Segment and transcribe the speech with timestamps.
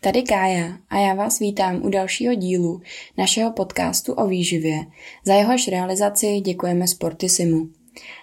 [0.00, 2.80] Tady Kája a já vás vítám u dalšího dílu
[3.18, 4.78] našeho podcastu o výživě.
[5.24, 7.68] Za jehož realizaci děkujeme Sportisimu.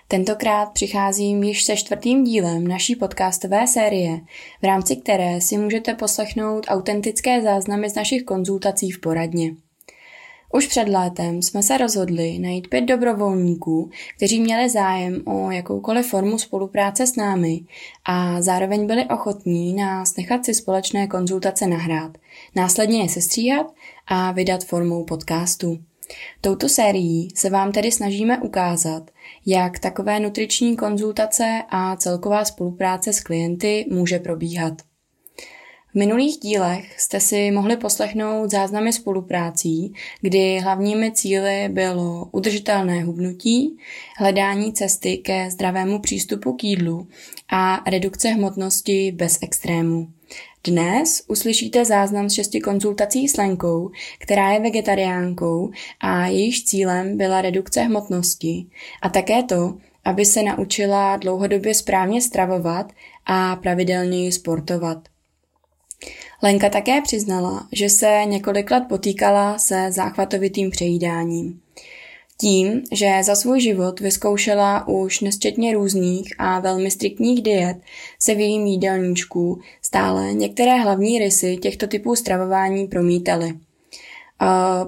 [0.08, 4.20] Tentokrát přicházím již se čtvrtým dílem naší podcastové série,
[4.62, 9.56] v rámci které si můžete poslechnout autentické záznamy z našich konzultací v poradně.
[10.54, 16.38] Už před létem jsme se rozhodli najít pět dobrovolníků, kteří měli zájem o jakoukoliv formu
[16.38, 17.60] spolupráce s námi
[18.06, 22.18] a zároveň byli ochotní nás nechat si společné konzultace nahrát,
[22.56, 23.74] následně je sestříhat
[24.08, 25.78] a vydat formou podcastu.
[26.42, 29.12] Touto sérií se vám tedy snažíme ukázat,
[29.46, 34.74] jak takové nutriční konzultace a celková spolupráce s klienty může probíhat.
[35.98, 43.78] Minulých dílech jste si mohli poslechnout záznamy spoluprácí, kdy hlavními cíly bylo udržitelné hubnutí,
[44.18, 47.08] hledání cesty ke zdravému přístupu k jídlu
[47.50, 50.08] a redukce hmotnosti bez extrému.
[50.64, 57.42] Dnes uslyšíte záznam z šesti konzultací s Lenkou, která je vegetariánkou a jejíž cílem byla
[57.42, 58.66] redukce hmotnosti
[59.02, 62.92] a také to, aby se naučila dlouhodobě správně stravovat
[63.26, 64.98] a pravidelněji sportovat.
[66.44, 71.60] Lenka také přiznala, že se několik let potýkala se záchvatovitým přejídáním.
[72.40, 77.78] Tím, že za svůj život vyzkoušela už nesčetně různých a velmi striktních diet,
[78.20, 83.54] se v jejím jídelníčku stále některé hlavní rysy těchto typů stravování promítaly.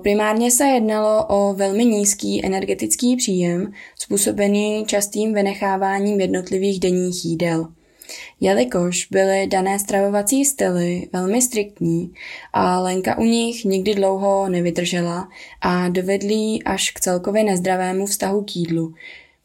[0.02, 7.68] Primárně se jednalo o velmi nízký energetický příjem, způsobený častým vynecháváním jednotlivých denních jídel–
[8.40, 12.14] Jelikož byly dané stravovací styly velmi striktní
[12.54, 15.30] a Lenka u nich nikdy dlouho nevydržela
[15.62, 18.94] a dovedlí až k celkově nezdravému vztahu k jídlu.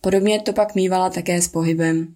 [0.01, 2.15] Podobně to pak mývala také s pohybem.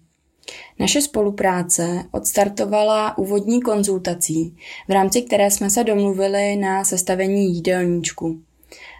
[0.79, 4.55] Naše spolupráce odstartovala úvodní konzultací,
[4.87, 8.39] v rámci které jsme se domluvili na sestavení jídelníčku.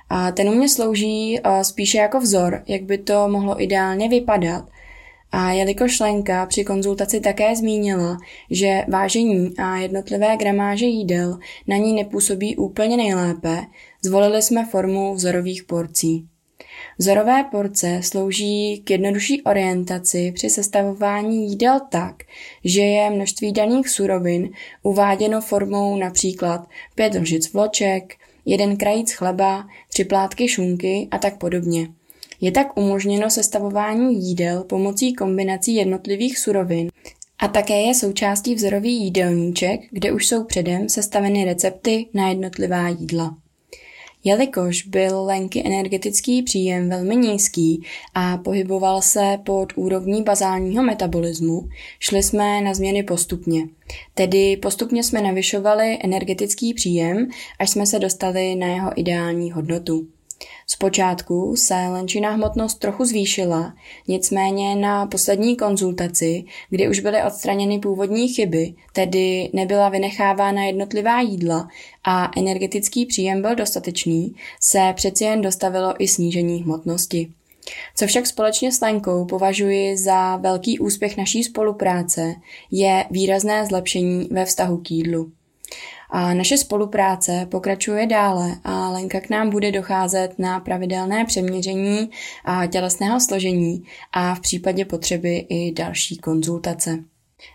[0.10, 4.70] A ten u mě slouží spíše jako vzor, jak by to mohlo ideálně vypadat–
[5.32, 8.18] a jelikož Lenka při konzultaci také zmínila,
[8.52, 13.62] že vážení a jednotlivé gramáže jídel na ní nepůsobí úplně nejlépe,
[14.02, 16.28] zvolili jsme formu vzorových porcí.
[16.98, 22.16] Vzorové porce slouží k jednodušší orientaci při sestavování jídel tak,
[22.66, 24.50] že je množství daných surovin
[24.84, 28.16] uváděno formou například pět lžic vloček,
[28.46, 31.88] jeden krajíc chleba, tři plátky šunky a tak podobně.
[32.42, 36.90] Je tak umožněno sestavování jídel pomocí kombinací jednotlivých surovin
[37.40, 43.38] a také je součástí vzorový jídelníček, kde už jsou předem sestaveny recepty na jednotlivá jídla.
[44.24, 47.84] Jelikož byl Lenky energetický příjem velmi nízký
[48.14, 53.68] a pohyboval se pod úrovní bazálního metabolismu, šli jsme na změny postupně.
[54.14, 57.28] Tedy postupně jsme navyšovali energetický příjem,
[57.60, 60.08] až jsme se dostali na jeho ideální hodnotu.
[60.68, 63.74] Zpočátku se Lenčina hmotnost trochu zvýšila,
[64.08, 71.68] nicméně na poslední konzultaci, kdy už byly odstraněny původní chyby, tedy nebyla vynechávána jednotlivá jídla
[72.04, 77.32] a energetický příjem byl dostatečný, se přeci jen dostavilo i snížení hmotnosti.
[77.96, 82.36] Co však společně s Lenkou považuji za velký úspěch naší spolupráce,
[82.72, 85.32] je výrazné zlepšení ve vztahu k jídlu.
[86.12, 92.10] A naše spolupráce pokračuje dále a Lenka k nám bude docházet na pravidelné přeměření
[92.46, 96.98] a tělesného složení a v případě potřeby i další konzultace.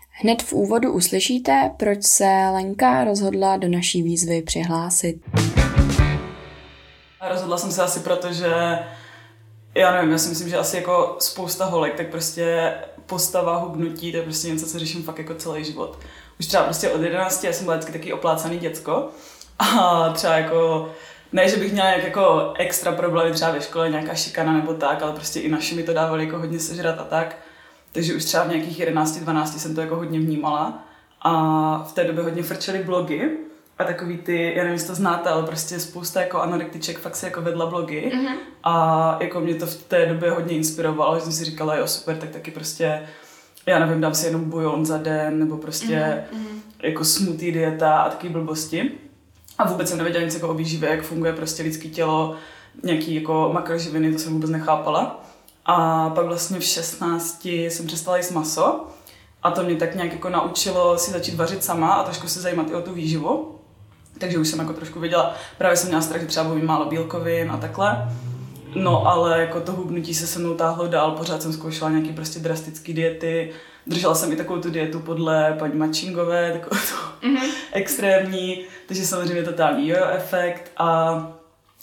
[0.09, 5.21] Hned v úvodu uslyšíte, proč se Lenka rozhodla do naší výzvy přihlásit.
[7.29, 8.79] Rozhodla jsem se asi proto, že
[9.75, 12.73] já nevím, já si myslím, že asi jako spousta holek, tak prostě
[13.05, 15.99] postava, hubnutí, to je prostě něco, co řeším fakt jako celý život
[16.39, 19.09] už třeba prostě od 11, já jsem byla vždycky taky oplácaný děcko
[19.59, 20.91] a třeba jako
[21.31, 25.01] ne, že bych měla nějak jako extra problémy třeba ve škole, nějaká šikana nebo tak,
[25.01, 27.35] ale prostě i naši mi to dávali jako hodně sežrat a tak.
[27.91, 30.83] Takže už třeba v nějakých 11, 12 jsem to jako hodně vnímala.
[31.21, 31.31] A
[31.89, 33.37] v té době hodně frčely blogy
[33.77, 37.25] a takový ty, já nevím, jestli to znáte, ale prostě spousta jako anorektiček fakt si
[37.25, 38.11] jako vedla blogy.
[38.15, 38.35] Mm-hmm.
[38.63, 42.17] A jako mě to v té době hodně inspirovalo, že jsem si říkala, jo super,
[42.17, 43.07] tak taky prostě
[43.65, 46.59] já nevím, dám si jenom bujon za den, nebo prostě mm-hmm.
[46.83, 48.91] jako smutý dieta a taky blbosti.
[49.57, 52.35] A vůbec jsem nevěděla nic jako o výživě, jak funguje prostě lidské tělo,
[52.83, 55.23] nějaký jako makroživiny, to jsem vůbec nechápala.
[55.65, 58.85] A pak vlastně v 16 jsem přestala jíst maso
[59.43, 62.69] a to mě tak nějak jako naučilo si začít vařit sama a trošku se zajímat
[62.69, 63.59] i o tu výživu.
[64.17, 67.51] Takže už jsem jako trošku věděla, právě jsem měla strach, že třeba bojím málo bílkovin
[67.51, 68.07] a takhle.
[68.75, 72.39] No ale jako to hubnutí se se mnou táhlo dál, pořád jsem zkoušela nějaký prostě
[72.39, 73.53] drastické diety.
[73.87, 77.49] Držela jsem i takovou tu dietu podle paní Mačingové, takovou tu mm-hmm.
[77.71, 81.17] extrémní, takže samozřejmě totální jojo efekt a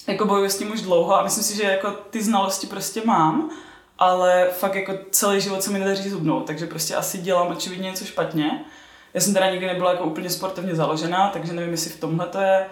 [0.06, 3.50] jako bojuji s tím už dlouho a myslím si, že jako ty znalosti prostě mám,
[3.98, 8.04] ale fakt jako celý život se mi nedaří zubnout, takže prostě asi dělám očividně něco
[8.04, 8.64] špatně.
[9.14, 12.40] Já jsem teda nikdy nebyla jako úplně sportovně založená, takže nevím, jestli v tomhle to
[12.40, 12.66] je,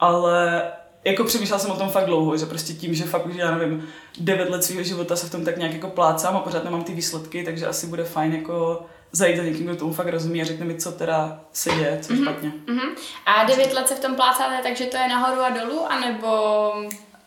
[0.00, 0.62] ale
[1.04, 3.88] jako přemýšlela jsem o tom fakt dlouho, že prostě tím, že fakt už, já nevím,
[4.20, 6.94] devět let svého života se v tom tak nějak jako plácám a pořád nemám ty
[6.94, 10.66] výsledky, takže asi bude fajn jako zajít za někým, kdo tomu fakt rozumí a řekne
[10.66, 12.22] mi, co teda se děje, co mm-hmm.
[12.22, 12.52] špatně.
[12.66, 12.90] Mm-hmm.
[13.26, 16.28] A devět let se v tom plácáte, takže to je nahoru a dolů, anebo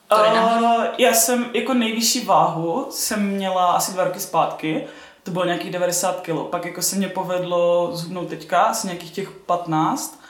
[0.08, 0.66] to je nahoru?
[0.66, 4.88] Uh, já jsem jako nejvyšší váhu jsem měla asi dva roky zpátky,
[5.24, 6.50] to bylo nějakých 90 kg.
[6.50, 10.21] Pak jako se mě povedlo zhubnout teďka asi nějakých těch 15,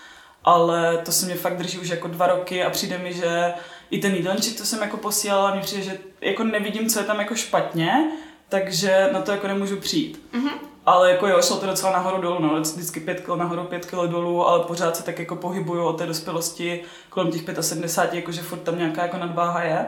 [0.43, 3.53] ale to se mě fakt drží už jako dva roky a přijde mi, že
[3.91, 7.19] i ten jídelníček, co jsem jako posílala, mi přijde, že jako nevidím, co je tam
[7.19, 8.11] jako špatně,
[8.49, 10.21] takže na to jako nemůžu přijít.
[10.33, 10.51] Mm-hmm.
[10.85, 13.91] Ale jako jo, šlo to docela nahoru dolů, no, vždycky 5 kg nahoru, 5 kg
[13.91, 18.59] dolů, ale pořád se tak jako pohybuju od té dospělosti kolem těch 75, jakože furt
[18.59, 19.85] tam nějaká jako nadváha je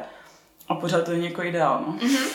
[0.69, 1.94] a pořád to je jako ideál, no.
[1.94, 2.27] Mm-hmm.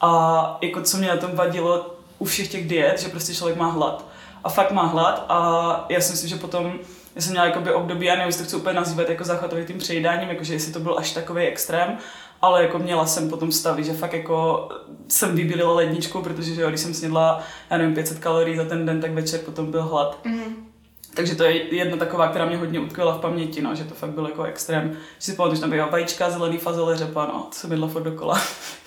[0.00, 3.66] A jako co mě na tom vadilo u všech těch diet, že prostě člověk má
[3.66, 4.04] hlad.
[4.44, 6.78] A fakt má hlad a já si myslím, že potom
[7.14, 10.28] já jsem měla jakoby období, já nevím, jestli to chci úplně nazývat jako záchvatovým přejídáním,
[10.28, 11.98] jakože jestli to byl až takový extrém,
[12.42, 14.68] ale jako měla jsem potom stavy, že fakt jako
[15.08, 18.86] jsem vybílila ledničku, protože že jo, když jsem snědla, já nevím, 500 kalorií za ten
[18.86, 20.18] den, tak večer potom byl hlad.
[20.24, 20.70] Mm.
[21.14, 24.10] Takže to je jedna taková, která mě hodně utkvěla v paměti, no, že to fakt
[24.10, 24.90] byl jako extrém.
[24.90, 28.02] Že si pamatuju, že tam byla vajíčka, zelený fazole, řepa, no, to jsem jedla furt
[28.02, 28.40] dokola.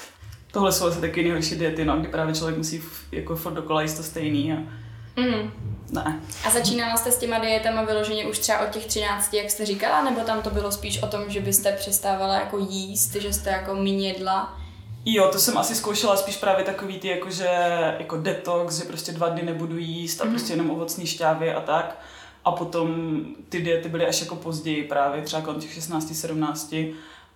[0.52, 3.94] Tohle jsou asi taky nejhorší diety, no, kdy právě člověk musí jako furt dokola jíst
[3.94, 4.58] to stejný a
[5.16, 5.52] mm.
[5.92, 6.22] Ne.
[6.46, 10.04] A začínala jste s těma dietama vyloženě už třeba od těch 13, jak jste říkala,
[10.04, 13.76] nebo tam to bylo spíš o tom, že byste přestávala jako jíst, že jste jako
[13.76, 14.60] méně jedla?
[15.06, 17.50] Jo, to jsem asi zkoušela spíš právě takový ty jakože,
[18.00, 20.30] jako detox, že prostě dva dny nebudu jíst a mm-hmm.
[20.30, 22.00] prostě jenom ovocní šťávy a tak.
[22.46, 23.20] A potom
[23.50, 26.76] ty diety byly až jako později právě, třeba kolem těch 16, 17.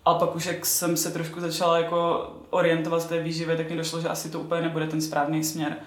[0.06, 3.78] A pak už jak jsem se trošku začala jako orientovat v té výživě, tak mi
[3.78, 5.78] došlo, že asi to úplně nebude ten správný směr.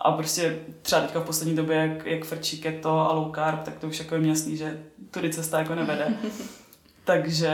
[0.00, 3.78] A prostě třeba teďka v poslední době, jak, jak frčí keto a low carb, tak
[3.78, 6.14] to už jako je jasný, že tudy cesta jako nevede.
[7.04, 7.50] Takže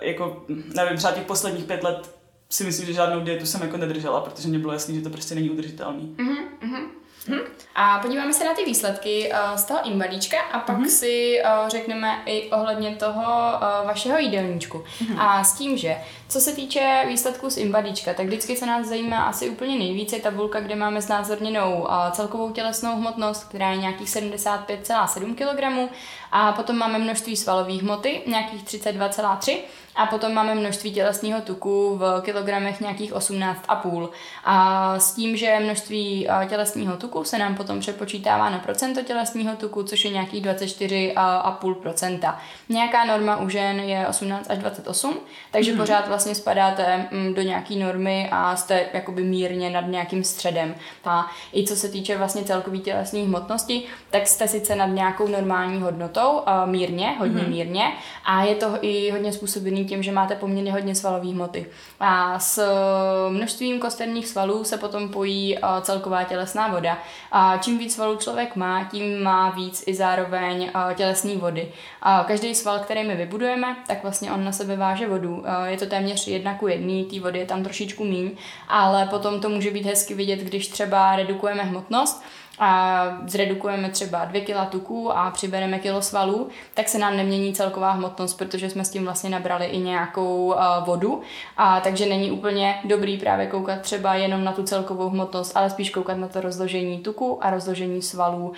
[0.00, 0.44] jako,
[0.74, 2.14] nevím, třeba těch posledních pět let
[2.50, 5.34] si myslím, že žádnou dietu jsem jako nedržela, protože mě bylo jasný, že to prostě
[5.34, 6.16] není udržitelný.
[6.18, 6.86] Mm-hmm.
[7.28, 7.40] Hmm.
[7.74, 10.88] A podíváme se na ty výsledky uh, z toho invalíčka a pak hmm.
[10.88, 14.84] si uh, řekneme i ohledně toho uh, vašeho jídelníčku.
[15.00, 15.20] Hmm.
[15.20, 15.96] A s tím, že
[16.28, 20.60] co se týče výsledků z invalíčka, tak vždycky se nás zajímá asi úplně nejvíce tabulka,
[20.60, 25.92] kde máme znázorněnou celkovou tělesnou hmotnost, která je nějakých 75,7 kg
[26.32, 29.56] a potom máme množství svalové hmoty, nějakých 32,3
[30.00, 34.08] a potom máme množství tělesného tuku v kilogramech nějakých 18,5.
[34.44, 39.82] A s tím, že množství tělesného tuku se nám potom přepočítává na procento tělesného tuku,
[39.82, 42.34] což je nějakých 24,5%.
[42.68, 45.16] Nějaká norma u žen je 18 až 28,
[45.50, 45.78] takže mm.
[45.78, 50.74] pořád vlastně spadáte mm, do nějaké normy a jste jakoby mírně nad nějakým středem.
[51.04, 55.80] A i co se týče vlastně celkové tělesné hmotnosti, tak jste sice nad nějakou normální
[55.80, 57.50] hodnotou, mírně, hodně mm.
[57.50, 57.92] mírně,
[58.24, 61.66] a je to i hodně způsobený tím, že máte poměrně hodně svalové hmoty.
[62.00, 66.98] A s eh, množstvím kosterních svalů se potom pojí eh, celková tělesná voda.
[67.32, 71.72] A čím víc svalů člověk má, tím má víc i zároveň eh, tělesné vody.
[72.02, 75.44] A každý sval, který my vybudujeme, tak vlastně on na sebe váže vodu.
[75.64, 78.30] Je to téměř jedna ku jedný, té vody je tam trošičku míň,
[78.68, 82.24] ale potom to může být hezky vidět, když třeba redukujeme hmotnost,
[82.60, 87.90] a zredukujeme třeba 2 kg tuku a přibereme kilo svalů, tak se nám nemění celková
[87.90, 91.20] hmotnost, protože jsme s tím vlastně nabrali i nějakou uh, vodu.
[91.56, 95.90] A takže není úplně dobrý právě koukat třeba jenom na tu celkovou hmotnost, ale spíš
[95.90, 98.54] koukat na to rozložení tuku a rozložení svalů uh,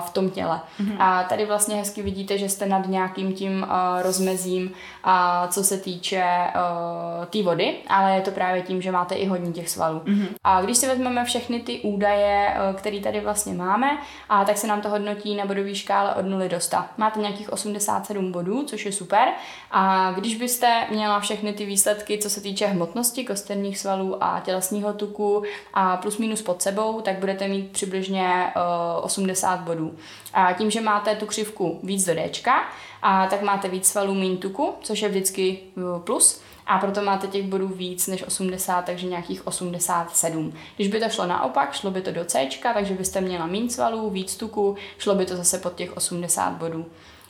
[0.00, 0.60] v tom těle.
[0.80, 0.96] Mm-hmm.
[0.98, 4.72] A tady vlastně hezky vidíte, že jste nad nějakým tím uh, rozmezím,
[5.06, 5.12] uh,
[5.48, 9.52] co se týče uh, té vody, ale je to právě tím, že máte i hodně
[9.52, 9.98] těch svalů.
[9.98, 10.28] Mm-hmm.
[10.44, 14.66] A když si vezmeme všechny ty údaje, které tady vlastně vlastně máme a tak se
[14.66, 16.76] nám to hodnotí na bodové škále od 0 do 100.
[16.96, 19.28] Máte nějakých 87 bodů, což je super
[19.70, 24.92] a když byste měla všechny ty výsledky, co se týče hmotnosti kosterních svalů a tělesního
[24.92, 25.42] tuku
[25.74, 28.52] a plus minus pod sebou, tak budete mít přibližně
[28.96, 29.94] uh, 80 bodů.
[30.32, 32.54] A tím, že máte tu křivku víc do Dčka,
[33.02, 37.26] a tak máte víc svalů, méně tuku, což je vždycky uh, plus a proto máte
[37.26, 40.52] těch bodů víc než 80, takže nějakých 87.
[40.76, 44.10] Když by to šlo naopak, šlo by to do C, takže byste měla méně svalů,
[44.10, 46.86] víc tuku, šlo by to zase pod těch 80 bodů.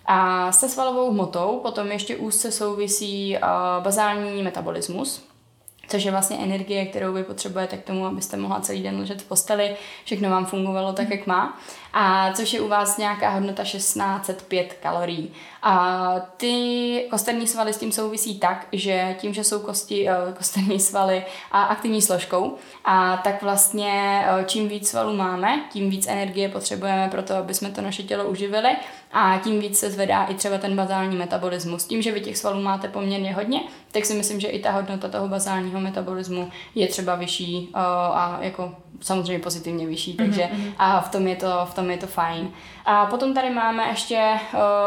[0.06, 5.24] A se svalovou hmotou potom ještě úzce souvisí uh, bazální metabolismus,
[5.88, 9.28] což je vlastně energie, kterou vy potřebujete k tomu, abyste mohla celý den ležet v
[9.28, 11.58] posteli, všechno vám fungovalo tak, jak má.
[11.92, 15.32] A což je u vás nějaká hodnota 1605 kalorií.
[15.62, 20.80] A ty kosterní svaly s tím souvisí tak, že tím, že jsou kosti, eh, kosterní
[20.80, 26.48] svaly a aktivní složkou, a tak vlastně eh, čím víc svalů máme, tím víc energie
[26.48, 28.70] potřebujeme pro to, aby jsme to naše tělo uživili
[29.12, 31.84] a tím víc se zvedá i třeba ten bazální metabolismus.
[31.84, 33.60] Tím, že vy těch svalů máte poměrně hodně,
[33.92, 37.80] tak si myslím, že i ta hodnota toho bazálního metabolismu je třeba vyšší uh,
[38.16, 40.72] a jako samozřejmě pozitivně vyšší, mhm, takže mm-hmm.
[40.78, 42.50] a v tom, je to, v tom je to fajn.
[42.84, 44.32] A potom tady máme ještě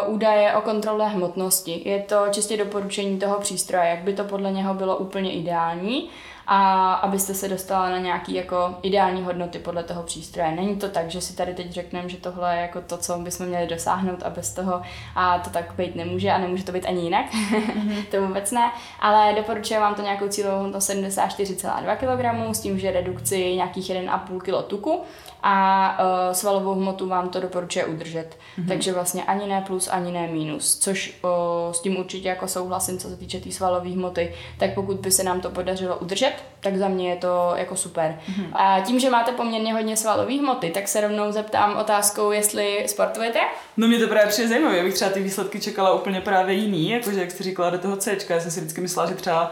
[0.07, 1.81] uh, údaje o kontrole hmotnosti.
[1.85, 6.09] Je to čistě doporučení toho přístroje, jak by to podle něho bylo úplně ideální
[6.47, 10.51] a abyste se dostala na nějaký jako ideální hodnoty podle toho přístroje.
[10.51, 13.45] Není to tak, že si tady teď řekneme, že tohle je jako to, co bychom
[13.45, 14.81] měli dosáhnout a bez toho
[15.15, 17.25] a to tak být nemůže a nemůže to být ani jinak.
[17.31, 18.05] Mm-hmm.
[18.11, 22.91] to vůbec ne, ale doporučuji vám to nějakou cílovou hodnotu 74,2 kg s tím, že
[22.91, 25.01] redukci nějakých 1,5 kg tuku
[25.47, 28.37] a uh, svalovou hmotu vám to doporučuje udržet.
[28.57, 28.67] Mm-hmm.
[28.67, 32.97] Takže vlastně ani ne plus, ani ne minus, což uh, s tím určitě jako souhlasím,
[32.97, 34.33] co se týče té tý svalové hmoty.
[34.59, 38.19] Tak pokud by se nám to podařilo udržet, tak za mě je to jako super.
[38.29, 38.49] Mm-hmm.
[38.53, 43.39] A tím, že máte poměrně hodně svalové hmoty, tak se rovnou zeptám otázkou, jestli sportujete?
[43.77, 46.89] No mě to právě přijde zajímavé, já bych třeba ty výsledky čekala úplně právě jiný,
[46.89, 49.51] jakože jak jste říkala do toho C, já jsem si vždycky myslela, že třeba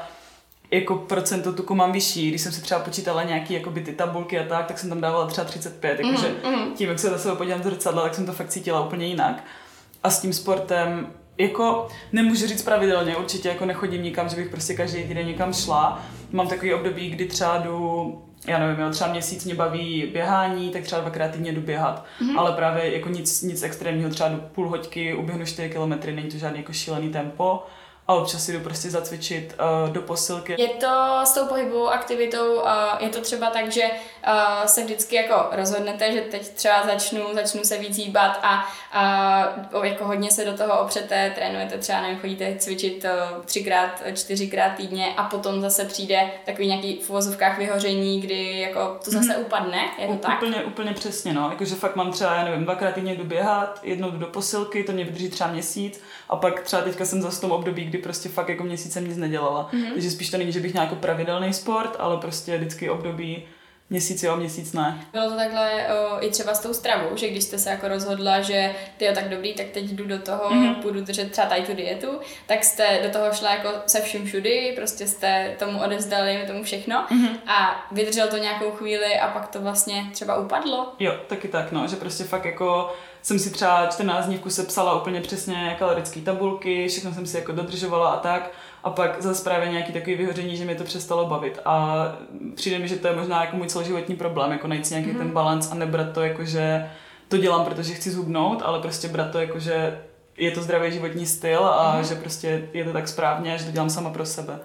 [0.74, 2.30] jako procento tuku mám vyšší.
[2.30, 5.01] Když jsem si třeba počítala nějaký jako by ty tabulky a tak, tak jsem tam
[5.01, 6.00] dávala třeba 35.
[6.00, 6.74] Jakože mm, mm.
[6.74, 9.44] tím, jak se zase podívám do zrcadla, tak jsem to fakt cítila úplně jinak.
[10.03, 14.74] A s tím sportem jako nemůžu říct pravidelně, určitě jako nechodím nikam, že bych prostě
[14.74, 16.03] každý týden někam šla.
[16.32, 20.84] Mám takový období, kdy třeba jdu já nevím, jo, třeba měsíc mě baví běhání, tak
[20.84, 22.39] třeba dvakrát týdně jdu běhat, mm-hmm.
[22.39, 26.38] ale právě jako nic, nic extrémního, třeba do půl hoďky, uběhnu 4 kilometry, není to
[26.38, 27.63] žádný jako šílený tempo
[28.07, 29.55] a občas si jdu prostě zacvičit
[29.86, 30.55] uh, do posilky.
[30.57, 32.69] Je to s tou pohybovou aktivitou, uh,
[33.00, 37.63] je to třeba tak, že uh, se vždycky jako rozhodnete, že teď třeba začnu, začnu
[37.63, 38.69] se víc hýbat a
[39.74, 44.69] uh, jako hodně se do toho opřete, trénujete třeba, nevím, chodíte cvičit uh, třikrát, čtyřikrát
[44.69, 49.41] týdně a potom zase přijde takový nějaký v uvozovkách vyhoření, kdy jako to zase mm-hmm.
[49.41, 50.38] upadne, je to U, tak?
[50.38, 54.12] Úplně, úplně přesně, no, jakože fakt mám třeba, já nevím, dvakrát týdně jdu běhat, jednou
[54.12, 56.01] jdu do posilky, to mě vydrží třeba měsíc
[56.33, 59.07] a pak třeba teďka jsem zase v tom období, kdy prostě fakt jako měsíc jsem
[59.07, 59.69] nic nedělala.
[59.73, 59.93] Mm-hmm.
[59.93, 63.43] Takže spíš to není, že bych nějak pravidelný sport, ale prostě vždycky období
[63.89, 65.05] Měsíc jo, měsíc ne.
[65.11, 68.41] Bylo to takhle o, i třeba s tou stravou, že když jste se jako rozhodla,
[68.41, 70.75] že ty jo tak dobrý, tak teď jdu do toho, mm-hmm.
[70.75, 74.73] půjdu držet třeba tady tu dietu, tak jste do toho šla jako se vším všudy,
[74.75, 77.37] prostě jste tomu odevzdali tomu všechno mm-hmm.
[77.47, 80.93] a vydržel to nějakou chvíli a pak to vlastně třeba upadlo.
[80.99, 82.93] Jo, taky tak, no, že prostě fakt jako
[83.24, 87.38] jsem si třeba 14 dní v kuse psala úplně přesně kalorické tabulky, všechno jsem si
[87.38, 88.51] jako dodržovala a tak.
[88.84, 91.60] A pak zase právě nějaký takový vyhoření, že mě to přestalo bavit.
[91.65, 92.06] A
[92.56, 95.18] přijde mi, že to je možná jako můj celoživotní problém, jako najít si nějaký mm.
[95.18, 96.92] ten balans a nebrat to jako, že
[97.27, 100.01] to dělám, protože chci zhubnout, ale prostě brat to jako, že
[100.38, 102.03] je to zdravý životní styl a mm.
[102.03, 104.60] že prostě je to tak správně, že to dělám sama pro sebe.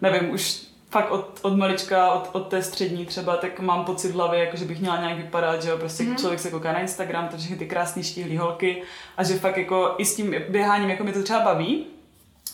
[0.00, 4.14] Nevím, už fakt od, od malička, od, od té střední třeba, tak mám pocit v
[4.14, 6.16] hlavě, jako že bych měla nějak vypadat, že jo, prostě mm.
[6.16, 8.82] člověk se kouká na Instagram, všechny ty krásné štíhlé holky
[9.16, 11.86] a že fakt jako i s tím běháním, jako mi to třeba baví,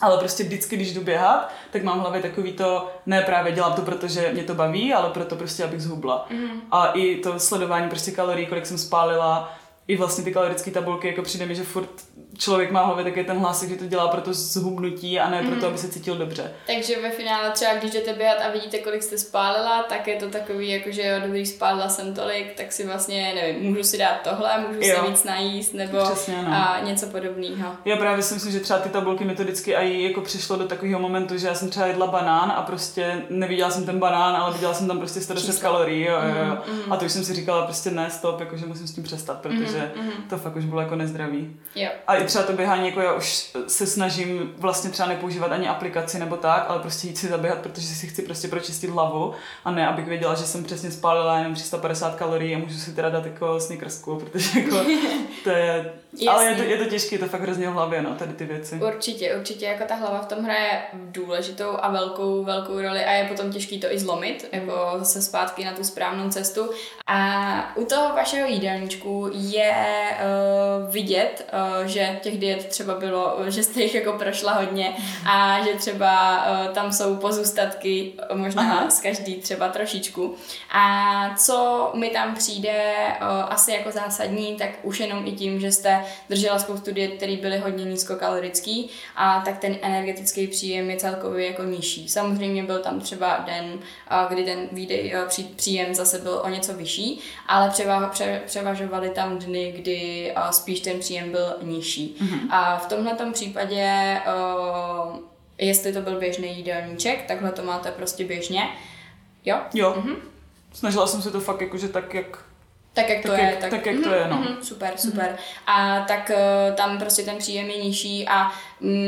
[0.01, 3.73] ale prostě vždycky, když jdu běhat, tak mám v hlavě takový to, ne právě dělám
[3.73, 6.27] to, protože mě to baví, ale proto prostě, abych zhubla.
[6.29, 6.61] Mm.
[6.71, 9.58] A i to sledování prostě kalorií, kolik jsem spálila,
[9.89, 11.89] i vlastně ty kalorické tabulky, jako přijde mi, že furt
[12.37, 15.47] člověk má hlavě taky ten hlas, že to dělá pro to zhubnutí a ne mm.
[15.47, 15.69] pro to, mhm.
[15.69, 16.51] aby se cítil dobře.
[16.67, 20.29] Takže ve finále třeba, když jdete běhat a vidíte, kolik jste spálila, tak je to
[20.29, 24.21] takový, jako že jo, dobrý, spálila jsem tolik, tak si vlastně, nevím, můžu si dát
[24.23, 24.95] tohle, můžu jo.
[24.95, 26.53] se víc najíst, nebo Přesně, no.
[26.53, 27.71] a něco podobného.
[27.85, 31.37] Já právě si myslím, že třeba ty tabulky metodicky i jako přišlo do takového momentu,
[31.37, 34.87] že já jsem třeba jedla banán a prostě neviděla jsem ten banán, ale viděla jsem
[34.87, 36.57] tam prostě 110 kalorií jo, jo, jo.
[36.67, 36.93] Mm, mm.
[36.93, 39.77] a to už jsem si říkala prostě ne, stop, jakože musím s tím přestat, protože
[39.77, 40.11] mm, mm.
[40.29, 41.55] to fakt už bylo jako nezdravý.
[41.75, 41.89] Jo.
[42.07, 46.19] A i třeba to běhání, jako já už se snažím vlastně třeba nepoužívat ani aplikaci
[46.19, 49.33] nebo tak, ale prostě jít si zaběhat, protože si chci prostě pročistit hlavu
[49.65, 53.09] a ne, abych věděla, že jsem přesně spálila jenom 350 kalorií a můžu si teda
[53.09, 54.75] dát jako snickersku, protože jako
[55.43, 55.93] to je,
[56.29, 58.45] ale je to, je to těžké, je to fakt hrozně v hlavě, no, tady ty
[58.45, 58.75] věci.
[58.75, 63.27] Určitě, určitě, jako ta hlava v tom hraje důležitou a velkou, velkou roli a je
[63.27, 66.69] potom těžký to i zlomit, jako zase zpátky na tu správnou cestu.
[67.07, 73.37] A u toho vašeho jídelníčku je je uh, vidět, uh, že těch diet třeba bylo,
[73.47, 74.93] že jste jich jako prošla hodně
[75.29, 78.89] a že třeba uh, tam jsou pozůstatky, možná Aha.
[78.89, 80.35] z každý třeba trošičku.
[80.71, 85.71] A co mi tam přijde uh, asi jako zásadní, tak už jenom i tím, že
[85.71, 91.47] jste držela spoustu diet, které byly hodně nízkokalorický a tak ten energetický příjem je celkově
[91.47, 92.09] jako nižší.
[92.09, 96.73] Samozřejmě byl tam třeba den, uh, kdy ten výdej, uh, příjem zase byl o něco
[96.73, 102.15] vyšší, ale převa, pře, převažovaly tam dny, kdy uh, spíš ten příjem byl nižší.
[102.21, 102.39] Mm-hmm.
[102.49, 104.17] A v tomhle případě,
[105.57, 108.69] jestli to byl běžný jídelníček, takhle to máte prostě běžně.
[109.45, 109.57] Jo?
[109.73, 109.95] Jo.
[109.97, 110.15] Mm-hmm.
[110.73, 112.49] Snažila jsem se to fakt jakože tak, jak
[112.93, 113.45] tak jak to tak je.
[113.45, 114.37] Jak, tak, tak jak mm, to je, no.
[114.37, 115.29] Mm, super, super.
[115.29, 115.37] Mm.
[115.67, 118.51] A tak uh, tam prostě ten příjem je nižší a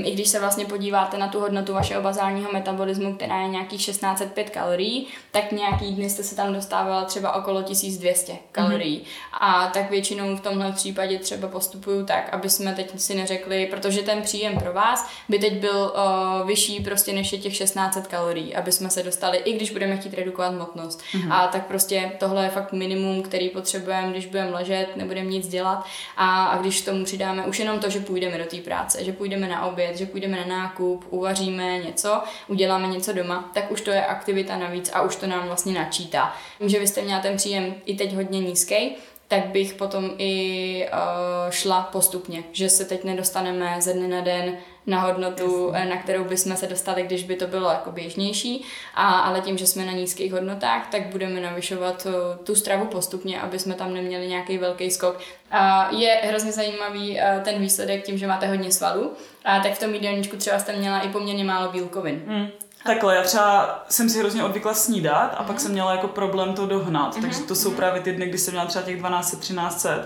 [0.04, 4.50] i když se vlastně podíváte na tu hodnotu vašeho bazálního metabolismu, která je nějakých 1605
[4.50, 9.00] kalorií, tak nějaký dny jste se tam dostávala třeba okolo 1200 kalorií.
[9.00, 9.38] Mm-hmm.
[9.40, 14.02] A tak většinou v tomhle případě třeba postupuju tak, aby jsme teď si neřekli, protože
[14.02, 18.56] ten příjem pro vás by teď byl uh, vyšší prostě než je těch 1600 kalorií,
[18.56, 21.02] aby jsme se dostali, i když budeme chtít redukovat hmotnost.
[21.02, 21.34] Mm-hmm.
[21.34, 25.86] A tak prostě tohle je fakt minimum, který potřebujeme, když budeme ležet, nebudeme nic dělat.
[26.18, 29.48] A, a když tomu přidáme už jenom to, že půjdeme do té práce, že půjdeme
[29.48, 34.06] na oběd, že půjdeme na nákup, uvaříme něco, uděláme něco doma, tak už to je
[34.06, 36.36] aktivita navíc a už to nám vlastně načítá.
[36.58, 38.96] Tím, že vy jste měla ten příjem i teď hodně nízký,
[39.28, 44.58] tak bych potom i uh, šla postupně, že se teď nedostaneme ze dne na den
[44.88, 45.90] na hodnotu, Jasně.
[45.90, 49.68] na kterou bychom se dostali, když by to bylo jako běžnější, a, ale tím, že
[49.68, 54.28] jsme na nízkých hodnotách, tak budeme navyšovat uh, tu stravu postupně, aby jsme tam neměli
[54.28, 55.20] nějaký velký skok.
[55.52, 59.12] A je hrozně zajímavý uh, ten výsledek tím, že máte hodně svalů,
[59.46, 62.24] a tak v tom jídelníčku třeba jste měla i poměrně málo bílkovin.
[62.26, 62.48] Mm.
[62.86, 65.48] Takhle, já třeba jsem si hrozně odvykla snídat a mm.
[65.48, 67.22] pak jsem měla jako problém to dohnat, mm-hmm.
[67.22, 67.76] takže to jsou mm-hmm.
[67.76, 70.04] právě ty dny, kdy jsem měla třeba těch 1200-1300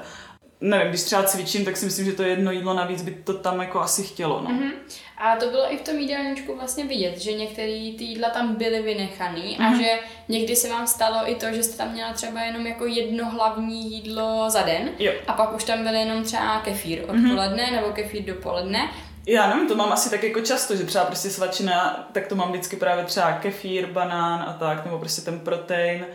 [0.70, 3.60] nevím, když třeba cvičím, tak si myslím, že to jedno jídlo navíc by to tam
[3.60, 4.42] jako asi chtělo.
[4.42, 4.50] No.
[4.50, 4.72] Mm-hmm.
[5.18, 8.82] A to bylo i v tom jídelníčku vlastně vidět, že některé ty jídla tam byly
[8.82, 9.74] vynechaný mm-hmm.
[9.74, 12.86] a že někdy se vám stalo i to, že jste tam měla třeba jenom jako
[12.86, 15.12] jedno hlavní jídlo za den jo.
[15.28, 17.72] a pak už tam byl jenom třeba kefír odpoledne mm-hmm.
[17.72, 18.90] nebo kefír dopoledne
[19.28, 22.50] já nevím, to mám asi tak jako často, že třeba prostě svačina, tak to mám
[22.50, 26.06] vždycky právě třeba kefír, banán a tak, nebo prostě ten protein.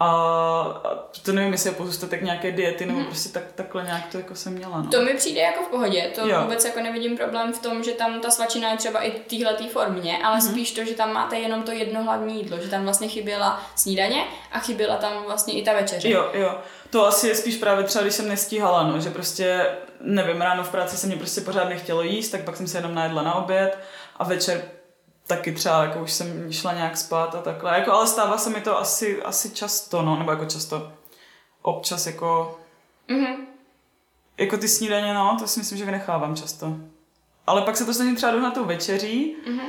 [0.00, 0.82] A
[1.22, 3.04] to nevím, jestli je pozůstatek nějaké diety, nebo mm.
[3.04, 4.82] prostě tak, takhle nějak to jako jsem měla.
[4.82, 4.90] No.
[4.90, 6.40] To mi přijde jako v pohodě, to jo.
[6.42, 10.18] vůbec jako nevidím problém v tom, že tam ta svačina je třeba i v formě,
[10.24, 10.40] ale mm.
[10.40, 14.24] spíš to, že tam máte jenom to jedno hlavní jídlo, že tam vlastně chyběla snídaně
[14.52, 16.10] a chyběla tam vlastně i ta večeře.
[16.10, 16.58] Jo, jo.
[16.90, 19.66] To asi je spíš právě třeba, když jsem nestíhala, no, že prostě,
[20.00, 22.94] nevím, ráno v práci se mě prostě pořád nechtělo jíst, tak pak jsem se jenom
[22.94, 23.78] najedla na oběd
[24.16, 24.62] a večer
[25.28, 27.78] taky třeba jako už jsem šla nějak spát a takhle.
[27.78, 30.92] Jako, ale stává se mi to asi, asi často, no, nebo jako často
[31.62, 32.60] občas jako...
[33.08, 33.36] Mm-hmm.
[34.38, 36.76] Jako ty snídaně, no, to si myslím, že vynechávám často.
[37.46, 39.36] Ale pak se to snažím třeba na tou večeří.
[39.46, 39.68] Mm-hmm.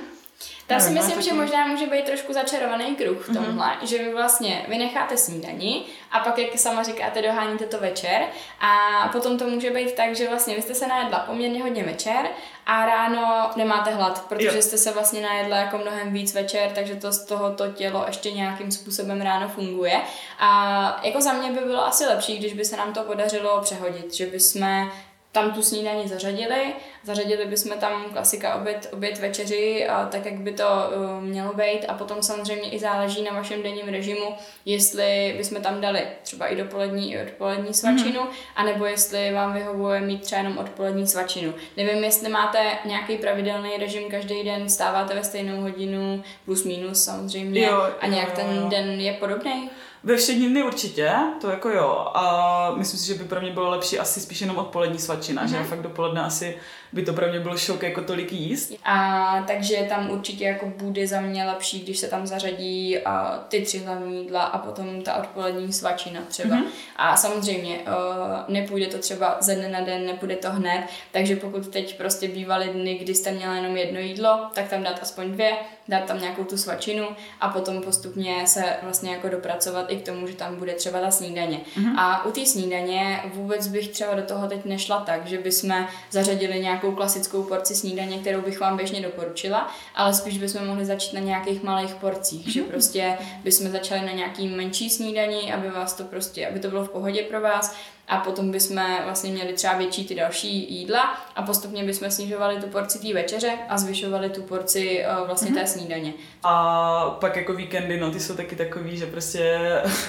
[0.70, 3.86] Já si myslím, že možná může být trošku začarovaný kruh v tomhle, mm-hmm.
[3.86, 8.22] že vy vlastně vynecháte snídani a pak, jak sama říkáte, doháníte to večer
[8.60, 12.30] a potom to může být tak, že vlastně vy jste se najedla poměrně hodně večer
[12.66, 14.62] a ráno nemáte hlad, protože jo.
[14.62, 18.32] jste se vlastně najedla jako mnohem víc večer, takže to z toho to tělo ještě
[18.32, 20.02] nějakým způsobem ráno funguje.
[20.40, 24.14] A jako za mě by bylo asi lepší, když by se nám to podařilo přehodit,
[24.14, 24.92] že by jsme
[25.32, 26.74] tam tu snídaní zařadili.
[27.04, 31.86] Zařadili bychom tam klasika oběd, oběd večeři, a tak jak by to uh, mělo být
[31.88, 36.56] a potom samozřejmě i záleží na vašem denním režimu, jestli bychom tam dali třeba i
[36.56, 38.54] dopolední, i odpolední svačinu, mm-hmm.
[38.56, 41.54] anebo jestli vám vyhovuje mít třeba jenom odpolední svačinu.
[41.78, 47.66] Nevím, jestli máte nějaký pravidelný režim každý den, stáváte ve stejnou hodinu, plus minus samozřejmě,
[47.66, 48.70] jo, a nějak jo, ten jo.
[48.70, 49.70] den je podobný.
[50.04, 52.12] Ve všední dny určitě, to jako jo.
[52.14, 55.50] A myslím si, že by pro mě bylo lepší asi spíš jenom odpolední svačina, mm-hmm.
[55.50, 55.68] že mhm.
[55.68, 56.58] fakt dopoledne asi
[56.94, 58.74] by to pro mě bylo šok jako tolik jíst.
[58.84, 63.62] A takže tam určitě jako bude za mě lepší, když se tam zařadí a, ty
[63.62, 66.56] tři hlavní jídla a potom ta odpolední svačina třeba.
[66.56, 66.70] Mm-hmm.
[66.96, 71.68] A samozřejmě uh, nepůjde to třeba ze dne na den, nepůjde to hned, takže pokud
[71.68, 75.52] teď prostě bývaly dny, kdy jste měla jenom jedno jídlo, tak tam dát aspoň dvě,
[75.88, 77.08] dát tam nějakou tu svačinu
[77.42, 81.12] a potom postupně se vlastně jako dopracovat i k tomu, že tam bude třeba ta
[81.12, 81.62] snídaně.
[81.78, 82.00] Mm-hmm.
[82.00, 86.60] A u té snídaně vůbec bych třeba do toho teď nešla tak, že bychom zařadili
[86.60, 91.14] nějak nějakou klasickou porci snídaně, kterou bych vám běžně doporučila, ale spíš bychom mohli začít
[91.14, 92.52] na nějakých malých porcích, mm-hmm.
[92.52, 92.70] že mhm.
[92.70, 96.90] prostě bychom začali na nějaký menší snídaní, aby vás to prostě, aby to bylo v
[96.90, 97.76] pohodě pro vás
[98.10, 102.68] a potom bychom vlastně měli třeba větší ty další jídla a postupně bychom snižovali tu
[102.68, 105.60] porci té večeře a zvyšovali tu porci uh, vlastně mm-hmm.
[105.60, 106.14] té snídaně.
[106.44, 109.60] A pak jako víkendy, no ty jsou taky takový, že prostě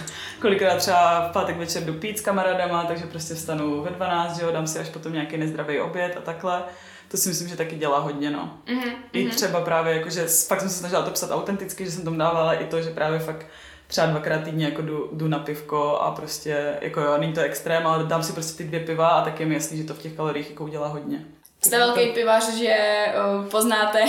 [0.40, 4.44] kolikrát třeba v pátek večer jdu pít s kamarádama, takže prostě vstanu ve 12, že
[4.44, 6.62] jo, dám si až potom nějaký nezdravý oběd a takhle.
[7.08, 8.58] To si myslím, že taky dělá hodně, no.
[8.66, 8.92] Mm-hmm.
[9.12, 12.18] I třeba právě, jako, že fakt jsem se snažila to psat autenticky, že jsem tam
[12.18, 13.46] dávala i to, že právě fakt
[13.90, 17.86] třeba dvakrát týdně jako jdu, jdu, na pivko a prostě, jako jo, není to extrém,
[17.86, 19.98] ale dám si prostě ty dvě piva a tak je mi jasný, že to v
[19.98, 21.24] těch kaloriích jako udělá hodně.
[21.60, 23.06] Jste velký pivař, že
[23.38, 24.04] uh, poznáte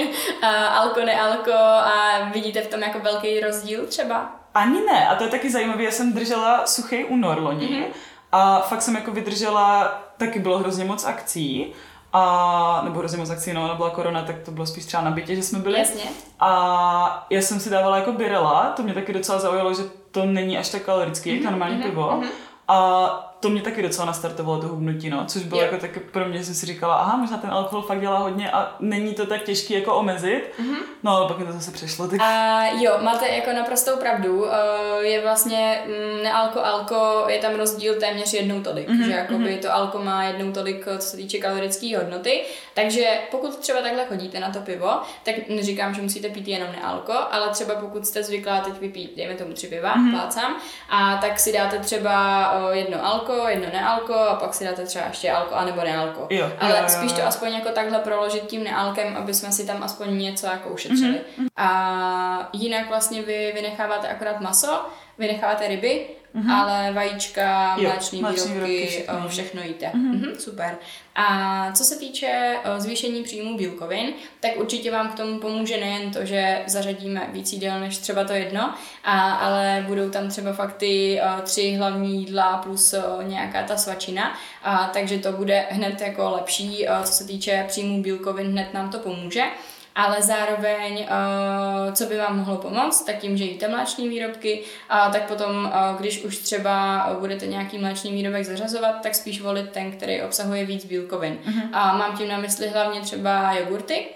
[0.70, 4.36] alko, nealko a vidíte v tom jako velký rozdíl třeba?
[4.54, 7.92] Ani ne, a to je taky zajímavé, já jsem držela suchý únor loni mm-hmm.
[8.32, 11.72] a fakt jsem jako vydržela, taky bylo hrozně moc akcí
[12.12, 15.36] a, nebo hrozně moc akcí, no, byla korona, tak to bylo spíš třeba na bytě,
[15.36, 15.78] že jsme byli.
[15.78, 16.04] Jasně.
[16.40, 20.58] A já jsem si dávala jako birela, to mě taky docela zaujalo, že to není
[20.58, 22.02] až tak kalorický, mm-hmm, jak normální mm-hmm, pivo.
[22.02, 22.28] Mm-hmm.
[22.68, 25.66] A to mě taky docela nastartovalo to hubnutí, no, což bylo jo.
[25.66, 28.50] jako taky pro mě, že jsem si říkala, aha, možná ten alkohol fakt dělá hodně
[28.50, 30.76] a není to tak těžký jako omezit, mm-hmm.
[31.02, 32.08] no ale pak mi to zase přešlo.
[32.08, 32.20] Tak...
[32.20, 37.94] A jo, máte jako naprostou pravdu, eh, je vlastně mm, nealko, alko, je tam rozdíl
[37.94, 39.04] téměř jednou tolik, mm-hmm.
[39.04, 39.62] že jakoby mm-hmm.
[39.62, 42.42] to alko má jednou tolik, co se týče kalorické hodnoty,
[42.74, 47.12] takže pokud třeba takhle chodíte na to pivo, tak neříkám, že musíte pít jenom nealko,
[47.30, 50.10] ale třeba pokud jste zvyklá teď vypít, dejme tomu tři piva, mm-hmm.
[50.10, 50.56] plácám,
[50.90, 54.86] a tak si dáte třeba eh, jedno alko, alko, jedno nealko a pak si dáte
[54.86, 56.26] třeba ještě alko anebo nealko.
[56.30, 59.66] Jo, Ale jo, jo, spíš to aspoň jako takhle proložit tím nealkem, aby jsme si
[59.66, 61.20] tam aspoň něco jako ušetřili.
[61.38, 61.48] Mm-hmm.
[61.56, 64.86] A jinak vlastně vy vynecháváte akorát maso,
[65.18, 66.52] vynecháváte ryby mm-hmm.
[66.52, 69.86] ale vajíčka, mléčné výrobky, výrobky, všechno, všechno jíte.
[69.86, 70.20] Mm-hmm.
[70.20, 70.78] Mm-hmm, super.
[71.14, 76.24] A co se týče zvýšení příjmu bílkovin, tak určitě vám k tomu pomůže nejen to,
[76.24, 81.20] že zařadíme víc jídel než třeba to jedno, a, ale budou tam třeba fakt ty
[81.42, 87.12] tři hlavní jídla plus nějaká ta svačina, a, takže to bude hned jako lepší, co
[87.12, 89.44] se týče příjmu bílkovin, hned nám to pomůže
[89.94, 95.12] ale zároveň, uh, co by vám mohlo pomoct, tak tím, že jíte mléčné výrobky, uh,
[95.12, 99.92] tak potom, uh, když už třeba budete nějaký mléčný výrobek zařazovat, tak spíš volit ten,
[99.92, 101.38] který obsahuje víc bílkovin.
[101.46, 101.68] Uh-huh.
[101.72, 104.06] A mám tím na mysli hlavně třeba jogurty,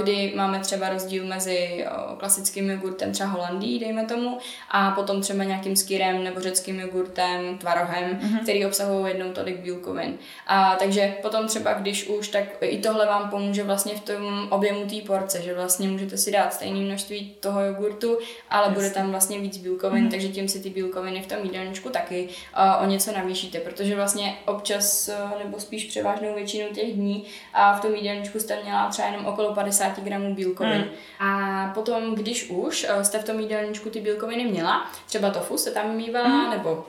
[0.00, 1.86] kdy máme třeba rozdíl mezi
[2.18, 4.38] klasickým jogurtem třeba holandí, dejme tomu,
[4.70, 8.42] a potom třeba nějakým skyrem nebo řeckým jogurtem, tvarohem, mm-hmm.
[8.42, 10.18] který obsahují jednou tolik bílkovin.
[10.46, 14.86] A takže potom třeba, když už, tak i tohle vám pomůže vlastně v tom objemu
[14.86, 18.18] té porce, že vlastně můžete si dát stejné množství toho jogurtu,
[18.50, 18.74] ale Jasně.
[18.74, 20.10] bude tam vlastně víc bílkovin, mm-hmm.
[20.10, 24.38] takže tím si ty bílkoviny v tom jídelníčku taky uh, o něco navýšíte, protože vlastně
[24.46, 29.08] občas, uh, nebo spíš převážnou většinu těch dní a v tom jídelníčku jste měla třeba
[29.08, 30.88] jenom okolo okolo 50 gramů bílkovin.
[31.20, 31.30] Hmm.
[31.30, 35.70] A potom, když už eh, jste v tom jídelníčku ty bílkoviny měla, třeba tofu se
[35.70, 36.50] tam mývala, hmm.
[36.50, 36.86] nebo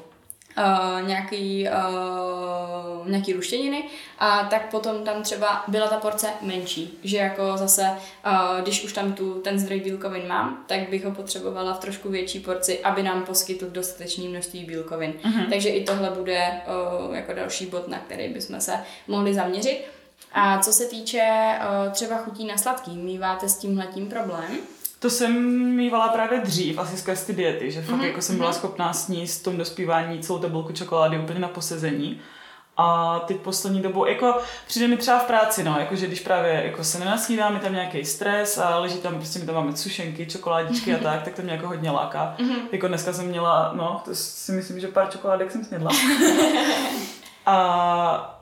[0.58, 3.84] Uh, nějaký, uh, nějaký ruštěniny
[4.19, 7.82] a tak potom tam třeba byla ta porce menší, že jako zase,
[8.26, 12.10] uh, když už tam tu, ten zdroj bílkovin mám, tak bych ho potřebovala v trošku
[12.10, 15.13] větší porci, aby nám poskytl dostatečné množství bílkovin.
[15.24, 15.50] Uh-huh.
[15.50, 16.52] Takže i tohle bude
[17.08, 18.74] uh, jako další bod, na který bychom se
[19.08, 19.99] mohli zaměřit.
[20.34, 21.24] A co se týče
[21.86, 24.58] uh, třeba chutí na sladký, míváte s tímhletím problém?
[25.00, 25.34] To jsem
[25.76, 28.04] mývala právě dřív, asi skrz ty diety, že fakt mm-hmm.
[28.04, 28.58] jako jsem byla mhm.
[28.58, 32.22] schopná sníst v tom dospívání celou tabulku čokolády úplně na posezení.
[32.82, 34.38] A teď poslední dobou, jako
[34.68, 37.74] přijde mi třeba v práci, no, jako že když právě jako se nenasnídám, je tam
[37.74, 41.42] nějaký stres a leží tam, prostě mi tam máme sušenky, čokoládičky a tak, tak to
[41.42, 42.36] mě jako hodně láká.
[42.39, 42.60] Mm-hmm.
[42.72, 45.92] Jako dneska jsem měla, no, to si myslím, že pár čokoládek jsem snědla.
[47.46, 48.38] a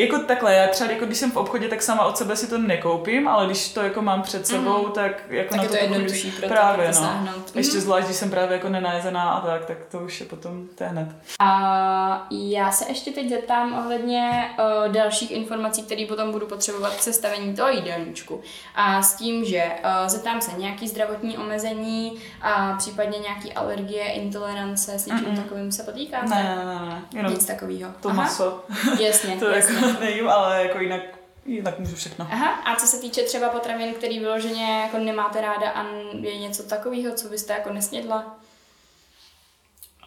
[0.00, 2.58] jako takhle, já třeba jako když jsem v obchodě, tak sama od sebe si to
[2.58, 4.92] nekoupím, ale když to jako mám před sebou, mm.
[4.92, 7.06] tak jako tak na je to, to jednodušší pro právě, to, no.
[7.06, 7.56] Sáhnout.
[7.56, 7.80] Ještě mm.
[7.80, 10.90] zvlášť, když jsem právě jako nenajezená a tak, tak to už je potom to je
[10.90, 11.08] hned.
[11.40, 17.02] A já se ještě teď zeptám ohledně uh, dalších informací, které potom budu potřebovat k
[17.02, 18.40] sestavení toho jídelníčku.
[18.74, 24.98] A s tím, že uh, zeptám se nějaký zdravotní omezení a případně nějaký alergie, intolerance,
[24.98, 26.28] s něčím mm takovým se potýkáte?
[26.28, 27.90] Ne, ne, ne, Jenom Nic takového.
[28.00, 28.22] To Aha.
[28.22, 28.64] maso.
[29.00, 29.76] Jasně, to jasně.
[29.76, 31.02] Jako nejím, ale jako jinak
[31.46, 32.26] Jinak můžu všechno.
[32.30, 35.86] Aha, a co se týče třeba potravin, který vyloženě jako nemáte ráda a
[36.20, 38.36] je něco takového, co byste jako nesnědla?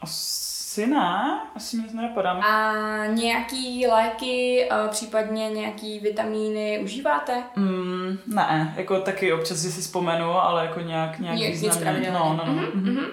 [0.01, 2.31] Asi ne, asi nic nenapadá.
[2.31, 7.43] A nějaký léky, případně nějaký vitamíny užíváte?
[7.55, 12.11] Mm, ne, jako taky občas si vzpomenu, ale jako nějak, nějak Nic významně.
[12.11, 12.53] No, no, no.
[12.53, 13.05] Mm-hmm, mm-hmm.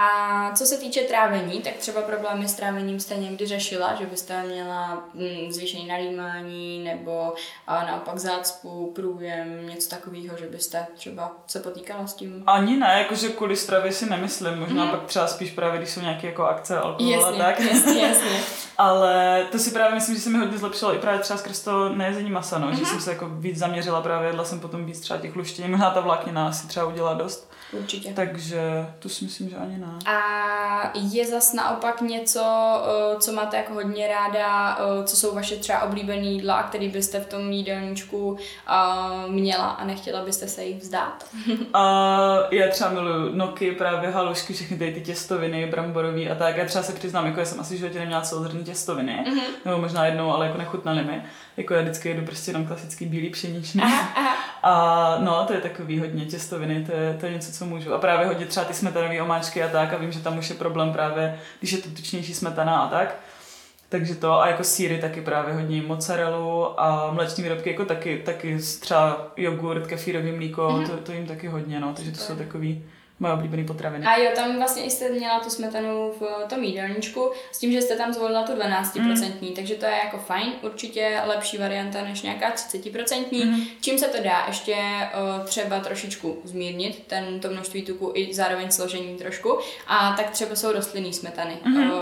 [0.00, 4.42] A co se týče trávení, tak třeba problémy s trávením jste někdy řešila, že byste
[4.42, 7.34] měla mm, zvýšení nalímání nebo
[7.66, 12.42] a naopak zácpu, průjem, něco takového, že byste třeba se potýkala s tím?
[12.46, 14.90] Ani ne, jakože kvůli stravě si nemyslím, možná mm.
[14.90, 17.60] pak třeba spíš právě, když jsou nějaké jako akce alkohol a tak.
[17.60, 18.40] Jasně, jasně.
[18.78, 21.88] Ale to si právě myslím, že se mi hodně zlepšilo i právě třeba skrz to
[21.88, 22.74] nejezení masa, no, mm-hmm.
[22.74, 22.90] že mhm.
[22.90, 26.00] jsem se jako víc zaměřila právě, jedla jsem potom víc třeba těch luštění, možná ta
[26.00, 27.50] vláknina asi třeba udělá dost.
[27.72, 28.12] Určitě.
[28.12, 28.60] Takže
[28.98, 29.98] to si myslím, že ani ne.
[30.06, 32.42] A je zas naopak něco,
[32.84, 37.20] eh, co máte jako hodně ráda, eh, co jsou vaše třeba oblíbené jídla, který byste
[37.20, 38.36] v tom jídelníčku
[38.68, 41.26] eh, měla a nechtěla byste se jich vzdát?
[41.74, 46.56] A já třeba miluju noky, právě halušky, všechny tady ty těstoviny, bramborový a tak.
[46.56, 49.42] Já třeba se přiznám, jako já jsem asi v životě neměla celozrnné těstoviny, mm-hmm.
[49.64, 51.22] nebo možná jednou, ale jako nechutnaly mi.
[51.56, 53.32] Jako já vždycky jedu prostě jenom klasický bílý.
[53.82, 54.36] Aha, aha.
[54.62, 57.94] A no, to je takový hodně těstoviny, to je, to je něco, co můžu.
[57.94, 60.56] A právě hodně třeba ty smetanové omáčky a tak, a vím, že tam už je
[60.56, 63.16] problém právě, když je to tučnější smetana a tak.
[63.88, 68.58] Takže to a jako síry taky právě hodně mozzarellu a mléční výrobky jako taky, taky
[68.80, 70.86] třeba jogurt, kefírový mlíko, mm-hmm.
[70.86, 72.84] to, to jim taky hodně, no, takže to jsou takový
[73.20, 74.06] moje oblíbené potraviny.
[74.06, 77.96] A jo, tam vlastně jste měla tu smetanu v tom jídelníčku s tím, že jste
[77.96, 79.54] tam zvolila tu 12%, mm.
[79.54, 83.44] takže to je jako fajn, určitě lepší varianta než nějaká 30%.
[83.44, 83.60] Mm.
[83.80, 88.70] Čím se to dá ještě uh, třeba trošičku zmírnit, ten, to množství tuku i zároveň
[88.70, 89.58] složení trošku.
[89.86, 91.58] A tak třeba jsou rostlinné smetany.
[91.64, 91.76] Mm.
[91.76, 91.92] Um,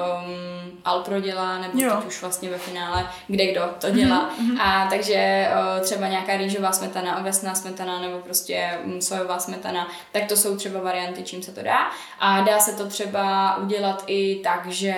[0.85, 1.97] Alpro dělá, nebo jo.
[1.97, 4.31] teď už vlastně ve finále, kde kdo to dělá.
[4.41, 4.61] Mm.
[4.61, 10.25] A takže uh, třeba nějaká rýžová smetana, ovesná smetana nebo prostě mm, sojová smetana, tak
[10.29, 11.91] to jsou třeba varianty varianty, čím se to dá.
[12.19, 14.95] A dá se to třeba udělat i tak, že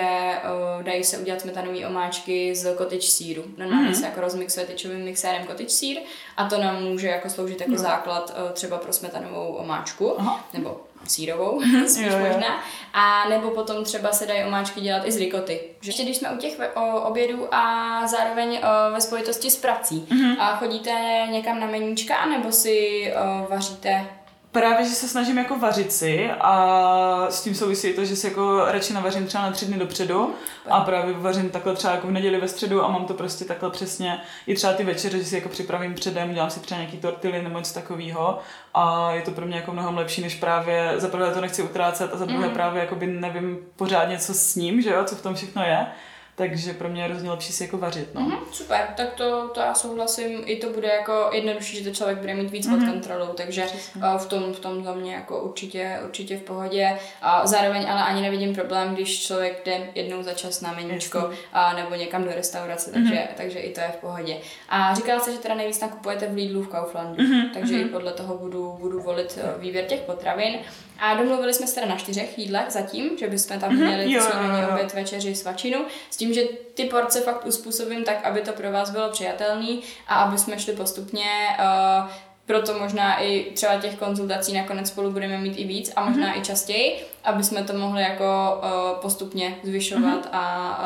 [0.76, 3.44] uh, dají se udělat smetanové omáčky z cottage síru.
[3.56, 4.00] Normálně mm-hmm.
[4.00, 5.98] se jako rozmixuje tyčovým mixérem cottage sír
[6.36, 7.78] a to nám může jako sloužit jako no.
[7.78, 10.20] základ uh, třeba pro smetanovou omáčku.
[10.20, 10.44] Aha.
[10.52, 12.26] Nebo sírovou, spíš jo, jo.
[12.26, 12.62] možná.
[12.92, 15.60] A nebo potom třeba se dají omáčky dělat i z rikoty.
[15.82, 20.06] Ještě když jsme u těch o, obědů a zároveň o, ve spojitosti s prací.
[20.10, 20.36] Mm-hmm.
[20.38, 20.90] A chodíte
[21.30, 24.06] někam na meníčka, nebo si o, vaříte
[24.52, 28.64] Právě, že se snažím jako vařit si a s tím souvisí to, že si jako
[28.64, 30.34] radši navařím třeba na tři dny dopředu
[30.70, 33.70] a právě vařím takhle třeba jako v neděli ve středu a mám to prostě takhle
[33.70, 37.42] přesně i třeba ty večeře, že si jako připravím předem, dělám si třeba nějaký tortily
[37.42, 38.38] nebo něco takového
[38.74, 42.14] a je to pro mě jako mnohem lepší, než právě za prvé to nechci utrácet
[42.14, 42.54] a za druhé mm.
[42.54, 45.86] právě jako by nevím pořádně co s ním, že jo, co v tom všechno je
[46.38, 48.14] takže pro mě je hrozně lepší si jako vařit.
[48.14, 48.20] No.
[48.20, 50.42] Mm-hmm, super, tak to, to já souhlasím.
[50.44, 52.70] I to bude jako jednodušší, že to člověk bude mít víc mm-hmm.
[52.70, 52.92] pod mhm.
[52.92, 56.98] kontrolou, takže uh, v tom, v tom za mě jako určitě, určitě v pohodě.
[57.22, 61.72] A zároveň ale ani nevidím problém, když člověk jde jednou za čas na meníčko a
[61.72, 63.36] nebo někam do restaurace, takže, mm-hmm.
[63.36, 64.36] takže i to je v pohodě.
[64.68, 67.50] A říkala jsi, že teda nejvíc nakupujete v Lidlu v Kauflandu, mm-hmm.
[67.54, 67.86] takže mm-hmm.
[67.86, 70.58] i podle toho budu, budu volit eh, výběr těch potravin.
[70.98, 74.66] A domluvili jsme se teda na čtyřech jídlech zatím, že bychom tam mm-hmm, měli snídaní,
[74.72, 76.42] oběd, večeři, svačinu, s tím, že
[76.74, 80.72] ty porce fakt uspůsobím tak, aby to pro vás bylo přijatelné a aby jsme šli
[80.72, 81.26] postupně.
[81.58, 82.10] Uh,
[82.46, 86.40] proto možná i třeba těch konzultací nakonec spolu budeme mít i víc a možná mm-hmm.
[86.40, 90.28] i častěji, aby jsme to mohli jako uh, postupně zvyšovat mm-hmm.
[90.32, 90.78] a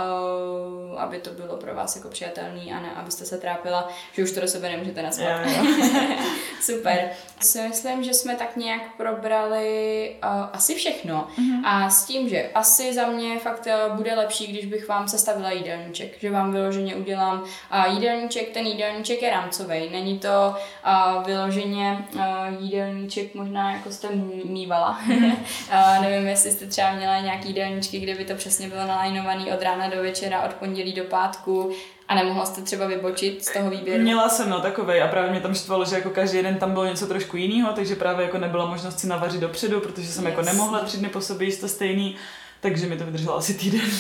[0.93, 4.33] uh, aby to bylo pro vás jako přijatelný a ne, abyste se trápila, že už
[4.33, 5.27] to do sebe nemůžete naspat.
[5.27, 6.27] Yeah, yeah.
[6.61, 7.11] Super.
[7.41, 11.61] Si myslím, že jsme tak nějak probrali uh, asi všechno mm-hmm.
[11.65, 15.51] a s tím, že asi za mě fakt uh, bude lepší, když bych vám sestavila
[15.51, 20.55] jídelníček, že vám vyloženě udělám uh, jídelníček, ten jídelníček je rámcový, není to
[20.87, 22.23] uh, vyloženě uh,
[22.59, 24.09] jídelníček, možná jako jste
[24.45, 29.53] mývala, uh, nevím, jestli jste třeba měla nějaký jídelníčky, kde by to přesně bylo nalajnovaný
[29.53, 31.73] od rána do večera, od pondělí do pátku,
[32.09, 34.03] a nemohla jste třeba vybočit z toho výběru?
[34.03, 36.85] Měla jsem no takovej a právě mě tam štvalo, že jako každý den tam bylo
[36.85, 40.31] něco trošku jiného, takže právě jako nebyla možnost si navařit dopředu, protože jsem yes.
[40.31, 42.17] jako nemohla tři dny po sobě jíst to stejný
[42.63, 43.81] takže mi to vydrželo asi týden.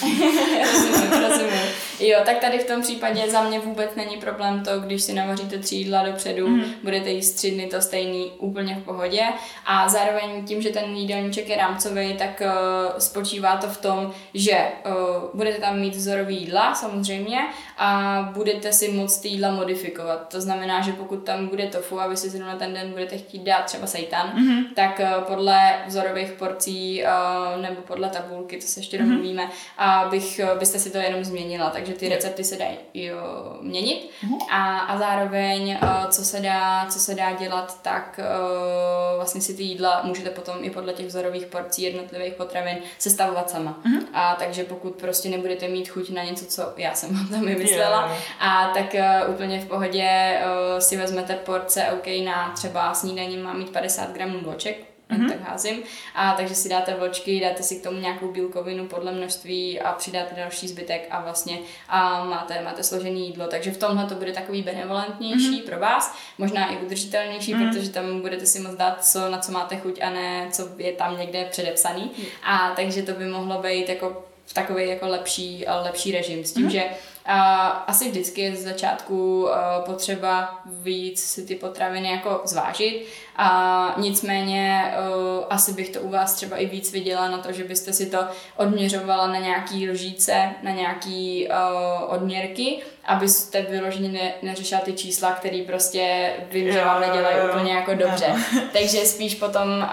[0.62, 1.72] rozumím, rozumím.
[2.00, 5.58] Jo, tak tady v tom případě za mě vůbec není problém to, když si navaříte
[5.58, 6.64] tři jídla dopředu, mm.
[6.82, 9.22] budete jíst tři dny to stejný úplně v pohodě.
[9.66, 14.58] A zároveň tím, že ten jídelníček je rámcový, tak uh, spočívá to v tom, že
[14.86, 14.94] uh,
[15.34, 17.38] budete tam mít vzorový jídla samozřejmě
[17.78, 20.28] a budete si moct jídla modifikovat.
[20.28, 23.42] To znamená, že pokud tam bude tofu a vy si zrovna ten den budete chtít
[23.42, 24.64] dát třeba seitan, mm-hmm.
[24.74, 30.08] tak uh, podle vzorových porcí uh, nebo podle tabulky taky, to se ještě domluvíme, a
[30.10, 33.16] bych, byste si to jenom změnila, takže ty recepty se dají jo,
[33.60, 34.38] měnit mhm.
[34.50, 35.78] a, a zároveň, eh,
[36.10, 40.54] co se dá, co se dá dělat, tak eh, vlastně si ty jídla můžete potom
[40.60, 43.80] i podle těch vzorových porcí jednotlivých potravin sestavovat sama.
[43.84, 44.06] Mhm.
[44.12, 48.16] A takže pokud prostě nebudete mít chuť na něco, co já jsem vám tam vymyslela,
[48.40, 50.38] a tak eh, úplně v pohodě
[50.78, 55.28] si vezmete porce, OK, na třeba snídaní má mít 50 gramů vloček, mm-hmm.
[55.28, 55.82] tak házím.
[56.14, 60.34] A takže si dáte vločky, dáte si k tomu nějakou bílkovinu podle množství a přidáte
[60.34, 63.46] další zbytek a vlastně a máte, máte složený jídlo.
[63.46, 65.66] Takže v tomhle to bude takový benevolentnější mm-hmm.
[65.66, 67.72] pro vás, možná i udržitelnější, mm-hmm.
[67.72, 70.92] protože tam budete si moct dát, co, na co máte chuť a ne, co je
[70.92, 72.02] tam někde předepsaný.
[72.02, 72.26] Mm-hmm.
[72.42, 76.44] A takže to by mohlo být jako v takový jako lepší, lepší režim.
[76.44, 76.70] S tím, mm-hmm.
[76.70, 76.84] že
[77.24, 79.50] A asi vždycky je z začátku uh,
[79.86, 86.34] potřeba víc si ty potraviny jako zvážit a nicméně uh, asi bych to u vás
[86.34, 88.18] třeba i víc viděla na to, že byste si to
[88.56, 95.62] odměřovala na nějaký lžíce, na nějaký uh, odměrky abyste vyloženě ne, neřešila ty čísla, které
[95.66, 98.26] prostě vím, že vám nedělají úplně jako dobře.
[98.72, 99.88] Takže spíš potom,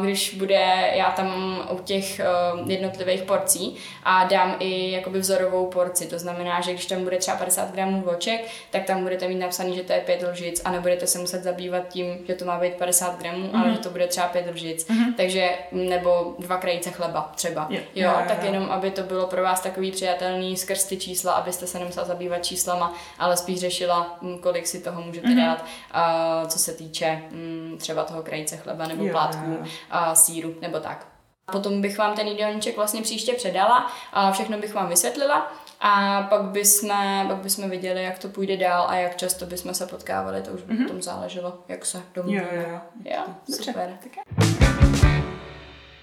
[0.00, 2.20] když bude já tam u těch
[2.66, 7.36] jednotlivých porcí a dám i jakoby vzorovou porci, to znamená, že když tam bude třeba
[7.36, 11.06] 50 gramů vloček, tak tam budete mít napsaný, že to je 5 lžic a nebudete
[11.06, 13.58] se muset zabývat tím, že to má být 50 gramů, mm-hmm.
[13.58, 13.74] ale mhm.
[13.74, 14.88] že to bude třeba 5 lžic.
[14.88, 15.14] Mm-hmm.
[15.16, 17.66] Takže nebo dva krajice chleba třeba.
[17.70, 18.52] Jo, jo, jo, tak jo.
[18.52, 22.44] jenom, aby to bylo pro vás takový přijatelný skrz ty čísla, abyste se nemusela zabývat
[22.44, 25.46] číslama, ale spíš řešila, mm, kolik si toho můžete mm-hmm.
[25.46, 29.58] dát, a co se týče mm, třeba toho krajice chleba nebo jo, plátků,
[29.90, 31.06] a síru nebo tak.
[31.52, 36.42] Potom bych vám ten jídelníček vlastně příště předala a všechno bych vám vysvětlila a pak
[36.42, 36.90] bychom,
[37.28, 40.62] pak bychom viděli, jak to půjde dál a jak často bychom se potkávali, to už
[40.62, 40.82] by mm-hmm.
[40.82, 42.48] potom záleželo, jak se domluvíme.
[42.52, 43.10] Jo, jo, jo.
[43.16, 43.98] jo super.
[44.02, 44.69] Dobře.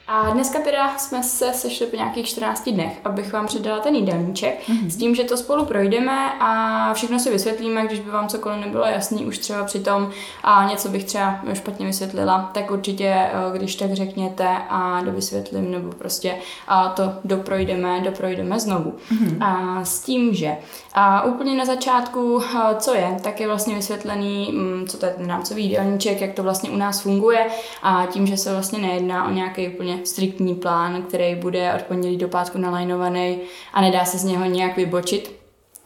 [0.09, 4.69] A dneska teda jsme se sešli po nějakých 14 dnech, abych vám předala ten jídelníček,
[4.69, 4.87] mm-hmm.
[4.87, 8.85] s tím, že to spolu projdeme a všechno si vysvětlíme, když by vám cokoliv nebylo
[8.85, 10.09] jasný už třeba při tom
[10.43, 15.91] a něco bych třeba špatně vysvětlila, tak určitě, eh, když tak řekněte a dovysvětlím, nebo
[15.91, 16.35] prostě
[16.67, 18.93] a to doprojdeme, doprojdeme znovu.
[19.11, 19.43] Mm-hmm.
[19.43, 20.57] A s tím, že
[20.93, 25.13] a úplně na začátku, eh, co je, tak je vlastně vysvětlený, mm, co to je
[25.13, 27.47] ten rámcový jídelníček, jak to vlastně u nás funguje
[27.83, 32.17] a tím, že se vlastně nejedná o nějaký úplně striktní plán, který bude od pondělí
[32.17, 33.39] do pátku nalajnovaný
[33.73, 35.36] a nedá se z něho nějak vybočit,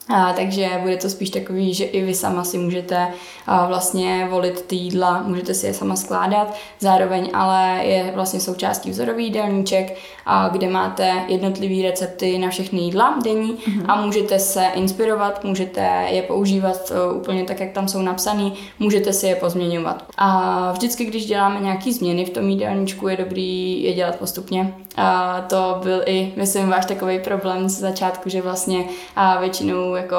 [0.10, 3.08] a, takže bude to spíš takový, že i vy sama si můžete
[3.48, 8.90] a, vlastně volit ty jídla, můžete si je sama skládat, zároveň ale je vlastně součástí
[8.92, 13.86] vzorový jídelníček, a, kde máte jednotlivý recepty na všechny jídla denní mm-hmm.
[13.88, 19.14] a můžete se inspirovat, můžete je používat a, úplně tak, jak tam jsou napsaný, můžete
[19.14, 20.06] si je pozměňovat.
[20.18, 24.74] A vždycky, když děláme nějaké změny v tom jídelníčku, je dobrý je dělat postupně.
[24.98, 28.86] A to byl i, myslím, váš takový problém z začátku, že vlastně
[29.16, 30.16] a většinou jako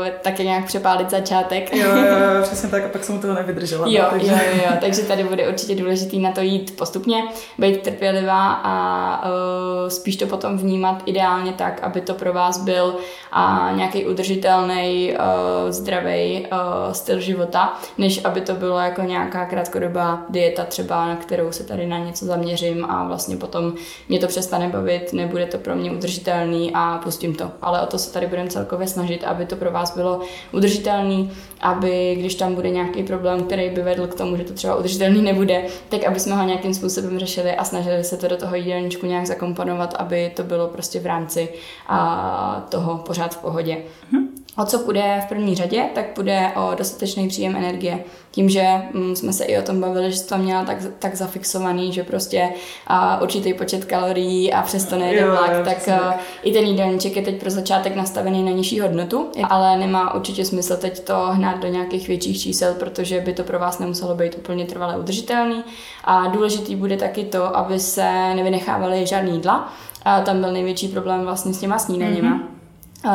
[0.00, 1.76] uh, taky nějak přepálit začátek.
[1.76, 3.86] Jo, jo, jo, přesně tak a pak jsem toho nevydržela.
[3.88, 4.30] Jo, no, takže...
[4.30, 7.22] jo, jo, takže tady bude určitě důležitý na to jít postupně,
[7.58, 12.94] být trpělivá a uh, spíš to potom vnímat ideálně tak, aby to pro vás byl
[13.32, 20.22] a nějaký udržitelný, uh, zdravý uh, styl života, než aby to bylo jako nějaká krátkodobá
[20.28, 23.74] dieta třeba, na kterou se tady na něco zaměřím a vlastně potom
[24.08, 27.50] mě to přestane bavit, nebude to pro mě udržitelný a pustím to.
[27.62, 30.20] Ale o to se tady budeme celkově snažit, aby to pro vás bylo
[30.52, 34.74] udržitelný, aby když tam bude nějaký problém, který by vedl k tomu, že to třeba
[34.74, 38.56] udržitelný nebude, tak aby jsme ho nějakým způsobem řešili a snažili se to do toho
[38.56, 41.48] jídelníčku nějak zakomponovat, aby to bylo prostě v rámci
[41.86, 43.76] a toho pořád v pohodě.
[44.12, 44.43] Mm-hmm.
[44.56, 48.04] O co půjde v první řadě, tak půjde o dostatečný příjem energie.
[48.30, 51.92] Tím, že mm, jsme se i o tom bavili, že to měla tak, tak zafixovaný,
[51.92, 52.48] že prostě
[52.86, 57.22] a, určitý počet kalorií a přesto nejde vlak, jo, tak a, i ten jídelníček je
[57.22, 61.68] teď pro začátek nastavený na nižší hodnotu, ale nemá určitě smysl teď to hnát do
[61.68, 65.64] nějakých větších čísel, protože by to pro vás nemuselo být úplně trvale udržitelný.
[66.04, 69.72] A důležitý bude taky to, aby se nevynechávaly žádný jídla.
[70.04, 72.30] A tam byl největší problém vlastně s těma snídaněma.
[72.30, 72.53] Mm-hmm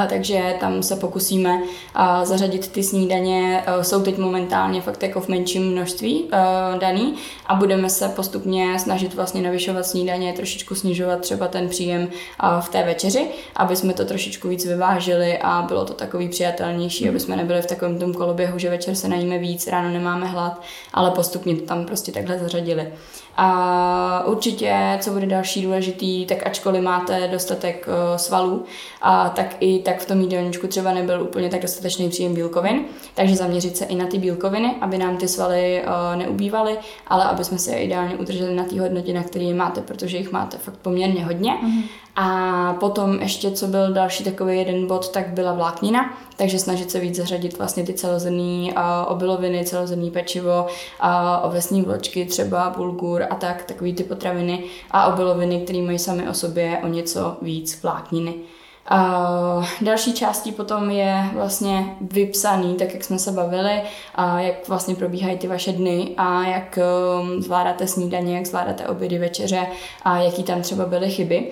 [0.09, 1.61] takže tam se pokusíme
[2.23, 3.63] zařadit ty snídaně.
[3.81, 6.29] Jsou teď momentálně fakt jako v menším množství
[6.79, 12.09] daný a budeme se postupně snažit vlastně navyšovat snídaně, trošičku snižovat třeba ten příjem
[12.59, 17.19] v té večeři, aby jsme to trošičku víc vyvážili a bylo to takový přijatelnější, aby
[17.19, 20.61] jsme nebyli v takovém tom koloběhu, že večer se najíme víc, ráno nemáme hlad,
[20.93, 22.93] ale postupně to tam prostě takhle zařadili.
[23.37, 28.65] A určitě, co bude další důležitý, tak ačkoliv máte dostatek uh, svalů,
[29.01, 33.35] a tak i tak v tom jídelníčku třeba nebyl úplně tak dostatečný příjem bílkovin, takže
[33.35, 37.57] zaměřit se i na ty bílkoviny, aby nám ty svaly uh, neubývaly, ale aby jsme
[37.57, 41.51] se ideálně udrželi na té hodnotě, na které máte, protože jich máte fakt poměrně hodně.
[41.51, 41.83] Mm-hmm.
[42.21, 46.99] A potom ještě, co byl další takový jeden bod, tak byla vláknina, takže snažit se
[46.99, 50.65] víc zařadit vlastně ty celozrnný uh, obiloviny, celozrnný pečivo,
[51.03, 51.09] uh,
[51.41, 56.33] ovesní vločky, třeba bulgur a tak, takový ty potraviny a obiloviny, které mají sami o
[56.33, 58.33] sobě o něco víc vlákniny.
[58.91, 63.81] Uh, další částí potom je vlastně vypsaný, tak jak jsme se bavili,
[64.15, 66.79] a jak vlastně probíhají ty vaše dny a jak
[67.37, 69.67] zvládáte snídaně, jak zvládáte obědy, večeře
[70.03, 71.51] a jaký tam třeba byly chyby.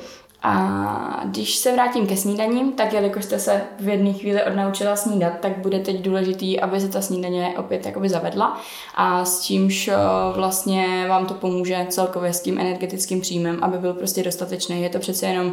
[0.49, 5.33] A když se vrátím ke snídaním, tak jelikož jste se v jedné chvíli odnaučila snídat,
[5.39, 8.61] tak bude teď důležitý, aby se ta snídaně opět jakoby zavedla
[8.95, 9.89] a s čímž
[10.35, 14.81] vlastně vám to pomůže celkově s tím energetickým příjmem, aby byl prostě dostatečný.
[14.81, 15.51] Je to přece jenom,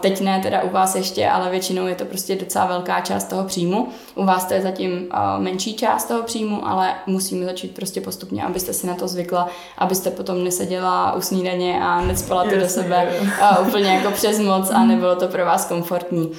[0.00, 3.44] teď ne teda u vás ještě, ale většinou je to prostě docela velká část toho
[3.44, 3.88] příjmu.
[4.14, 5.08] U vás to je zatím
[5.38, 9.48] menší část toho příjmu, ale musíme začít prostě postupně, abyste si na to zvykla,
[9.78, 13.08] abyste potom neseděla u snídaně a necpala to do sebe
[13.42, 16.32] a úplně jako přes moc a nebylo to pro vás komfortní.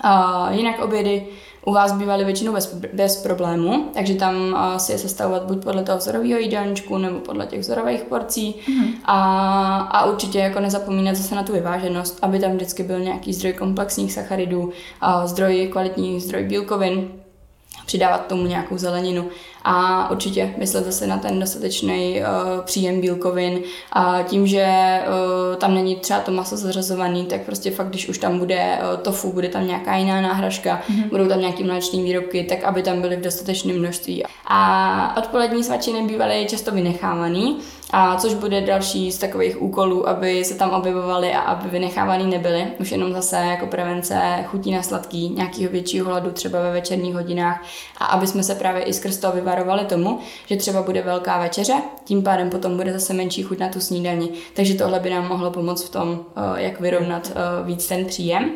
[0.00, 1.26] A jinak obědy
[1.66, 5.82] u vás bývaly většinou bez, bez problému, takže tam uh, si je sestavovat buď podle
[5.82, 8.94] toho vzorového jídelníčku nebo podle těch vzorových porcí mm.
[9.04, 13.52] a, a určitě jako nezapomínat zase na tu vyváženost, aby tam vždycky byl nějaký zdroj
[13.52, 14.70] komplexních sacharidů, uh,
[15.24, 17.10] zdroj kvalitní zdroj bílkovin,
[17.86, 19.28] přidávat tomu nějakou zeleninu
[19.64, 23.60] a určitě myslet zase na ten dostatečný uh, příjem bílkovin
[23.92, 24.66] a tím, že
[25.06, 29.00] uh, tam není třeba to maso zařazovaný, tak prostě fakt, když už tam bude uh,
[29.00, 31.08] tofu, bude tam nějaká jiná náhražka, mm-hmm.
[31.08, 34.24] budou tam nějaký mléční výrobky, tak aby tam byly v dostatečném množství.
[34.46, 37.58] A odpolední svačiny bývaly často vynechávaný,
[37.96, 42.66] a což bude další z takových úkolů, aby se tam objevovaly a aby vynechávaný nebyly.
[42.80, 47.62] Už jenom zase jako prevence chutí na sladký, nějakého většího hladu třeba ve večerních hodinách
[47.98, 51.74] a aby jsme se právě i skrz toho vyvarovali tomu, že třeba bude velká večeře,
[52.04, 54.30] tím pádem potom bude zase menší chuť na tu snídani.
[54.54, 58.50] Takže tohle by nám mohlo pomoct v tom, eh, jak vyrovnat eh, víc ten příjem.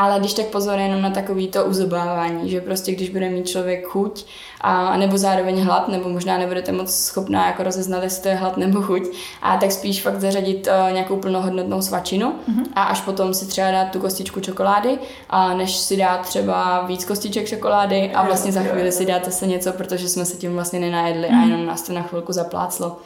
[0.00, 3.86] Ale když tak pozor jenom na takový to uzobávání, že prostě když bude mít člověk
[3.86, 4.24] chuť
[4.60, 8.56] a nebo zároveň hlad, nebo možná nebudete moc schopná jako rozeznat, jestli to je hlad
[8.56, 9.02] nebo chuť,
[9.42, 12.64] a tak spíš fakt zařadit uh, nějakou plnohodnotnou svačinu mm-hmm.
[12.74, 14.98] a až potom si třeba dát tu kostičku čokolády,
[15.30, 19.46] a než si dát třeba víc kostiček čokolády a vlastně za chvíli si dát zase
[19.46, 21.34] něco, protože jsme se tím vlastně nenajedli mm-hmm.
[21.34, 21.50] a mhm.
[21.50, 22.96] jenom nás to na chvilku zapláclo.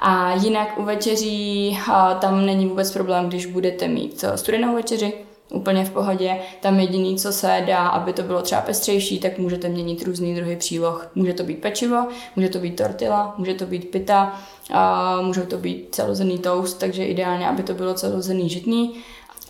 [0.00, 5.12] A jinak u večeří uh, tam není vůbec problém, když budete mít uh, studenou večeři,
[5.52, 6.38] úplně v pohodě.
[6.60, 10.56] Tam jediný, co se dá, aby to bylo třeba pestřejší, tak můžete měnit různý druhy
[10.56, 11.10] příloh.
[11.14, 14.40] Může to být pečivo, může to být tortila, může to být pita,
[14.72, 18.94] a může to být celozený toast, takže ideálně, aby to bylo celozený žitný.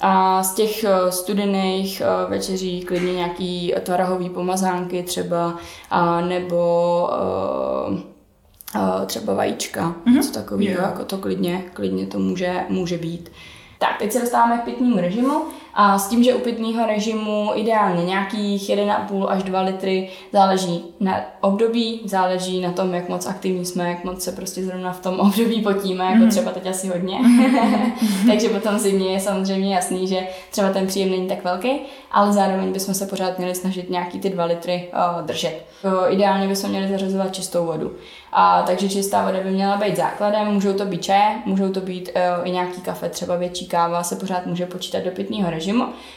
[0.00, 5.56] A z těch eh, studených eh, večeří klidně nějaký tvarahový pomazánky třeba,
[5.90, 7.08] a nebo
[7.90, 7.98] uh,
[9.06, 10.14] třeba vajíčka, mm-hmm.
[10.14, 10.90] něco takového, yeah.
[10.90, 13.32] jako to klidně, klidně to může, může být.
[13.78, 15.42] Tak, teď se dostáváme k pitnímu režimu
[15.78, 21.20] a s tím, že u pitného režimu ideálně nějakých 1,5 až 2 litry záleží na
[21.40, 25.20] období, záleží na tom, jak moc aktivní jsme, jak moc se prostě zrovna v tom
[25.20, 26.30] období potíme, jako mm-hmm.
[26.30, 27.18] třeba teď asi hodně.
[28.26, 31.70] Takže potom zimě je samozřejmě jasný, že třeba ten příjem není tak velký,
[32.10, 35.66] ale zároveň bychom se pořád měli snažit nějaký ty 2 litry uh, držet.
[35.84, 37.92] Uh, ideálně bychom měli zařazovat čistou vodu.
[38.32, 42.10] A, takže čistá voda by měla být základem, můžou to být čaje, můžou to být
[42.16, 45.65] uh, i nějaký kafe, třeba větší káva se pořád může počítat do pitného režimu.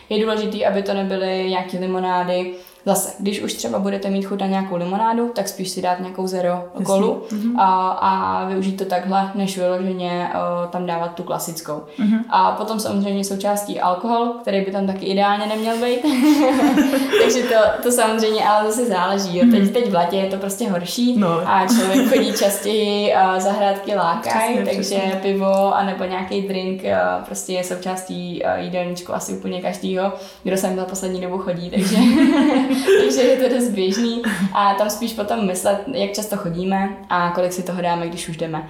[0.10, 2.54] Je důležité, aby to nebyly nějaké limonády,
[2.90, 6.28] Zase, když už třeba budete mít chuť na nějakou limonádu, tak spíš si dát nějakou
[6.28, 7.60] zero kolu mm-hmm.
[7.60, 11.84] a, a využít to takhle, než vyloženě uh, tam dávat tu klasickou.
[12.00, 12.20] Mm-hmm.
[12.30, 16.02] A potom samozřejmě součástí alkohol, který by tam taky ideálně neměl být.
[17.24, 19.38] Takže to, to samozřejmě ale zase záleží.
[19.38, 19.46] Jo.
[19.52, 19.70] Teď, mhm.
[19.70, 21.50] teď v letě je to prostě horší no.
[21.50, 25.20] a člověk chodí častěji uh, zahrádky lákaj, takže přesně.
[25.22, 30.14] pivo anebo nějaký drink uh, prostě je součástí uh, jídelníčku asi úplně každýho,
[30.44, 31.96] kdo sem za poslední dobu chodí, takže
[33.04, 34.22] takže je to dost běžný.
[34.54, 38.38] A tam spíš potom myslet, jak často chodíme a kolik si toho dáme, když už
[38.38, 38.70] jdeme.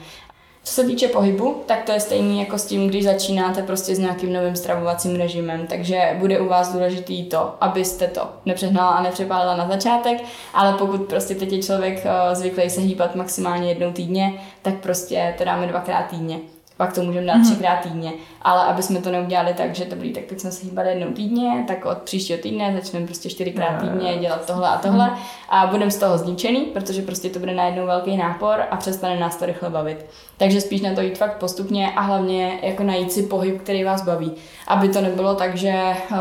[0.64, 3.99] Co se týče pohybu, tak to je stejný jako s tím, když začínáte prostě s
[3.99, 9.55] nějakým novým stravovacím režimem, takže bude u vás důležitý to, abyste to nepřehnala a nepřepálila
[9.55, 14.34] na začátek, ale pokud prostě teď je člověk eh, zvyklý se hýbat maximálně jednou týdně,
[14.62, 16.39] tak prostě to dáme dvakrát týdně
[16.80, 17.45] pak to můžeme dát mm-hmm.
[17.45, 18.11] třikrát týdně.
[18.41, 21.63] Ale aby jsme to neudělali tak, že dobrý, tak teď jsme se hýbali jednou týdně,
[21.67, 25.49] tak od příštího týdne začneme prostě čtyřikrát týdně dělat tohle a tohle mm-hmm.
[25.49, 29.36] a budeme z toho zničený, protože prostě to bude najednou velký nápor a přestane nás
[29.36, 30.05] to rychle bavit.
[30.39, 34.01] Takže spíš na to jít fakt postupně a hlavně jako najít si pohyb, který vás
[34.05, 34.31] baví.
[34.67, 35.73] Aby to nebylo tak, že
[36.11, 36.17] uh,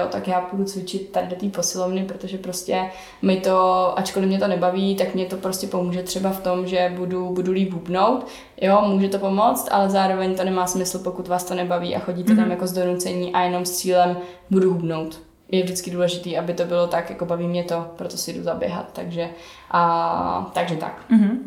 [0.00, 2.90] jo, tak já půjdu cvičit tady do té posilovny, protože prostě
[3.22, 6.92] mi to, ačkoliv mě to nebaví, tak mě to prostě pomůže třeba v tom, že
[6.96, 8.26] budu, budu líp hubnout.
[8.60, 12.32] Jo, může to pomoct, ale zároveň to nemá smysl, pokud vás to nebaví a chodíte
[12.32, 12.36] mm-hmm.
[12.36, 12.50] tam mhm.
[12.50, 14.16] jako z donucení a jenom s cílem
[14.50, 15.20] budu hubnout
[15.52, 18.88] je vždycky důležité, aby to bylo tak, jako baví mě to, proto si jdu zaběhat,
[18.92, 19.30] takže,
[19.70, 21.04] a, takže tak.
[21.10, 21.38] Mm-hmm.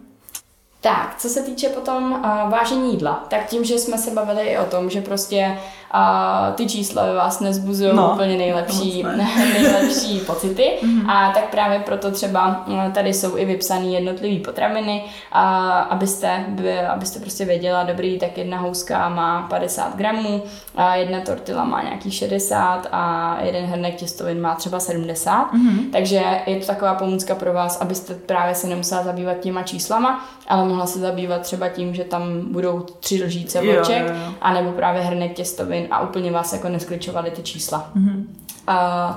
[0.85, 4.57] Tak, co se týče potom uh, vážení jídla, tak tím, že jsme se bavili i
[4.57, 5.57] o tom, že prostě
[5.97, 9.29] a ty čísla ve vás nezbuzují no, úplně nejlepší, ne.
[9.53, 10.71] nejlepší pocity.
[10.83, 11.09] Mm-hmm.
[11.11, 17.19] A tak právě proto třeba tady jsou i vypsané jednotlivé potraviny, a abyste, by, abyste
[17.19, 20.43] prostě věděla, dobrý, tak jedna houska má 50 gramů,
[20.75, 25.53] a jedna tortila má nějaký 60 a jeden hrnek těstovin má třeba 70.
[25.53, 25.91] Mm-hmm.
[25.91, 30.63] Takže je to taková pomůcka pro vás, abyste právě se nemusela zabývat těma číslama, ale
[30.75, 34.33] mohla se zabývat třeba tím, že tam budou tři lžíce vlček, jo, jo, jo.
[34.41, 37.91] anebo právě hrnek těstovin a úplně vás jako neskličovaly ty čísla.
[37.95, 38.23] Mm-hmm.
[38.69, 39.15] Uh,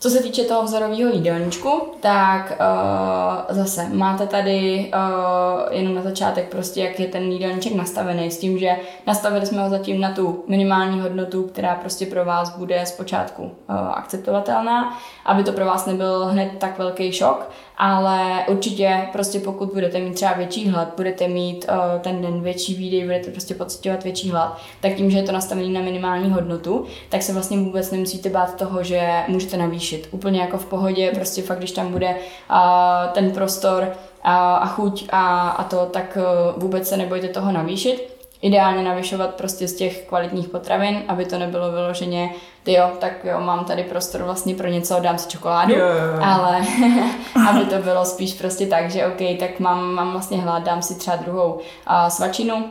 [0.00, 6.48] co se týče toho vzorového jídelníčku, tak uh, zase máte tady uh, jenom na začátek
[6.48, 8.76] prostě, jak je ten jídelníček nastavený s tím, že
[9.06, 13.50] nastavili jsme ho zatím na tu minimální hodnotu, která prostě pro vás bude zpočátku uh,
[13.76, 19.98] akceptovatelná, aby to pro vás nebyl hned tak velký šok, ale určitě prostě pokud budete
[20.00, 24.30] mít třeba větší hlad, budete mít uh, ten den větší výdej, budete prostě pocitovat větší
[24.30, 28.28] hlad, tak tím, že je to nastavené na minimální hodnotu, tak se vlastně vůbec nemusíte
[28.28, 29.87] bát toho, že můžete navýšit.
[30.10, 33.88] Úplně jako v pohodě, prostě fakt, když tam bude uh, ten prostor
[34.22, 39.34] a, a chuť a, a to, tak uh, vůbec se nebojte toho navýšit ideálně navyšovat
[39.34, 43.84] prostě z těch kvalitních potravin, aby to nebylo vyloženě, ty jo, tak jo, mám tady
[43.84, 45.86] prostor vlastně pro něco, dám si čokoládu, jo.
[46.24, 46.60] ale
[47.48, 50.94] aby to bylo spíš prostě tak, že OK, tak mám, mám vlastně hlad, dám si
[50.94, 52.70] třeba druhou uh, svačinu,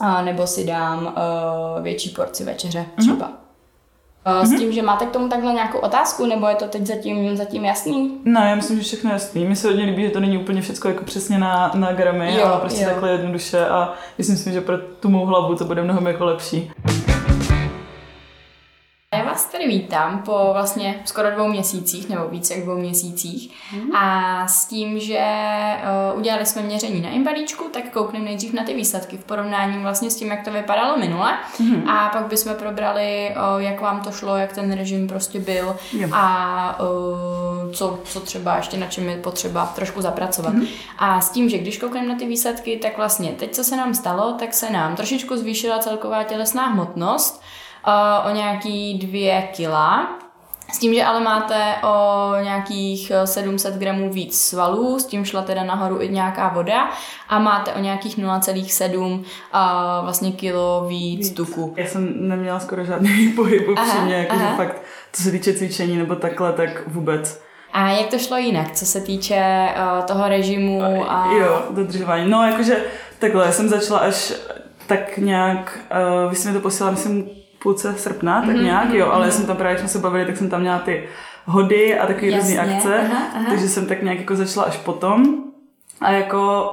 [0.00, 3.28] a nebo si dám uh, větší porci večeře třeba.
[3.28, 3.41] Mm-hmm.
[4.42, 4.58] S mhm.
[4.58, 8.18] tím, že máte k tomu takhle nějakou otázku, nebo je to teď zatím, zatím jasný?
[8.24, 9.44] No, já myslím, že všechno je jasný.
[9.44, 12.46] Mi se hodně líbí, že to není úplně všechno jako přesně na, na gramy, jo,
[12.46, 12.88] ale prostě jo.
[12.88, 16.70] takhle jednoduše a myslím si, že pro tu mou hlavu to bude mnohem jako lepší.
[19.14, 23.54] Já vás tady vítám po vlastně skoro dvou měsících, nebo více jak dvou měsících.
[23.72, 23.96] Mm.
[23.96, 25.24] A s tím, že
[26.12, 30.10] uh, udělali jsme měření na imbalíčku, tak koukneme nejdřív na ty výsledky v porovnání vlastně
[30.10, 31.32] s tím, jak to vypadalo minule.
[31.58, 31.88] Mm.
[31.88, 36.08] A pak bychom probrali, uh, jak vám to šlo, jak ten režim prostě byl jo.
[36.12, 40.54] a uh, co, co třeba ještě na čem je potřeba trošku zapracovat.
[40.54, 40.66] Mm.
[40.98, 43.94] A s tím, že když koukneme na ty výsledky, tak vlastně teď, co se nám
[43.94, 47.42] stalo, tak se nám trošičku zvýšila celková tělesná hmotnost,
[48.26, 50.22] o nějaký dvě kila.
[50.72, 55.64] S tím, že ale máte o nějakých 700 gramů víc svalů, s tím šla teda
[55.64, 56.90] nahoru i nějaká voda
[57.28, 61.74] a máte o nějakých 0,7 a vlastně kilo víc, víc tuku.
[61.76, 66.52] Já jsem neměla skoro žádný pohyb upřímně, jakože fakt, co se týče cvičení nebo takhle,
[66.52, 67.42] tak vůbec.
[67.72, 70.82] A jak to šlo jinak, co se týče uh, toho režimu?
[71.08, 71.32] A...
[71.32, 72.30] Jo, dodržování.
[72.30, 72.84] No, jakože
[73.18, 74.32] takhle, já jsem začala až
[74.86, 75.78] tak nějak,
[76.24, 79.30] uh, vy jste mi to posílala, myslím, půlce srpna, tak mm-hmm, nějak, jo, ale mm-hmm.
[79.30, 81.08] jsem tam právě, když jsme se bavili, tak jsem tam měla ty
[81.44, 83.46] hody a takové různé akce, aha, aha.
[83.48, 85.44] takže jsem tak nějak jako začala až potom.
[86.00, 86.72] A jako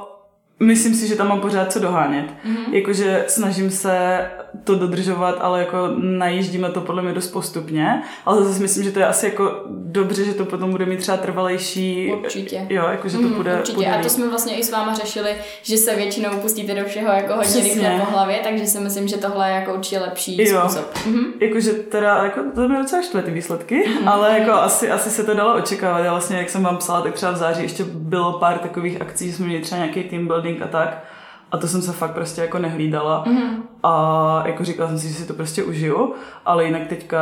[0.60, 2.26] myslím si, že tam mám pořád co dohánět.
[2.26, 2.74] Mm-hmm.
[2.74, 4.26] Jakože snažím se
[4.64, 9.00] to dodržovat, ale jako najíždíme to podle mě dost postupně, ale zase myslím, že to
[9.00, 12.14] je asi jako dobře, že to potom bude mít třeba trvalejší.
[12.24, 12.68] Určitě.
[12.70, 13.56] Jo, jako že to mm, bude.
[13.56, 13.76] Určitě.
[13.76, 17.08] Bude a to jsme vlastně i s váma řešili, že se většinou pustíte do všeho
[17.08, 20.60] jako hodně rychle po hlavě, takže si myslím, že tohle je jako určitě lepší jo.
[20.60, 20.94] způsob.
[20.94, 21.26] Mm-hmm.
[21.40, 24.10] Jakože teda, jako to mě docela štve ty výsledky, mm-hmm.
[24.10, 26.00] ale jako asi, asi se to dalo očekávat.
[26.00, 29.32] Já vlastně, jak jsem vám psala, tak třeba v září ještě bylo pár takových akcí,
[29.32, 31.04] že jsme měli třeba nějaký team building a tak
[31.52, 33.24] a to jsem se fakt prostě jako nehlídala.
[33.28, 33.62] Mm-hmm.
[33.84, 36.14] A jako říkala jsem si, že si to prostě užiju,
[36.46, 37.20] ale jinak teďka,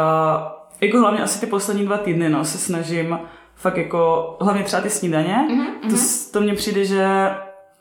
[0.82, 3.20] jako hlavně asi ty poslední dva týdny, no, se snažím
[3.56, 5.90] fakt jako, hlavně třeba ty snídaně, mm-hmm.
[5.90, 5.96] to,
[6.40, 7.08] to mně přijde, že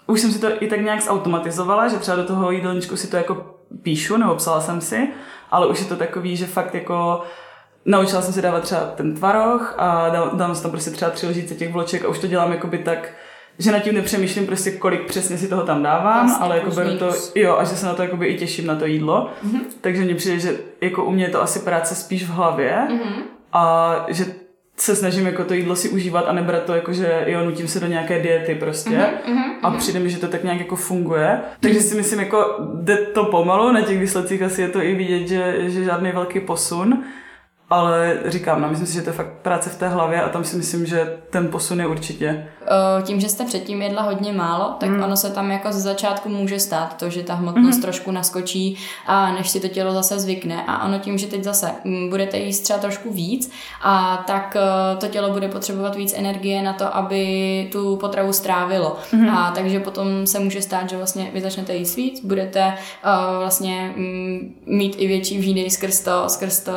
[0.07, 3.17] už jsem si to i tak nějak zautomatizovala, že třeba do toho jídelníčku si to
[3.17, 3.47] jako
[3.83, 5.09] píšu, nebo psala jsem si,
[5.51, 7.23] ale už je to takový, že fakt jako
[7.85, 11.55] naučila jsem si dávat třeba ten tvaroh a dám si tam prostě třeba tři lžíce
[11.55, 13.13] těch vloček a už to dělám jakoby tak,
[13.59, 16.99] že nad tím nepřemýšlím prostě, kolik přesně si toho tam dávám, vlastně, ale jako beru
[16.99, 19.31] to, jo, a že se na to jakoby i těším na to jídlo.
[19.47, 19.61] Mm-hmm.
[19.81, 23.23] Takže mně přijde, že jako u mě je to asi práce spíš v hlavě mm-hmm.
[23.53, 24.25] a že
[24.77, 27.81] se snažím jako to jídlo si užívat a nebrat to jako, že jo, nutím se
[27.81, 31.41] do nějaké diety prostě mm-hmm, a přijde mi, že to tak nějak jako funguje.
[31.61, 35.29] Takže si myslím, jako jde to pomalu, na těch výsledcích asi je to i vidět,
[35.29, 37.05] že, že žádný velký posun.
[37.71, 40.45] Ale říkám, no, myslím si, že to je fakt práce v té hlavě a tam
[40.45, 42.47] si myslím, že ten posun je určitě.
[43.03, 45.03] Tím, že jste předtím jedla hodně málo, tak hmm.
[45.03, 47.83] ono se tam jako ze začátku může stát to, že ta hmotnost hmm.
[47.83, 50.65] trošku naskočí a než si to tělo zase zvykne.
[50.67, 53.51] A ono tím, že teď zase mm, budete jíst třeba trošku víc,
[53.83, 58.97] a tak e, to tělo bude potřebovat víc energie na to, aby tu potravu strávilo.
[59.13, 59.29] Hmm.
[59.29, 63.95] A takže potom se může stát, že vlastně vy začnete jíst víc, budete uh, vlastně
[63.97, 66.73] um, mít i větší výdej skrz to, skrz to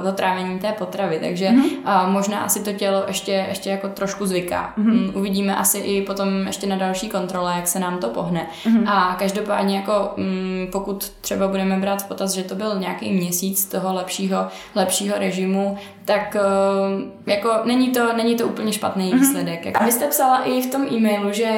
[0.00, 1.18] uh, zatrávení té potravy.
[1.20, 2.04] Takže mm-hmm.
[2.04, 4.74] uh, možná asi to tělo ještě, ještě jako trošku zvyká.
[4.78, 8.46] Mm-hmm uvidíme asi i potom ještě na další kontrole, jak se nám to pohne.
[8.64, 8.88] Mm-hmm.
[8.88, 13.64] A každopádně jako mm, pokud třeba budeme brát v potaz, že to byl nějaký měsíc
[13.64, 19.20] toho lepšího, lepšího režimu, tak eh, jako není to, není to úplně špatný mm-hmm.
[19.20, 19.80] výsledek.
[19.80, 21.50] A vy jste psala i v tom e-mailu, že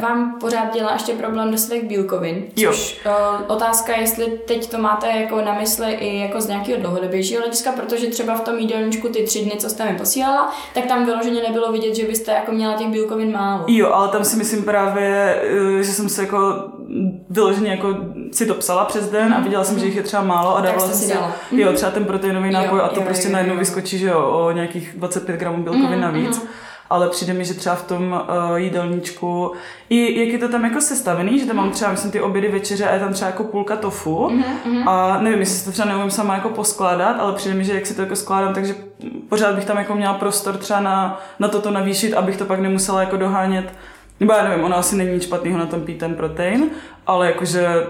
[0.00, 3.12] vám pořád dělá ještě problém svých bílkovin, což jo.
[3.12, 7.72] Eh, otázka, jestli teď to máte jako na mysli i jako z nějakého dlouhodobějšího hlediska,
[7.80, 11.42] protože třeba v tom jídelníčku ty tři dny, co jste mi posílala, tak tam vyloženě
[11.42, 13.64] nebylo vidět, že byste jako měla těch bílkovin málo.
[13.66, 15.40] Jo, ale tam si myslím právě,
[15.78, 16.68] eh, že jsem se jako
[17.30, 17.96] vyloženě jako
[18.32, 20.88] si to psala přes den a viděla jsem, že jich je třeba málo a dávala
[20.88, 21.32] jsem si, dala.
[21.52, 24.20] jo, třeba ten proteinový nápoj jo, a to jo, prostě jo, najednou vyskočí, že jo,
[24.20, 26.42] o nějakých 25 gramů bílkovin mm, navíc.
[26.42, 26.48] Mm
[26.90, 29.52] ale přijde mi, že třeba v tom uh, jídelníčku,
[29.90, 32.88] i jak je to tam jako sestavený, že tam mám třeba, myslím, ty obědy večeře
[32.88, 34.88] a je tam třeba jako půlka tofu mm-hmm.
[34.88, 37.94] a nevím, jestli to třeba neumím sama jako poskládat, ale přijde mi, že jak si
[37.94, 38.74] to jako skládám, takže
[39.28, 43.00] pořád bych tam jako měla prostor třeba na, na toto navýšit, abych to pak nemusela
[43.00, 43.72] jako dohánět
[44.20, 46.70] nebo já nevím, ono asi není nic špatného na tom pít ten protein,
[47.06, 47.86] ale jakože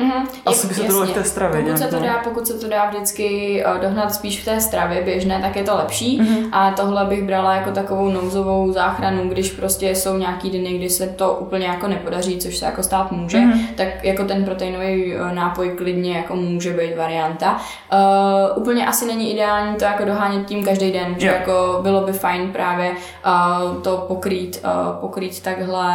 [0.00, 0.26] Mm-hmm.
[0.46, 1.56] Asi by se to dalo v té stravě.
[1.56, 4.60] Pokud, nějak, se to dá, pokud se to dá vždycky uh, dohnat spíš v té
[4.60, 6.20] stravě běžné, tak je to lepší.
[6.20, 6.48] Mm-hmm.
[6.52, 11.06] A tohle bych brala jako takovou nouzovou záchranu, když prostě jsou nějaký dny, kdy se
[11.06, 13.66] to úplně jako nepodaří, což se jako stát může, mm-hmm.
[13.76, 17.60] tak jako ten proteinový uh, nápoj klidně jako může být varianta.
[17.92, 22.12] Uh, úplně asi není ideální to jako dohánět tím každý den, že jako bylo by
[22.12, 25.88] fajn právě uh, to pokrýt, uh, pokrýt takhle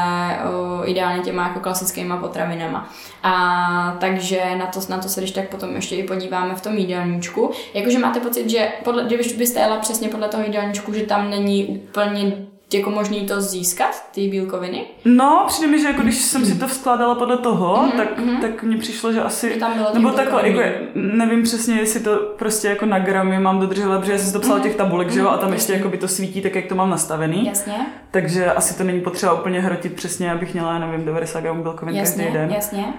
[0.79, 2.89] uh, ideálně těma jako klasickýma potravinama.
[3.27, 6.77] A takže na to, na to se když tak potom ještě i podíváme v tom
[6.77, 7.51] jídelníčku.
[7.73, 11.67] Jakože máte pocit, že podle, když byste jela přesně podle toho jídelníčku, že tam není
[11.67, 12.33] úplně
[12.73, 14.85] jako možný to získat, ty bílkoviny?
[15.05, 18.41] No, přijde mi, že jako když jsem si to vskládala podle toho, mm-hmm, tak, mm-hmm.
[18.41, 20.61] tak mně přišlo, že asi, že tam bylo nebo takhle, jako,
[20.95, 24.39] nevím přesně, jestli to prostě jako na gramy mám dodržovat, protože já jsem si to
[24.39, 24.63] psala mm-hmm.
[24.63, 26.75] těch tabulek, mm-hmm, že jo, a tam ještě jako by to svítí tak, jak to
[26.75, 27.45] mám nastavený.
[27.45, 27.73] Jasně.
[28.11, 32.23] Takže asi to není potřeba úplně hrotit přesně, abych měla, nevím, 90 gramů bílkovin jasně,
[32.23, 32.51] každý den.
[32.51, 32.93] Jasně.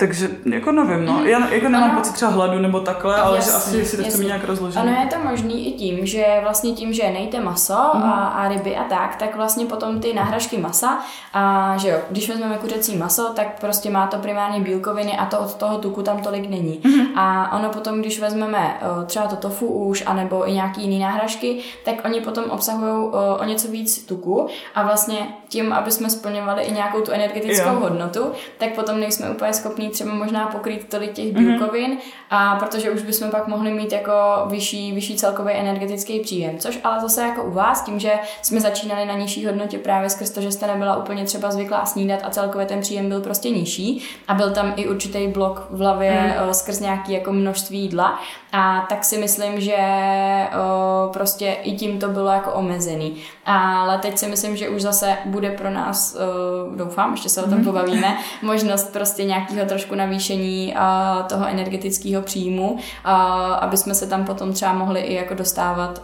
[0.00, 1.24] Takže jako nevím, no.
[1.24, 1.98] Já jako nemám ano.
[1.98, 4.76] pocit třeba hladu nebo takhle, ale jasný, že asi si to chceme nějak rozložit.
[4.76, 8.02] Ano, je to možný i tím, že vlastně tím, že nejte maso mm.
[8.02, 10.98] a, a ryby a tak, tak vlastně potom ty náhražky masa
[11.32, 15.38] a že jo, když vezmeme kuřecí maso, tak prostě má to primárně bílkoviny a to
[15.38, 16.80] od toho tuku tam tolik není.
[16.84, 17.18] Mm.
[17.18, 21.94] A ono potom, když vezmeme třeba to tofu už, anebo i nějaký jiný náhražky, tak
[22.04, 27.00] oni potom obsahují o něco víc tuku a vlastně tím, aby jsme splňovali i nějakou
[27.00, 27.80] tu energetickou jo.
[27.80, 31.44] hodnotu, tak potom nejsme úplně schopní třeba možná pokrýt tolik těch mhm.
[31.44, 32.26] bílkovin, mm-hmm.
[32.30, 34.12] a protože už bychom pak mohli mít jako
[34.46, 36.58] vyšší, vyšší celkový energetický příjem.
[36.58, 38.12] Což ale zase jako u vás, tím, že
[38.42, 42.20] jsme začínali na nižší hodnotě právě skrz to, že jste nebyla úplně třeba zvyklá snídat
[42.24, 46.34] a celkově ten příjem byl prostě nižší a byl tam i určitý blok v hlavě
[46.46, 46.54] mm.
[46.54, 48.20] skrz nějaký jako množství jídla
[48.52, 53.16] a tak si myslím, že o, prostě i tím to bylo jako omezený.
[53.52, 57.48] Ale teď si myslím, že už zase bude pro nás, o, doufám, ještě se o
[57.48, 57.64] tom mhm.
[57.64, 63.14] pobavíme, možnost prostě nějakého trošku navýšení a, toho energetického příjmu, a,
[63.54, 66.02] aby jsme se tam potom třeba mohli i jako dostávat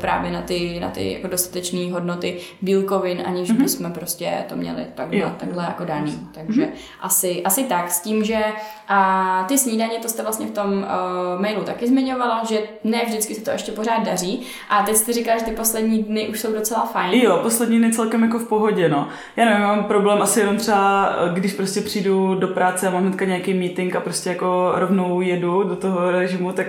[0.00, 3.62] právě na ty, na ty jako dostatečné hodnoty bílkovin, aniž mm-hmm.
[3.62, 6.28] bychom prostě to měli takhle, takhle jako daný.
[6.32, 6.78] Takže mm-hmm.
[7.00, 8.44] asi, asi tak, s tím, že
[8.88, 13.34] a ty snídaně, to jste vlastně v tom uh, mailu taky zmiňovala, že ne vždycky
[13.34, 14.46] se to ještě pořád daří.
[14.70, 17.20] A teď jste říkala, že ty poslední dny už jsou docela fajn.
[17.22, 19.08] Jo, poslední dny celkem jako v pohodě, no.
[19.36, 23.24] Já nevím, mám problém asi jenom třeba, když prostě přijdu do práce a mám hnedka
[23.24, 26.66] nějaký meeting a prostě jako rovnou jedu do toho režimu, tak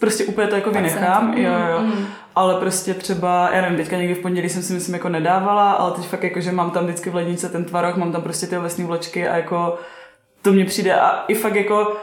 [0.00, 1.80] prostě úplně to jako vynechám, jo, jo.
[1.80, 2.06] Mm.
[2.34, 5.92] Ale prostě třeba, já nevím, teďka někdy v pondělí jsem si myslím jako nedávala, ale
[5.92, 8.56] teď fakt jako, že mám tam vždycky v lednice ten tvarok, mám tam prostě ty
[8.56, 9.78] lesní vločky a jako
[10.42, 11.96] to mně přijde a i fakt jako,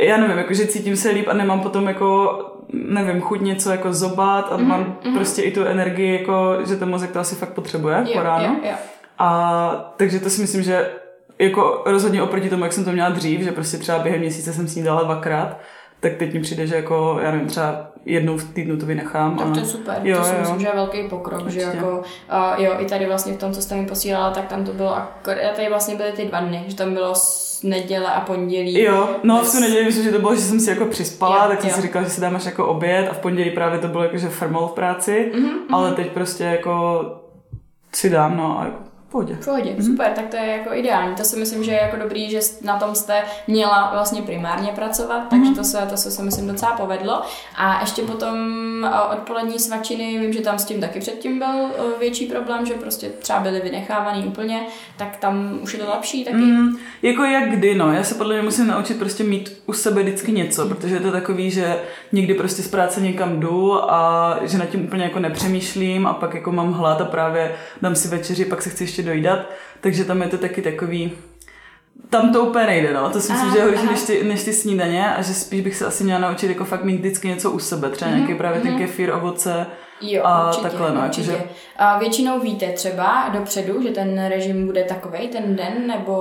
[0.00, 2.38] já nevím, jako, že cítím se líp a nemám potom jako,
[2.72, 5.14] nevím, chuť něco jako zobat a mm-hmm, mám mm-hmm.
[5.14, 8.54] prostě i tu energii, jako, že ten mozek to asi fakt potřebuje jo, po ránu.
[8.54, 8.76] Jo, jo.
[9.18, 10.90] A takže to si myslím, že
[11.38, 14.68] jako rozhodně oproti tomu, jak jsem to měla dřív, že prostě třeba během měsíce jsem
[14.68, 15.58] snídala dvakrát,
[16.00, 19.36] tak teď mi přijde, že jako, já nevím, třeba jednou v týdnu to vynechám.
[19.36, 20.40] Tak to je super, jo, to si jo.
[20.40, 21.60] myslím, že je velký pokrok, Určitě.
[21.60, 24.64] že jako, uh, jo, i tady vlastně v tom, co jste mi posílala, tak tam
[24.64, 27.14] to bylo, akor, tady vlastně byly ty dva dny, že tam bylo
[27.62, 28.82] neděle a pondělí.
[28.82, 31.50] Jo, no v tu neděli myslím, že to bylo, že jsem si jako přispala, jo,
[31.50, 31.76] tak jsem jo.
[31.76, 34.18] si říkala, že si dám až jako oběd a v pondělí právě to bylo jako,
[34.18, 37.04] že frmol v práci, mm-hmm, ale teď prostě jako
[37.94, 39.34] si dám, no a v pohodě.
[39.40, 39.86] V pohodě, mm-hmm.
[39.86, 41.14] super, tak to je jako ideální.
[41.14, 45.22] To si myslím, že je jako dobrý, že na tom jste měla vlastně primárně pracovat,
[45.30, 45.56] takže mm-hmm.
[45.56, 47.22] to se, to se, se myslím docela povedlo.
[47.56, 48.36] A ještě potom
[49.12, 53.40] odpolední svačiny, vím, že tam s tím taky předtím byl větší problém, že prostě třeba
[53.40, 56.36] byly vynechávaný úplně, tak tam už je to lepší taky.
[56.36, 57.92] Mm, jako jak kdy, no.
[57.92, 61.12] Já se podle mě musím naučit prostě mít u sebe vždycky něco, protože je to
[61.12, 61.80] takový, že
[62.12, 66.34] někdy prostě z práce někam jdu a že nad tím úplně jako nepřemýšlím a pak
[66.34, 70.22] jako mám hlad a právě dám si večeři, pak se chci ještě dojdat, takže tam
[70.22, 71.12] je to taky takový,
[72.10, 73.10] tam to úplně nejde, no.
[73.10, 75.76] To si myslím, že je horší než ty, než ty snídaně a že spíš bych
[75.76, 77.90] se asi měla naučit jako fakt mít vždycky něco u sebe.
[77.90, 78.16] Třeba mm-hmm.
[78.16, 78.80] nějaký právě ten mhm.
[78.80, 79.66] kefír, ovoce,
[80.00, 81.30] Jo, a určitě, takhle, no, určitě.
[81.30, 81.48] Jakože...
[81.76, 86.12] A většinou víte třeba dopředu, že ten režim bude takový ten den, nebo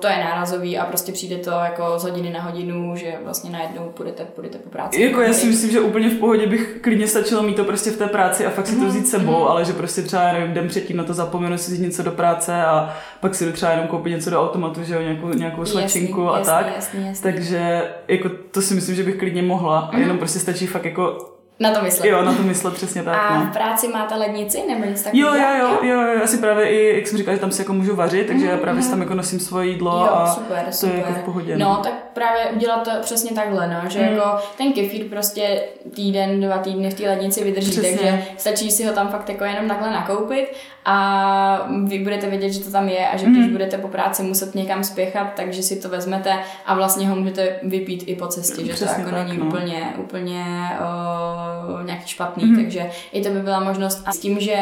[0.00, 3.88] to je nárazový a prostě přijde to jako z hodiny na hodinu, že vlastně najednou
[3.94, 5.02] půjdete, půjdete po práci.
[5.02, 7.96] Jako já si myslím, že úplně v pohodě bych klidně stačilo mít to prostě v
[7.96, 9.50] té práci a fakt si to mhm, vzít sebou, mm-hmm.
[9.50, 12.64] ale že prostě třeba nevím, den předtím na to zapomenu si vzít něco do práce
[12.64, 16.30] a pak si jdu třeba jenom koupit něco do automatu, že jo, nějakou, nějakou svačinku
[16.30, 16.66] a jasný, tak.
[16.76, 17.22] Jasný, jasný.
[17.22, 19.96] Takže jako to si myslím, že bych klidně mohla mm-hmm.
[19.96, 22.08] a jenom prostě stačí fakt jako na to myslet.
[22.08, 23.16] Jo, na to myslet, přesně tak.
[23.30, 23.46] A no.
[23.46, 25.36] v práci máte lednici nebo něco takového?
[25.36, 27.72] Jo, jo, jo, jo, já si právě i, jak jsem říkala, že tam si jako
[27.72, 28.50] můžu vařit, takže mm-hmm.
[28.50, 29.02] já právě si tam mhm.
[29.02, 30.96] jako nosím svoje jídlo jo, a super, to super.
[30.96, 31.56] je jako v pohodě.
[31.56, 31.68] No.
[31.68, 34.04] no, tak právě udělat to přesně takhle, no, že mm.
[34.04, 35.62] jako ten kefír prostě
[35.94, 37.90] týden, dva týdny v té lednici vydrží, přesně.
[37.90, 42.60] takže stačí si ho tam fakt jako jenom takhle nakoupit a vy budete vědět, že
[42.60, 43.52] to tam je a že když mm.
[43.52, 46.32] budete po práci muset někam spěchat, takže si to vezmete
[46.66, 49.46] a vlastně ho můžete vypít i po cestě, že Přesně to jako tak, není no.
[49.46, 50.44] úplně, úplně
[50.80, 51.41] uh,
[51.84, 52.56] nějaký špatný, mm.
[52.56, 54.02] takže i to by byla možnost.
[54.06, 54.56] A s tím, že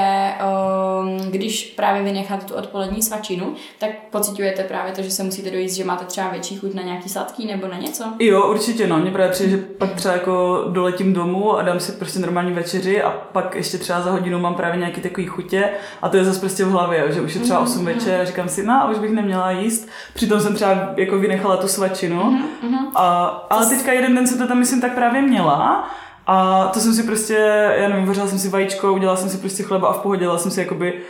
[1.20, 5.72] uh, když právě vynecháte tu odpolední svačinu, tak pocitujete právě to, že se musíte dojít,
[5.72, 8.05] že máte třeba větší chuť na nějaký sladký nebo na něco?
[8.18, 8.99] Jo, určitě, no.
[8.99, 13.03] Mně právě přijde, že pak třeba jako doletím domů a dám si prostě normální večeři
[13.03, 15.70] a pak ještě třeba za hodinu mám právě nějaký takový chutě
[16.03, 17.85] a to je zase prostě v hlavě, že už je třeba 8 mm-hmm.
[17.85, 19.89] večer a říkám si, no a už bych neměla jíst.
[20.14, 22.22] Přitom jsem třeba jako vynechala tu svačinu.
[22.22, 22.91] Mm-hmm.
[22.95, 25.91] A, ale teďka jeden den jsem to tam myslím tak právě měla.
[26.33, 27.35] A to jsem si prostě,
[27.76, 30.39] já nevím, vařila jsem si vajíčko, udělala jsem si prostě chleba a v pohodě, dělala
[30.39, 31.01] jsem si jakoby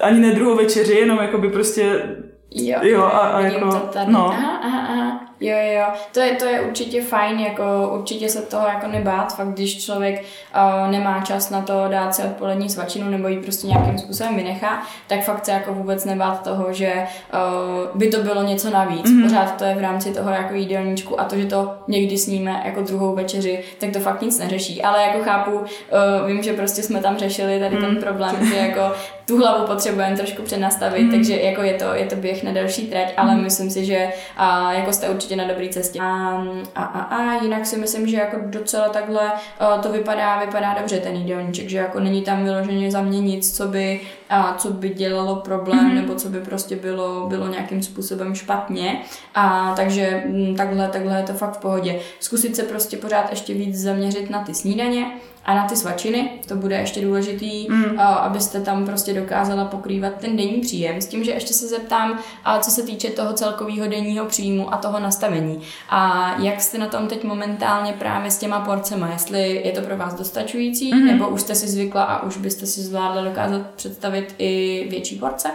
[0.00, 2.02] ani ne druhou večeři, jenom jakoby prostě
[2.50, 4.12] Jo, jo a, a jako, to tady.
[4.12, 4.28] No.
[4.28, 5.29] Aha, aha, aha.
[5.40, 7.62] Jo, jo, to je, to je určitě fajn, jako
[7.94, 10.24] určitě se toho jako nebát, fakt když člověk
[10.56, 14.82] uh, nemá čas na to dát si odpolední svačinu nebo ji prostě nějakým způsobem vynechá,
[15.06, 19.06] tak fakt se jako vůbec nebát toho, že uh, by to bylo něco navíc.
[19.06, 19.22] Mm-hmm.
[19.22, 22.80] Pořád to je v rámci toho jako jídelníčku a to, že to někdy sníme jako
[22.80, 24.82] druhou večeři, tak to fakt nic neřeší.
[24.82, 25.66] Ale jako chápu, uh,
[26.26, 27.86] vím, že prostě jsme tam řešili tady mm-hmm.
[27.86, 28.92] ten problém, že jako
[29.26, 31.10] tu hlavu potřebujeme trošku přenastavit, mm-hmm.
[31.10, 33.42] takže jako je to, je to běh na delší trať, ale mm-hmm.
[33.42, 34.08] myslím si, že
[34.40, 36.00] uh, jako jste určitě na dobré cestě.
[36.00, 36.42] A,
[36.74, 40.98] a, a, a jinak si myslím, že jako docela takhle uh, to vypadá, vypadá dobře
[40.98, 44.00] ten jídelníček, že jako není tam vyloženě za mě nic, co by,
[44.32, 45.94] uh, co by dělalo problém, mm-hmm.
[45.94, 49.02] nebo co by prostě bylo, bylo nějakým způsobem špatně.
[49.34, 52.00] A takže m, takhle, takhle je to fakt v pohodě.
[52.20, 55.06] Zkusit se prostě pořád ještě víc zaměřit na ty snídaně,
[55.44, 57.98] a na ty svačiny, to bude ještě důležitý, mm.
[57.98, 61.00] abyste tam prostě dokázala pokrývat ten denní příjem.
[61.00, 62.18] S tím, že ještě se zeptám,
[62.60, 65.60] co se týče toho celkového denního příjmu a toho nastavení.
[65.88, 69.08] A jak jste na tom teď momentálně právě s těma porcema?
[69.12, 71.06] Jestli je to pro vás dostačující, mm.
[71.06, 75.48] nebo už jste si zvykla a už byste si zvládla dokázat představit i větší porce?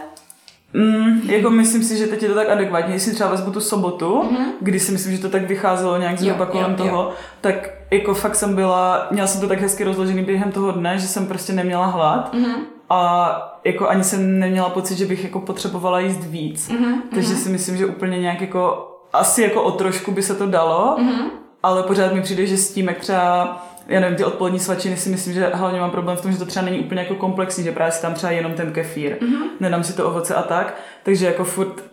[0.74, 2.94] Mm, jako myslím si, že teď je to tak adekvátně.
[2.94, 4.46] Jestli třeba vezmu tu sobotu, mm-hmm.
[4.60, 7.12] kdy si myslím, že to tak vycházelo nějak zhruba kolem jo, toho, jo.
[7.40, 11.06] tak jako fakt jsem byla, měla jsem to tak hezky rozložený během toho dne, že
[11.06, 12.34] jsem prostě neměla hlad.
[12.34, 12.56] Mm-hmm.
[12.90, 16.68] A jako ani jsem neměla pocit, že bych jako potřebovala jíst víc.
[16.68, 16.94] Mm-hmm.
[17.14, 20.96] Takže si myslím, že úplně nějak jako asi jako o trošku by se to dalo,
[20.98, 21.30] mm-hmm.
[21.62, 25.08] ale pořád mi přijde, že s tím, jak třeba já nevím, ty odpolední svačiny si
[25.08, 27.72] myslím, že hlavně mám problém v tom, že to třeba není úplně jako komplexní, že
[27.72, 29.46] právě si tam třeba jenom ten kefír, mm-hmm.
[29.60, 31.84] nedám si to ovoce a tak, takže jako furt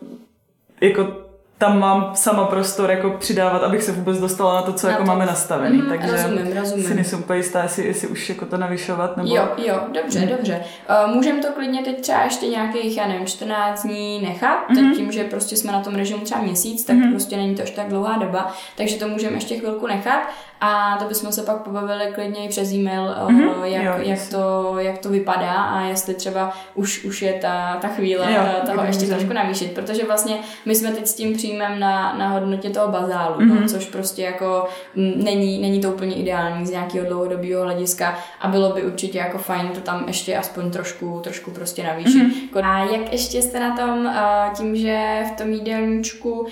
[0.81, 1.22] jako
[1.63, 5.03] tam mám sama prostor jako přidávat, abych se vůbec dostala na to, co na jako
[5.03, 5.07] to.
[5.07, 5.77] máme nastavený.
[5.77, 6.85] Mm, takže rozumím, rozumím.
[6.85, 9.17] si nejsem úplně jistá, jestli, jestli už jako to navyšovat.
[9.17, 9.35] Nebo...
[9.35, 10.27] Jo, jo, dobře, mm.
[10.27, 10.63] dobře.
[11.05, 14.95] Uh, Můžeme to klidně teď třeba ještě nějakých, já nevím, 14 dní nechat, mm.
[14.95, 17.11] tím, že prostě jsme na tom režimu třeba měsíc, tak mm.
[17.11, 20.21] prostě není to až tak dlouhá doba, takže to můžeme ještě chvilku nechat
[20.63, 23.63] a to bychom se pak pobavili klidně i přes e-mail, mm-hmm.
[23.63, 27.87] jak, jo, jak, to, jak to vypadá a jestli třeba už, už je ta, ta
[27.87, 30.35] chvíle jo, toho ještě trošku navýšit, protože vlastně
[30.65, 33.47] my jsme teď s tím příjmem na, na hodnotě toho bazálu, mm-hmm.
[33.47, 33.67] no, mhm.
[33.67, 38.83] což prostě jako není, není to úplně ideální z nějakého dlouhodobého hlediska a bylo by
[38.83, 42.23] určitě jako fajn to tam ještě aspoň trošku, trošku prostě navýšit.
[42.23, 42.65] Mm-hmm.
[42.65, 44.13] A jak ještě jste na tom
[44.57, 46.47] tím, že v tom jídelníčku,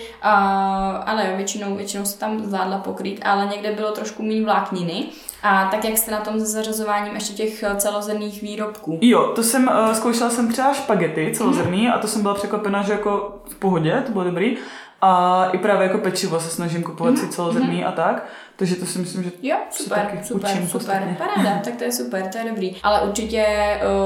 [1.06, 5.06] ale většinou, většinou se tam zvládla pokrýt, ale někde bylo trošku méně vlákniny.
[5.44, 9.00] A tak jak jste na tom se zařazováním ještě těch celozrnných výrobků?
[9.02, 11.94] Jo, to jsem, uh, zkoušela jsem třeba špagety celozrný mm.
[11.94, 14.58] a to jsem byla překvapena, že jako v pohodě, to bylo dobrý.
[15.02, 17.20] A i právě jako pečivo se snažím kupovat mm.
[17.20, 17.88] si celozrný mm.
[17.88, 18.28] a tak.
[18.62, 21.18] Takže to si myslím, že jo, super, taky super, učím super, postupně.
[21.18, 22.76] paráda, tak to je super, to je dobrý.
[22.84, 23.46] Ale určitě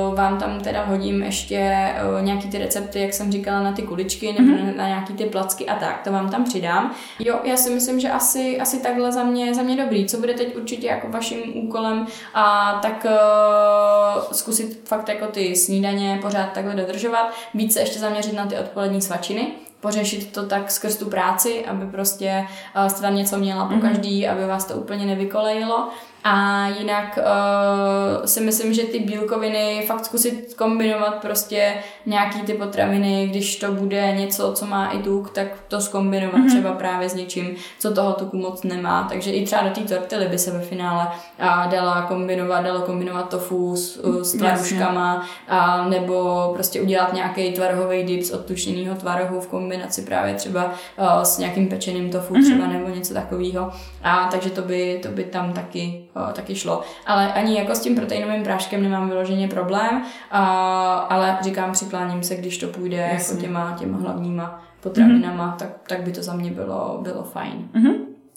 [0.07, 3.81] uh, vám tam teda hodím ještě uh, nějaký ty recepty, jak jsem říkala, na ty
[3.81, 4.65] kuličky nebo mm-hmm.
[4.65, 6.95] na, na nějaký ty placky a tak, to vám tam přidám.
[7.19, 10.05] Jo, já si myslím, že asi, asi takhle za mě, za mě dobrý.
[10.05, 16.19] Co bude teď určitě jako vaším úkolem, a tak uh, zkusit fakt jako ty snídaně
[16.21, 19.47] pořád takhle dodržovat, víc se ještě zaměřit na ty odpolední svačiny,
[19.85, 23.81] pořešit to tak skrz tu práci, aby prostě uh, jste tam něco měla po mhm.
[23.81, 25.89] každý, aby vás to úplně nevykolejilo.
[26.27, 31.73] A jinak uh, si myslím, že ty bílkoviny fakt zkusit kombinovat prostě
[32.05, 36.49] nějaký ty potraviny, když to bude něco, co má i tuk, tak to skombinovat mm-hmm.
[36.49, 39.07] třeba právě s něčím, co toho tuku moc nemá.
[39.09, 43.29] Takže i třeba do té tortily by se ve finále uh, dala kombinovat, dalo kombinovat
[43.29, 49.41] tofu s, uh, s tvaruškama, a nebo prostě udělat nějaký tvarohový dip z odtučněného tvarohu
[49.41, 52.43] v kombinaci právě třeba uh, s nějakým pečeným tofu mm-hmm.
[52.45, 53.71] třeba nebo něco takového.
[54.03, 56.01] A takže to by, to by tam taky
[56.33, 56.81] taky šlo.
[57.05, 60.45] Ale ani jako s tím proteinovým práškem nemám vyloženě problém, a,
[60.93, 63.33] ale říkám, přikláním se, když to půjde jako Jasně.
[63.33, 65.59] jako těma, těma hlavníma potravinama, mm-hmm.
[65.59, 67.69] tak, tak by to za mě bylo, bylo fajn.
[67.75, 67.95] Mm-hmm.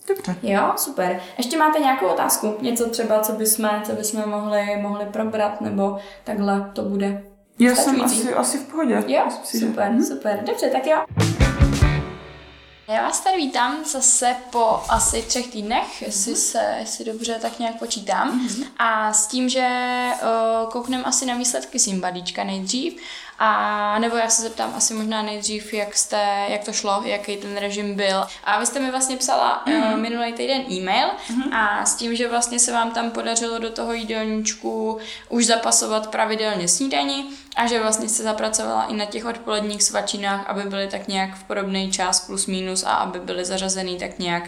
[0.08, 0.36] Dobře.
[0.42, 1.20] Jo, super.
[1.38, 2.54] Ještě máte nějakou otázku?
[2.60, 7.22] Něco třeba, co bychom, co bychom mohli, mohli probrat, nebo takhle to bude
[7.58, 9.02] Já jsem asi, asi v pohodě.
[9.06, 10.02] Jo, super, mhm.
[10.02, 10.42] super.
[10.46, 10.96] Dobře, tak jo.
[12.88, 17.78] Já vás tady vítám zase po asi třech týdnech, jestli se jestli dobře tak nějak
[17.78, 18.48] počítám.
[18.48, 18.66] Mm-hmm.
[18.78, 19.68] A s tím, že
[20.22, 23.00] uh, koukneme asi na výsledky Simbadíčka nejdřív.
[23.38, 27.56] A nebo já se zeptám asi možná nejdřív, jak jste, jak to šlo, jaký ten
[27.56, 28.26] režim byl.
[28.44, 29.92] A vy jste mi vlastně psala mm-hmm.
[29.92, 31.54] uh, minulý týden e-mail mm-hmm.
[31.54, 36.68] a s tím, že vlastně se vám tam podařilo do toho jídelníčku už zapasovat pravidelně
[36.68, 41.34] snídaní a že vlastně jste zapracovala i na těch odpoledních svačinách, aby byly tak nějak
[41.34, 44.42] v podobný čas plus minus a aby byly zařazený tak nějak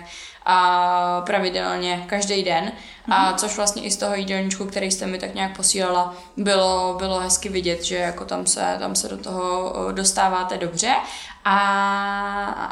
[0.46, 2.72] a pravidelně každý den,
[3.08, 3.38] a mhm.
[3.38, 7.48] což vlastně i z toho jídelníčku, který jste mi tak nějak posílala, bylo, bylo hezky
[7.48, 10.94] vidět, že jako tam se, tam se do toho dostáváte dobře
[11.44, 11.58] a,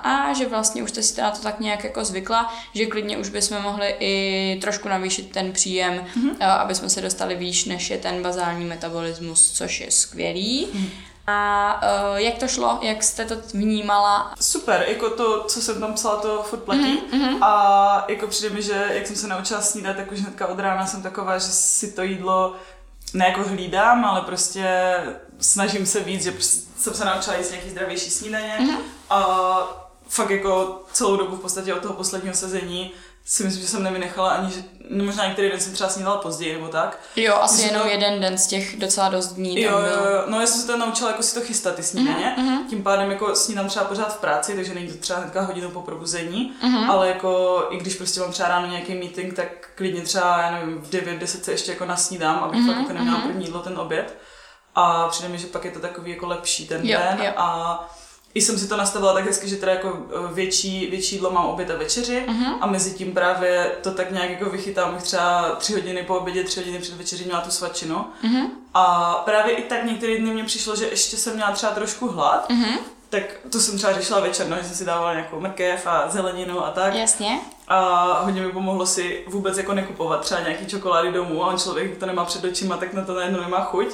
[0.02, 3.28] a že vlastně už jste si na to tak nějak jako zvykla, že klidně už
[3.28, 6.58] bychom mohli i trošku navýšit ten příjem, mm-hmm.
[6.58, 10.66] aby jsme se dostali výš, než je ten bazální metabolismus, což je skvělý.
[10.66, 10.88] Mm-hmm.
[11.30, 11.80] A
[12.12, 14.34] uh, jak to šlo, jak jste to vnímala?
[14.40, 17.02] Super, jako to, co jsem tam psala, to furt platí.
[17.12, 17.38] Mm-hmm.
[17.44, 20.86] A jako přijde mi, že jak jsem se naučila snídat, tak už hnedka od rána
[20.86, 22.56] jsem taková, že si to jídlo
[23.14, 24.94] ne jako hlídám, ale prostě
[25.40, 28.58] snažím se víc, že prostě jsem se naučila jíst nějaký zdravější snídaně.
[28.60, 28.78] Mm-hmm.
[29.10, 29.58] A
[30.08, 32.92] fakt jako celou dobu v podstatě od toho posledního sezení
[33.28, 36.52] si myslím, že jsem nevynechala ani, že no možná některý den jsem třeba snídala později
[36.52, 36.98] nebo tak.
[37.16, 37.88] Jo, asi jenom to...
[37.88, 39.60] jeden den z těch docela dost dní.
[39.60, 42.34] Jo, jo, jo, no já jsem se to naučila jako si to chystat ty snídaně,
[42.38, 42.66] mm-hmm.
[42.68, 45.82] tím pádem jako snídám třeba pořád v práci, takže není to třeba hnedka hodinu po
[45.82, 46.90] probuzení, mm-hmm.
[46.90, 50.78] ale jako i když prostě mám třeba ráno nějaký meeting, tak klidně třeba, já nevím,
[50.78, 52.66] v 9, 10 se ještě jako nasnídám, abych mm-hmm.
[52.66, 53.26] fakt jako neměla mm-hmm.
[53.26, 54.18] první jídlo ten oběd.
[54.74, 57.32] A přijde mi, že pak je to takový jako lepší ten jo, den jo.
[57.36, 57.80] a
[58.38, 61.46] i jsem si to nastavila tak hezky, že teda jako eh, větší, větší jídlo mám
[61.46, 62.58] oběd a večeři uh-huh.
[62.60, 66.44] a mezi tím právě to tak nějak jako vychytám, bych třeba tři hodiny po obědě,
[66.44, 68.06] tři hodiny před večeří měla tu svačinu.
[68.24, 68.46] Uh-huh.
[68.74, 72.50] A právě i tak některé dny mě přišlo, že ještě jsem měla třeba trošku hlad,
[72.50, 72.78] uh-huh.
[73.08, 73.22] tak
[73.52, 76.70] to jsem třeba řešila večer, no, že jsem si dávala nějakou mrkev a zeleninu a
[76.70, 76.94] tak.
[76.94, 77.40] Jasně.
[77.68, 81.98] A hodně mi pomohlo si vůbec jako nekupovat třeba nějaký čokolády domů a on člověk
[81.98, 83.88] to nemá před očima, tak na to najednou nemá chuť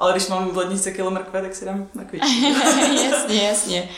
[0.00, 2.28] ale když mám v ledničce kilo mrkve, tak si dám na kvíčku.
[3.10, 3.88] jasně, jasně.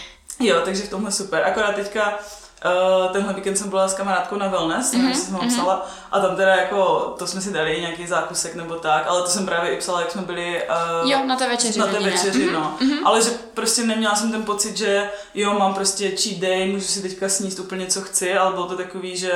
[0.41, 1.43] Jo, takže v tomhle super.
[1.45, 2.19] Akorát teďka
[2.65, 5.11] Uh, tenhle víkend jsem byla s kamarádkou na wellness, mm-hmm.
[5.11, 5.53] jsem vám mm-hmm.
[5.53, 9.29] psala, a tam teda jako, to jsme si dali nějaký zákusek nebo tak, ale to
[9.29, 10.63] jsem právě i psala, jak jsme byli
[11.03, 11.79] uh, jo, na té večeři.
[11.79, 12.53] Na té večeři, mm-hmm.
[12.53, 12.77] no.
[12.81, 12.99] Mm-hmm.
[13.05, 17.03] Ale že prostě neměla jsem ten pocit, že jo, mám prostě cheat day, můžu si
[17.03, 19.33] teďka sníst úplně co chci, ale bylo to takový, že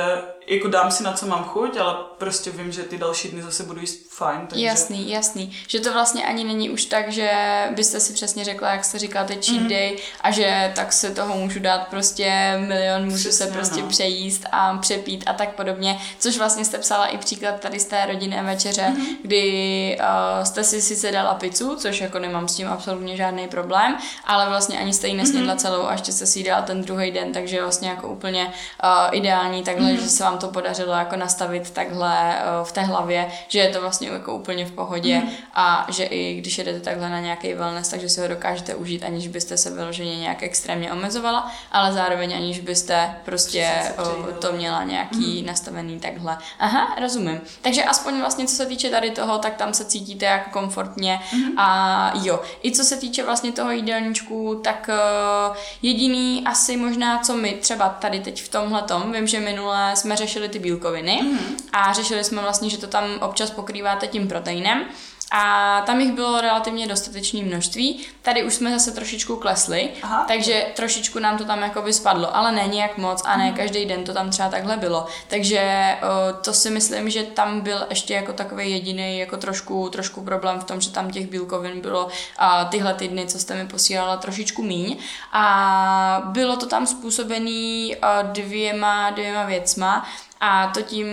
[0.47, 3.63] jako dám si na co mám chuť, ale prostě vím, že ty další dny zase
[3.63, 4.47] budu jíst fajn.
[4.47, 4.65] Takže...
[4.65, 5.57] Jasný, jasný.
[5.67, 7.31] Že to vlastně ani není už tak, že
[7.75, 9.69] byste si přesně řekla, jak jste říkáte, cheat mm-hmm.
[9.69, 13.87] day a že tak se toho můžu dát prostě milion, můžu přesně, se prostě no.
[13.87, 15.99] přejíst a přepít a tak podobně.
[16.19, 19.17] Což vlastně jste psala i příklad tady z té rodinné večeře, mm-hmm.
[19.21, 23.97] kdy uh, jste si sice dala pizzu, což jako nemám s tím absolutně žádný problém,
[24.25, 25.57] ale vlastně ani jste ji nesnědla mm-hmm.
[25.57, 29.17] celou a ještě jste si ji dala ten druhý den, takže vlastně jako úplně uh,
[29.17, 30.01] ideální takhle, mm-hmm.
[30.01, 33.69] že se vám vám to podařilo jako nastavit takhle uh, v té hlavě, že je
[33.69, 35.29] to vlastně jako úplně v pohodě mm.
[35.53, 39.27] a že i když jedete takhle na nějaký wellness, takže si ho dokážete užít, aniž
[39.27, 45.41] byste se vyloženě nějak extrémně omezovala, ale zároveň aniž byste prostě uh, to měla nějaký
[45.41, 45.47] mm.
[45.47, 46.37] nastavený takhle.
[46.59, 47.41] Aha, rozumím.
[47.61, 51.59] Takže aspoň vlastně co se týče tady toho, tak tam se cítíte jako komfortně mm.
[51.59, 52.39] a jo.
[52.63, 57.89] I co se týče vlastně toho jídelníčku, tak uh, jediný asi možná, co my třeba
[57.89, 61.57] tady teď v tomhle tom, vím, že minule jsme řešili ty bílkoviny mm.
[61.73, 64.85] a řešili jsme vlastně, že to tam občas pokrýváte tím proteinem.
[65.31, 68.05] A tam jich bylo relativně dostatečné množství.
[68.21, 70.25] Tady už jsme zase trošičku klesli, Aha.
[70.27, 73.53] takže trošičku nám to tam jako spadlo, ale ne nějak moc a ne mhm.
[73.53, 75.05] každý den to tam třeba takhle bylo.
[75.27, 80.21] Takže o, to si myslím, že tam byl ještě jako takový jediný jako trošku, trošku
[80.23, 82.07] problém v tom, že tam těch bílkovin bylo
[82.37, 84.97] a tyhle ty dny, co jste mi posílala, trošičku míň.
[85.33, 90.07] A bylo to tam způsobený dvěma, dvěma věcma.
[90.39, 91.07] A to tím,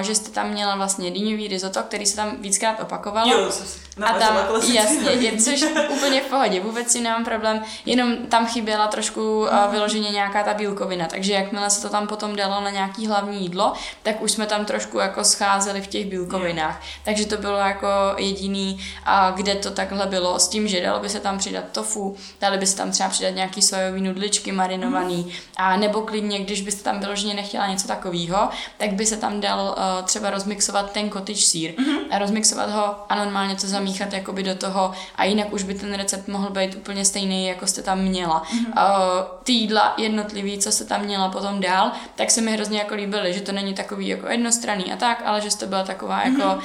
[0.00, 3.32] že jste tam měla vlastně dýňový risotto, který se tam víckrát opakovalo.
[3.32, 3.50] Jo,
[4.06, 4.36] a tam,
[4.72, 9.48] jasně, je, což úplně v pohodě, vůbec si nemám problém, jenom tam chyběla trošku uh,
[9.70, 13.72] vyloženě nějaká ta bílkovina, takže jakmile se to tam potom dalo na nějaký hlavní jídlo,
[14.02, 16.82] tak už jsme tam trošku jako scházeli v těch bílkovinách.
[17.04, 17.86] Takže to bylo jako
[18.16, 22.16] jediný, uh, kde to takhle bylo, s tím, že dalo by se tam přidat tofu,
[22.40, 26.82] dali by se tam třeba přidat nějaký sojový nudličky marinovaný, a nebo klidně, když byste
[26.84, 31.40] tam vyloženě nechtěla něco takového, tak by se tam dal uh, třeba rozmixovat ten cottage
[31.40, 31.98] sír mm-hmm.
[32.10, 35.74] a rozmixovat ho a normálně to zamíchat zamíchat jakoby do toho a jinak už by
[35.74, 38.42] ten recept mohl být úplně stejný, jako jste tam měla.
[38.42, 38.66] Mm-hmm.
[38.66, 42.94] Uh, ty jídla jednotlivý, co se tam měla potom dál, tak se mi hrozně jako
[42.94, 46.38] líbily, že to není takový jako jednostranný a tak, ale že to byla taková mm-hmm.
[46.38, 46.60] jako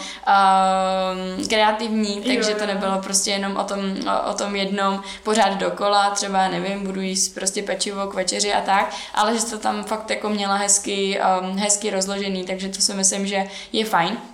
[1.40, 5.54] uh, kreativní, takže jo, to nebylo prostě jenom o tom, o, o tom jednom pořád
[5.54, 9.84] dokola, třeba nevím, budu jíst prostě pečivo k večeři a tak, ale že to tam
[9.84, 13.44] fakt jako měla hezky, um, hezky rozložený, takže to si myslím, že
[13.74, 14.33] je fajn.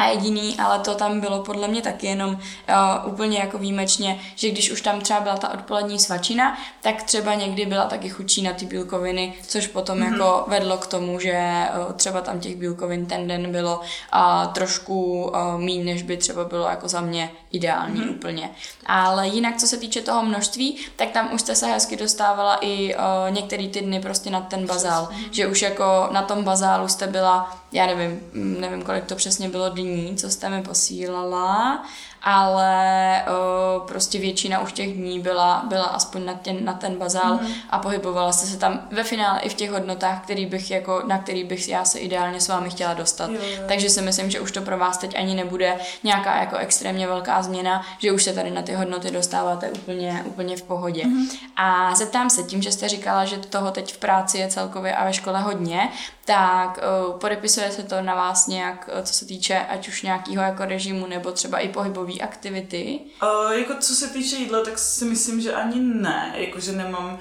[0.00, 4.50] A jediný, ale to tam bylo podle mě taky jenom uh, úplně jako výjimečně, že
[4.50, 8.52] když už tam třeba byla ta odpolední svačina, tak třeba někdy byla taky chudší na
[8.52, 10.12] ty bílkoviny, což potom mm-hmm.
[10.12, 11.40] jako vedlo k tomu, že
[11.86, 16.44] uh, třeba tam těch bílkovin ten den bylo uh, trošku uh, méně, než by třeba
[16.44, 18.10] bylo jako za mě ideální mm-hmm.
[18.10, 18.50] úplně.
[18.86, 22.94] Ale jinak, co se týče toho množství, tak tam už jste se hezky dostávala i
[22.94, 25.28] uh, některý ty dny prostě na ten bazál, mm-hmm.
[25.30, 29.68] že už jako na tom bazálu jste byla já nevím, nevím, kolik to přesně bylo
[29.68, 31.84] dní, co jste mi posílala,
[32.22, 37.34] ale o, prostě většina už těch dní byla, byla aspoň na ten, na ten bazál
[37.34, 37.48] mm.
[37.70, 41.18] a pohybovala jste se tam ve finále i v těch hodnotách, který bych jako, na
[41.18, 43.30] který bych já se ideálně s vámi chtěla dostat.
[43.30, 43.62] Jo, jo.
[43.68, 47.42] Takže si myslím, že už to pro vás teď ani nebude nějaká jako extrémně velká
[47.42, 51.06] změna, že už se tady na ty hodnoty dostáváte úplně, úplně v pohodě.
[51.06, 51.26] Mm.
[51.56, 55.04] A zeptám se, tím, že jste říkala, že toho teď v práci je celkově a
[55.04, 55.88] ve škole hodně,
[56.30, 60.64] tak uh, podepisuje se to na vás nějak, co se týče ať už nějakého jako
[60.64, 63.00] režimu nebo třeba i pohybový nové aktivity?
[63.22, 66.32] Uh, jako co se týče jídla, tak si myslím, že ani ne.
[66.36, 67.18] Jakože nemám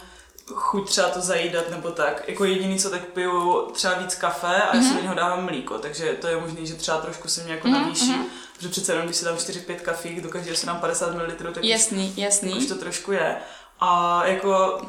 [0.53, 2.24] chuť třeba to zajídat nebo tak.
[2.28, 4.76] Jako jediný, co tak piju třeba víc kafe a mm-hmm.
[4.76, 4.95] já si mhm.
[4.95, 7.82] do něho dávám mlíko, takže to je možný, že třeba trošku se mě jako mm-hmm.
[7.82, 8.12] navýší.
[8.12, 8.26] Mm-hmm.
[8.55, 11.64] Protože přece jenom, když si dám 4-5 kafí, do každého si dám 50 ml, tak
[11.64, 12.53] jasný, už, jasný.
[12.53, 13.38] už to trošku je.
[13.80, 14.82] A jako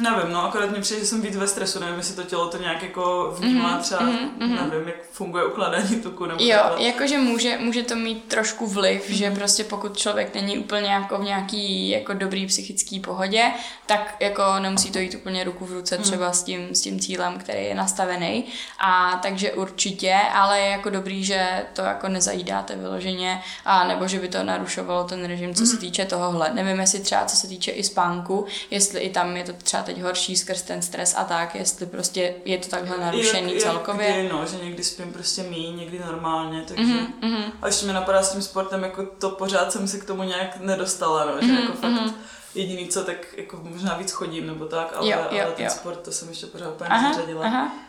[0.00, 2.58] Nevím, no, akorát mi přijde, že jsem víc ve stresu, nevím, jestli to tělo to
[2.58, 4.70] nějak jako vnímá, mm-hmm, třeba, mm-hmm.
[4.70, 9.14] nevím, jak funguje ukládání tuku nebo Jo, jakože může, může to mít trošku vliv, mm-hmm.
[9.14, 13.44] že prostě pokud člověk není úplně jako v nějaký jako dobrý psychický pohodě,
[13.86, 16.02] tak jako nemusí to jít úplně ruku v ruce mm-hmm.
[16.02, 18.44] třeba s tím, s tím cílem, který je nastavený.
[18.78, 24.18] A takže určitě, ale je jako dobrý, že to jako nezajídáte vyloženě, a nebo že
[24.18, 25.70] by to narušovalo ten režim, co mm-hmm.
[25.70, 26.50] se týče tohohle.
[26.54, 30.02] Nevím, jestli třeba co se týče i spánku, jestli i tam je to třeba teď
[30.02, 34.08] horší skrz ten stres a tak, jestli prostě je to takhle narušený jak, celkově.
[34.08, 37.52] Jak, no, že někdy spím prostě míň, někdy normálně, takže mm-hmm.
[37.62, 40.60] a ještě mi napadá s tím sportem, jako to pořád jsem se k tomu nějak
[40.60, 41.60] nedostala, no, že mm-hmm.
[41.60, 42.12] jako fakt mm-hmm.
[42.54, 45.70] jediný co, tak jako možná víc chodím nebo tak, ale, jo, jo, ale ten jo.
[45.70, 47.46] sport to jsem ještě pořád úplně nezařadila.
[47.46, 47.85] Aha.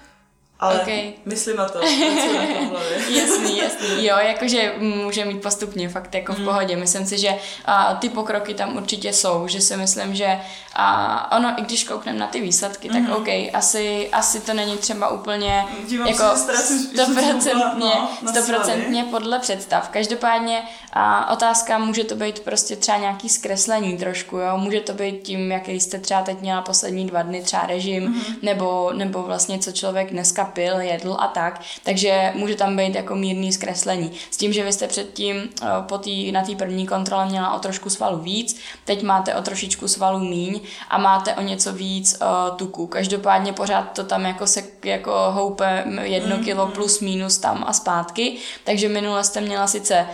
[0.59, 1.13] Ale okay.
[1.25, 1.87] myslím na to, na
[3.09, 4.05] jasný, jasný.
[4.05, 6.45] Jo, jakože může mít postupně, fakt jako v mm.
[6.45, 6.75] pohodě.
[6.75, 7.29] Myslím si, že
[7.65, 10.39] a, ty pokroky tam určitě jsou, že si myslím, že
[10.73, 13.13] a, ono, i když koukneme na ty výsledky, tak mm.
[13.13, 17.91] OK, asi, asi to není třeba úplně Dívám jako stoprocentně,
[18.21, 19.89] no, stoprocentně podle představ.
[19.89, 25.21] Každopádně a, otázka, může to být prostě třeba nějaký zkreslení trošku, jo, může to být
[25.23, 28.21] tím, jaký jste třeba teď měla poslední dva dny třeba režim, mm.
[28.41, 33.15] nebo, nebo vlastně co člověk dneska pil, jedl a tak, takže může tam být jako
[33.15, 34.11] mírný zkreslení.
[34.31, 37.59] S tím, že vy jste předtím uh, po tý, na té první kontrole měla o
[37.59, 42.57] trošku svalu víc, teď máte o trošičku svalu míň a máte o něco víc uh,
[42.57, 42.87] tuku.
[42.87, 46.71] Každopádně pořád to tam jako se jako houpe jedno mm, kilo mm.
[46.71, 50.07] plus minus tam a zpátky, takže minule jste měla sice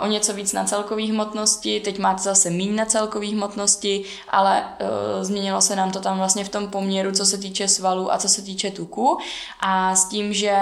[0.00, 4.88] o něco víc na celkové hmotnosti, teď máte zase méně na celkové hmotnosti, ale uh,
[5.24, 8.28] změnilo se nám to tam vlastně v tom poměru, co se týče svalů a co
[8.28, 9.18] se týče tuku.
[9.60, 10.58] A s tím, že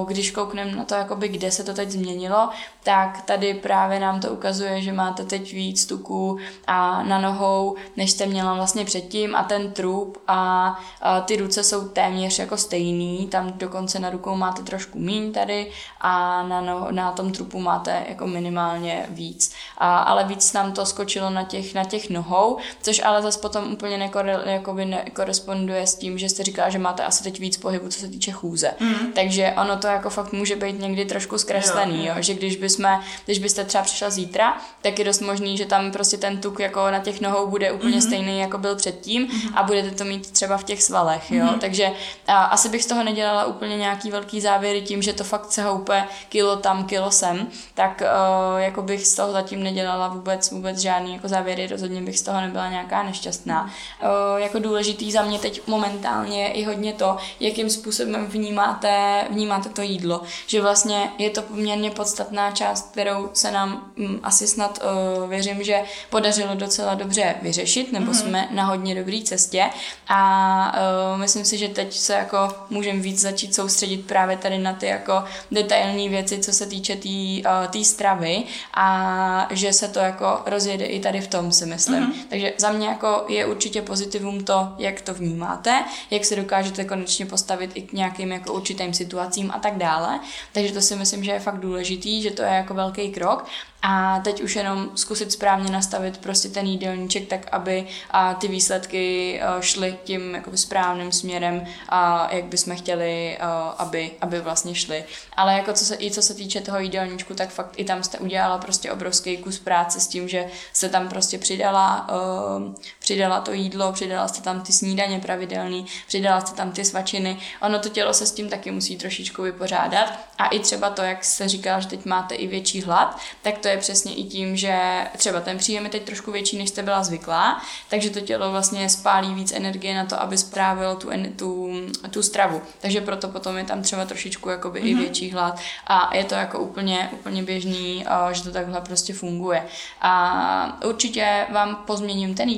[0.00, 2.48] uh, když koukneme na to, jakoby, kde se to teď změnilo,
[2.82, 8.10] tak tady právě nám to ukazuje, že máte teď víc tuku a na nohou, než
[8.10, 13.26] jste měla vlastně předtím a ten trup a, a ty ruce jsou téměř jako stejný,
[13.26, 18.04] tam dokonce na rukou máte trošku míň tady a na, no, na tom trupu máte
[18.08, 19.52] jako minimálně víc.
[19.78, 23.72] A, ale víc nám to skočilo na těch, na těch nohou, což ale zase potom
[23.72, 27.88] úplně nekore, jakoby nekoresponduje s tím, že jste říkala, že máte asi teď víc pohybu,
[27.88, 28.70] co se týče chůze.
[28.80, 29.12] Mm.
[29.14, 32.22] Takže ono to jako fakt může být někdy trošku zkreslený, jo, jo.
[32.22, 36.16] že když jsme, když byste třeba přišla zítra, tak je dost možný, že tam prostě
[36.16, 38.06] ten tuk jako na těch nohou bude úplně mm-hmm.
[38.06, 39.52] stejný, jako byl předtím mm-hmm.
[39.54, 41.46] a budete to mít třeba v těch svalech, jo.
[41.46, 41.58] Mm-hmm.
[41.58, 41.90] Takže
[42.26, 45.62] a, asi bych z toho nedělala úplně nějaký velký závěry tím, že to fakt se
[45.62, 50.78] houpe kilo tam, kilo sem, tak uh, jako bych z toho zatím nedělala vůbec, vůbec
[50.78, 53.70] žádný jako závěry, rozhodně bych z toho nebyla nějaká nešťastná.
[54.02, 59.82] Uh, jako důležitý za mě teď momentálně i hodně to, jakým způsobem vnímáte, vnímáte to
[59.82, 64.78] jídlo, že vlastně je to poměrně podstatná část kterou se nám mm, asi snad
[65.18, 68.20] uh, věřím, že podařilo docela dobře vyřešit, nebo mm-hmm.
[68.20, 69.64] jsme na hodně dobré cestě
[70.08, 70.72] a
[71.12, 74.86] uh, myslím si, že teď se jako můžeme víc začít soustředit právě tady na ty
[74.86, 78.27] jako detailní věci, co se týče té tý, tý stravy
[78.74, 82.04] a že se to jako rozjede i tady v tom, si myslím.
[82.04, 82.26] Mm-hmm.
[82.30, 87.26] Takže za mě jako je určitě pozitivum to, jak to vnímáte, jak se dokážete konečně
[87.26, 90.20] postavit i k nějakým jako určitým situacím a tak dále.
[90.52, 93.46] Takže to si myslím, že je fakt důležitý, že to je jako velký krok
[93.82, 99.40] a teď už jenom zkusit správně nastavit prostě ten jídelníček tak, aby a ty výsledky
[99.60, 103.38] šly tím jako správným směrem, a jak bychom chtěli,
[103.78, 105.04] aby, aby vlastně šly.
[105.36, 108.17] Ale jako co se, i co se týče toho jídelníčku, tak fakt i tam jste
[108.20, 112.74] udělala prostě obrovský kus práce s tím, že jste tam prostě přidala, uh,
[113.08, 117.38] přidala to jídlo, přidala jste tam ty snídaně pravidelný, přidala jste tam ty svačiny.
[117.62, 120.18] Ono to tělo se s tím taky musí trošičku vypořádat.
[120.38, 123.68] A i třeba to, jak se říkala, že teď máte i větší hlad, tak to
[123.68, 124.78] je přesně i tím, že
[125.16, 128.88] třeba ten příjem je teď trošku větší, než jste byla zvyklá, takže to tělo vlastně
[128.88, 131.70] spálí víc energie na to, aby správilo tu, tu,
[132.10, 132.62] tu stravu.
[132.80, 134.86] Takže proto potom je tam třeba trošičku jakoby mm-hmm.
[134.86, 135.02] i mhm.
[135.02, 139.66] větší hlad a je to jako úplně, úplně běžný, že to takhle prostě funguje.
[140.00, 142.48] A určitě vám pozměním ten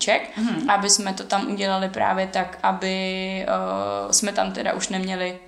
[0.00, 0.74] jídelníček, mm-hmm.
[0.74, 3.46] aby jsme to tam udělali právě tak, aby
[4.04, 5.38] uh, jsme tam teda už neměli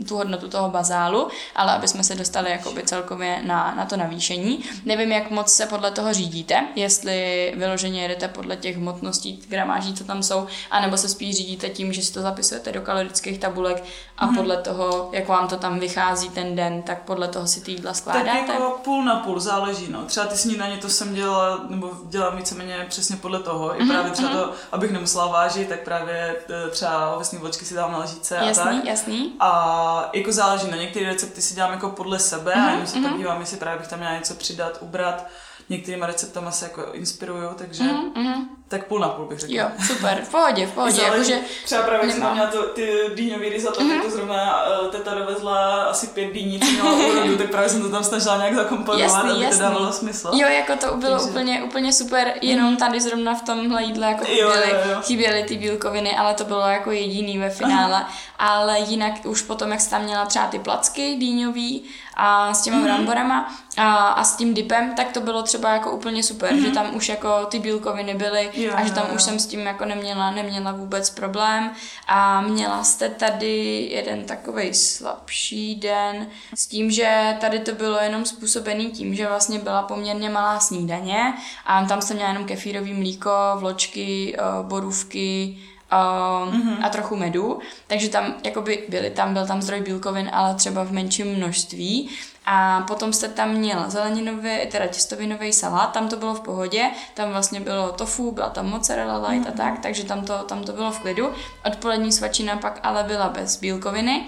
[0.00, 3.96] uh, tu hodnotu toho bazálu, ale aby jsme se dostali jakoby celkově na, na to
[3.96, 4.64] navýšení.
[4.84, 10.04] Nevím, jak moc se podle toho řídíte, jestli vyloženě jedete podle těch hmotností, gramáží, co
[10.04, 13.84] tam jsou, anebo se spíš řídíte tím, že si to zapisujete do kalorických tabulek
[14.18, 14.36] a hmm.
[14.36, 17.94] podle toho, jak vám to tam vychází ten den, tak podle toho si ty jídla
[17.94, 18.28] skládáte.
[18.46, 19.86] Tak jako půl na půl, záleží.
[19.90, 20.04] No.
[20.04, 23.61] Třeba ty snídaně to jsem dělala, nebo dělám víceméně přesně podle toho.
[23.70, 23.88] I mm-hmm.
[23.88, 24.42] právě třeba mm-hmm.
[24.42, 26.36] to, abych nemusela vážit, tak právě
[26.66, 28.84] e, třeba ovesní vločky si dám na lžíce jasný, a tak.
[28.84, 32.68] Jasný, A jako záleží na některé recepty si dělám jako podle sebe mm-hmm.
[32.68, 33.12] a jenom se mm-hmm.
[33.12, 35.26] podívám, jestli právě bych tam měla něco přidat, ubrat.
[35.68, 38.46] Některýma receptama se jako inspiruju, takže mm-hmm.
[38.72, 39.56] Tak půl na půl bych řekla.
[39.56, 40.96] Jo, super, v pohodě, v pohodě.
[40.96, 42.26] Záleží, že třeba právě nemá...
[42.26, 44.02] jsem měla to, ty dýňový risotto, mm-hmm.
[44.02, 47.88] to zrovna uh, teta dovezla asi pět dýní, co měla úrodu, tak právě jsem to
[47.88, 49.58] tam snažila nějak zakomponovat, jasný, aby jasný.
[49.58, 50.30] to dávalo smysl.
[50.32, 51.30] Jo, jako to bylo takže...
[51.30, 52.78] úplně, úplně super, jenom mm-hmm.
[52.78, 54.98] tady zrovna v tomhle jídle jako chyběly, jo, jo, jo.
[55.02, 58.06] chyběly ty bílkoviny, ale to bylo jako jediný ve finále.
[58.38, 62.78] ale jinak už potom, jak jsi tam měla třeba ty placky dýňový, a s těma
[62.78, 62.82] mm-hmm.
[62.82, 66.64] bramborama a, a s tím dipem, tak to bylo třeba jako úplně super, mm-hmm.
[66.64, 69.46] že tam už jako ty bílkoviny byly jo, a že tam jo, už jsem s
[69.46, 71.70] tím jako neměla, neměla vůbec problém
[72.06, 78.24] a měla jste tady jeden takový slabší den s tím, že tady to bylo jenom
[78.24, 81.34] způsobený tím, že vlastně byla poměrně malá snídaně
[81.66, 85.58] a tam jsem měla jenom kefírový mlíko, vločky, eh, borůvky,
[85.92, 86.76] uh, mm-hmm.
[86.82, 90.92] a trochu medu, takže tam jakoby byly tam, byl tam zdroj bílkovin, ale třeba v
[90.92, 92.10] menším množství.
[92.46, 97.30] A potom jste tam měl zeleninový, teda těstovinový salát, tam to bylo v pohodě, tam
[97.30, 99.52] vlastně bylo tofu, byla tam mozzarella light mm-hmm.
[99.54, 101.32] a tak, takže tam to, tam to bylo v klidu.
[101.66, 104.26] Odpolední svačina pak ale byla bez bílkoviny.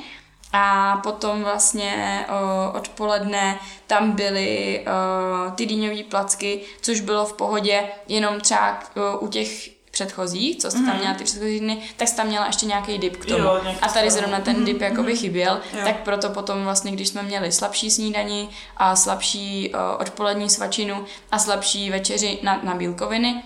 [0.53, 7.89] A potom vlastně o, odpoledne tam byly o, ty dýňové placky, což bylo v pohodě,
[8.09, 12.16] jenom třeba o, u těch předchozích, co jste tam měla ty předchozí dny, tak jste
[12.16, 13.45] tam měla ještě nějaký dip k tomu.
[13.45, 15.80] Jo, a tady zrovna ten dip jakoby chyběl, Jo.
[15.84, 21.38] tak proto potom vlastně, když jsme měli slabší snídani a slabší uh, odpolední svačinu a
[21.38, 23.42] slabší večeři na, na bílkoviny,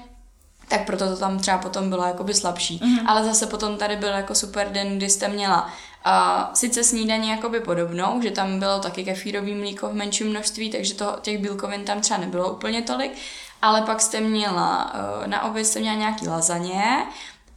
[0.69, 2.79] tak proto to tam třeba potom bylo jakoby slabší.
[2.79, 3.05] Mm-hmm.
[3.07, 7.61] Ale zase potom tady byl jako super den, kdy jste měla uh, sice snídaní jakoby
[7.61, 12.01] podobnou, že tam bylo taky kefírový mlíko v menším množství, takže to, těch bílkovin tam
[12.01, 13.13] třeba nebylo úplně tolik,
[13.63, 17.07] ale pak jste měla, uh, na oběd jste měla nějaký lazaně,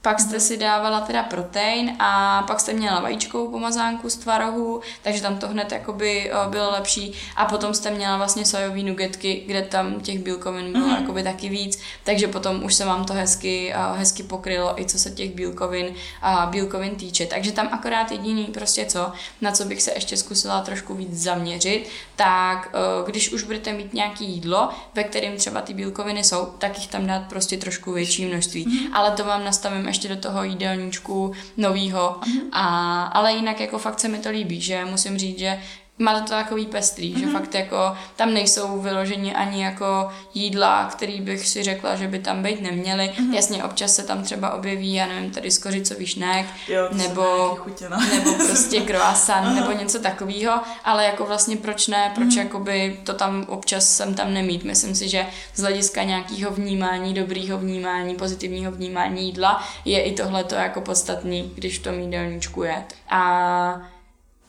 [0.02, 5.22] pak jste si dávala teda protein a pak jste měla vajíčkovou pomazánku z tvarohu, takže
[5.22, 7.14] tam to hned jakoby eh, bylo lepší.
[7.36, 11.02] A potom jste měla vlastně sojový nugetky, kde tam těch bílkovin bylo mm-hmm.
[11.02, 15.00] jakoby taky víc, takže potom už se vám to hezky, eh, hezky pokrylo i co
[15.00, 17.26] se těch bílkovin, a bílkovin týče.
[17.26, 21.90] Takže tam akorát jediný prostě co, na co bych se ještě zkusila trošku víc zaměřit,
[22.16, 26.78] tak eh, když už budete mít nějaký jídlo, ve kterém třeba ty bílkoviny jsou, tak
[26.78, 28.66] jich tam dát prostě trošku větší množství.
[28.66, 28.90] Mm-hmm.
[28.94, 32.20] Ale to vám nastavím ještě do toho jídelníčku novýho.
[32.22, 32.50] Mm-hmm.
[32.52, 35.60] A, ale jinak jako fakt se mi to líbí, že musím říct, že
[36.02, 37.20] má to takový pestrý, mm-hmm.
[37.20, 42.20] že fakt jako tam nejsou vyloženi ani jako jídla, který bych si řekla, že by
[42.20, 43.12] tam být neměly.
[43.16, 43.34] Mm-hmm.
[43.34, 47.98] Jasně, občas se tam třeba objeví, já nevím, tady skořicový šnek, Jo, nebo, chutě, no.
[48.14, 50.54] nebo prostě croissant, nebo něco takového,
[50.84, 52.42] ale jako vlastně proč ne, proč mm.
[52.42, 54.64] jakoby to tam občas jsem tam nemít.
[54.64, 55.26] Myslím si, že
[55.56, 61.52] z hlediska nějakého vnímání, dobrýho vnímání, pozitivního vnímání jídla je i tohle to jako podstatný,
[61.56, 62.84] když v tom jídelníčku je.
[63.10, 63.92] A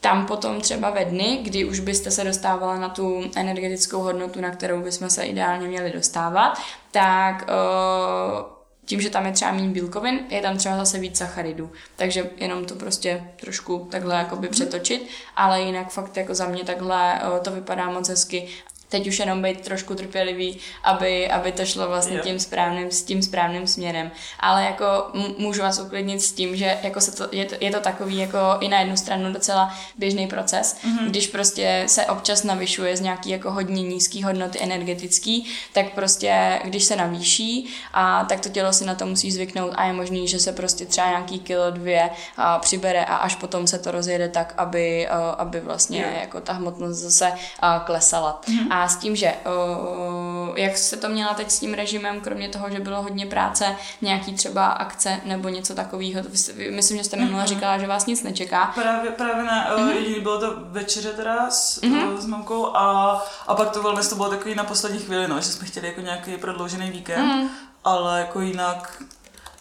[0.03, 4.51] tam potom třeba ve dny, kdy už byste se dostávala na tu energetickou hodnotu, na
[4.51, 6.59] kterou bychom se ideálně měli dostávat,
[6.91, 8.47] tak uh,
[8.85, 11.73] tím, že tam je třeba méně bílkovin, je tam třeba zase víc sacharidů.
[11.97, 17.21] Takže jenom to prostě trošku takhle jakoby přetočit, ale jinak fakt jako za mě takhle
[17.33, 18.49] uh, to vypadá moc hezky
[18.93, 23.23] teď už jenom být trošku trpělivý, aby, aby to šlo vlastně tím správným, s tím
[23.23, 24.11] správným směrem.
[24.41, 27.81] Ale jako můžu vás uklidnit s tím, že jako se to, je, to, je to
[27.81, 31.09] takový jako i na jednu stranu docela běžný proces, mm-hmm.
[31.09, 36.85] když prostě se občas navyšuje z nějaký jako hodně nízký hodnoty energetický, tak prostě když
[36.85, 40.39] se navýší, a tak to tělo si na to musí zvyknout a je možný, že
[40.39, 44.55] se prostě třeba nějaký kilo dvě a, přibere a až potom se to rozjede tak,
[44.57, 46.21] aby, a, aby vlastně yeah.
[46.21, 48.41] jako ta hmotnost zase a, klesala.
[48.45, 48.67] Mm-hmm.
[48.71, 52.71] A s tím, že uh, jak se to měla teď s tím režimem, kromě toho,
[52.71, 56.23] že bylo hodně práce, nějaký třeba akce nebo něco takového,
[56.71, 57.47] myslím, že jste minule mm-hmm.
[57.47, 58.73] říkala, že vás nic nečeká.
[58.75, 59.89] Právě, právě ne, mm-hmm.
[59.89, 62.17] jediný bylo to večeře teda s, mm-hmm.
[62.17, 63.13] s mamkou a,
[63.47, 66.01] a pak to wellness to bylo takový na poslední chvíli, no, že jsme chtěli jako
[66.01, 67.49] nějaký prodloužený víkend, mm-hmm.
[67.85, 69.03] ale jako jinak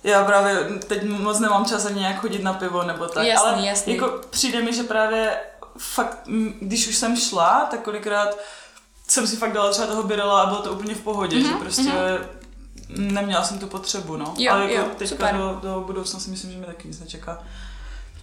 [0.04, 0.56] já právě
[0.88, 3.94] teď moc nemám čas ani nějak chodit na pivo nebo tak, jasný, ale jasný.
[3.94, 5.38] jako přijde mi, že právě
[5.78, 6.18] fakt,
[6.60, 8.38] když už jsem šla, tak kolikrát
[9.12, 11.56] jsem si fakt dala třeba toho birela a bylo to úplně v pohodě, mm-hmm, že
[11.56, 12.26] prostě mm-hmm.
[12.90, 14.34] neměla jsem tu potřebu, no.
[14.38, 15.36] Jo, Ale jako jo, teďka super.
[15.36, 17.44] do, do budoucna si myslím, že mi taky nic nečeká.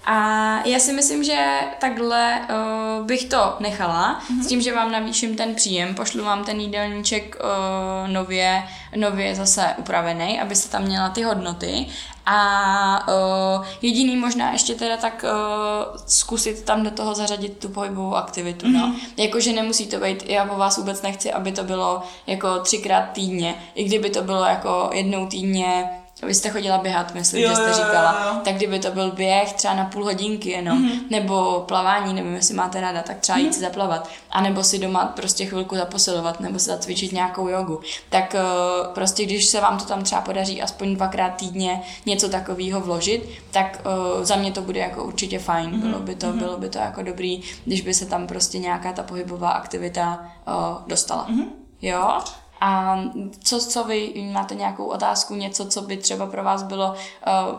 [0.04, 0.16] A
[0.64, 4.42] já si myslím, že takhle uh, bych to nechala, mm-hmm.
[4.42, 8.62] s tím, že vám navýším ten příjem, pošlu vám ten jídelníček uh, nově,
[8.96, 11.86] nově zase upravený, abyste tam měla ty hodnoty.
[12.30, 18.14] A uh, jediný možná ještě teda tak uh, zkusit tam do toho zařadit tu pohybovou
[18.14, 18.72] aktivitu, mm-hmm.
[18.72, 18.94] no.
[19.16, 23.54] Jakože nemusí to být, já po vás vůbec nechci, aby to bylo jako třikrát týdně,
[23.74, 25.90] i kdyby to bylo jako jednou týdně
[26.26, 28.26] vy jste chodila běhat, myslím, Jo, že jste jo, jo, říkala.
[28.26, 28.40] jo.
[28.44, 30.88] Tak kdyby to byl běh třeba na půl hodinky jenom, Mhm.
[30.90, 31.00] mm-hmm.
[31.10, 34.08] nebo plavání, nevím, jestli máte ráda, tak třeba jít si zaplavat.
[34.30, 37.80] A nebo si doma prostě chvilku zaposilovat, nebo si zacvičit nějakou jogu.
[38.10, 42.80] Tak uh, prostě když se vám to tam třeba podaří aspoň dvakrát týdně něco takového
[42.80, 43.80] vložit, tak
[44.18, 45.70] uh, za mě to bude jako určitě fajn.
[45.70, 45.80] Mm-hmm.
[45.80, 49.02] Bylo by to, bylo by to jako dobrý, když by se tam prostě nějaká ta
[49.02, 50.54] pohybová aktivita uh,
[50.86, 51.26] dostala.
[51.30, 51.44] Mm-hmm.
[51.82, 52.18] Jo?
[52.60, 52.98] A
[53.44, 56.96] co, co vy máte nějakou otázku, něco, co by třeba pro vás bylo uh,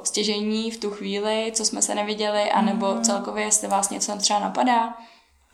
[0.04, 3.04] stěžení v tu chvíli, co jsme se neviděli, anebo mm.
[3.04, 4.94] celkově, jestli vás něco třeba napadá?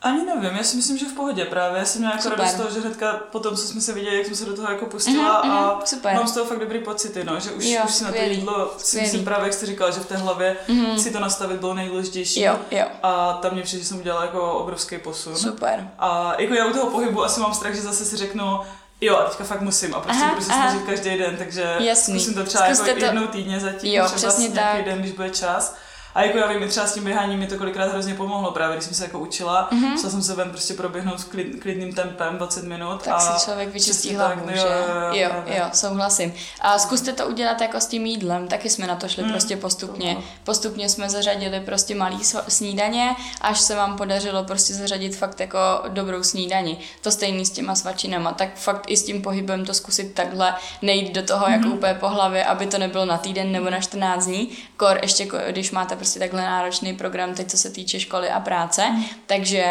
[0.01, 1.79] Ani nevím, já si myslím, že v pohodě právě.
[1.79, 4.17] Já jsem měla jako radost z toho, že hnedka po tom, co jsme se viděli,
[4.17, 6.15] jak jsme se do toho jako pustila Mhm, a mhm, super.
[6.15, 8.71] mám z toho fakt dobrý pocity, no, že už, Jo, už si na to jídlo,
[8.77, 10.99] si myslím právě, jak jste říkala, že v té hlavě Mhm.
[10.99, 12.41] si to nastavit bylo nejdůležitější.
[12.41, 12.85] Jo, jo.
[13.03, 15.35] A tam mě přijde, že jsem udělala jako obrovský posun.
[15.35, 15.91] Super.
[15.99, 18.59] A jako já u toho pohybu asi mám strach, že zase si řeknu,
[19.01, 22.19] jo, a teďka fakt musím a prostě Aha, budu se snažit každý den, takže Jasný.
[22.19, 24.85] zkusím to třeba Zkuste jako to- jednou týdně zatím, Jo, třeba přesně nějaký tak.
[24.85, 25.75] den, když bude čas.
[26.15, 28.75] A jako já vím, i třeba s tím běháním mi to kolikrát hrozně pomohlo, právě
[28.75, 30.01] když jsem se jako učila, mm-hmm.
[30.01, 33.03] šla jsem se ven prostě proběhnout klid, klidným tempem 20 minut.
[33.03, 34.61] Tak a si člověk vyčistí hlavu, tak, že?
[34.61, 36.33] Jo, jo, jo, jo, souhlasím.
[36.61, 39.31] A zkuste to udělat jako s tím jídlem, taky jsme na to šli mm.
[39.31, 40.17] prostě postupně.
[40.43, 46.23] Postupně jsme zařadili prostě malý snídaně, až se vám podařilo prostě zařadit fakt jako dobrou
[46.23, 46.77] snídani.
[47.01, 51.15] To stejný s těma svačinama, tak fakt i s tím pohybem to zkusit takhle, nejít
[51.15, 51.53] do toho mm.
[51.53, 55.27] jako úplně po hlavě, aby to nebylo na týden nebo na 14 dní, kor ještě
[55.49, 58.95] když máte prostě takhle náročný program, teď co se týče školy a práce,
[59.25, 59.65] takže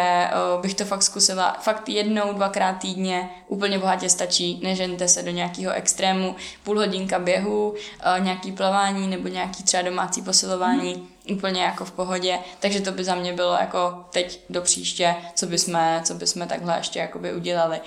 [0.55, 5.31] uh, bych to fakt zkusila fakt jednou, dvakrát týdně, úplně bohatě stačí, nežente se do
[5.31, 11.37] nějakého extrému, půl hodinka běhu, uh, nějaký plavání nebo nějaký třeba domácí posilování, mm.
[11.37, 15.45] úplně jako v pohodě, takže to by za mě bylo jako teď do příště, co
[15.45, 17.79] bychom, co bychom takhle ještě jakoby udělali.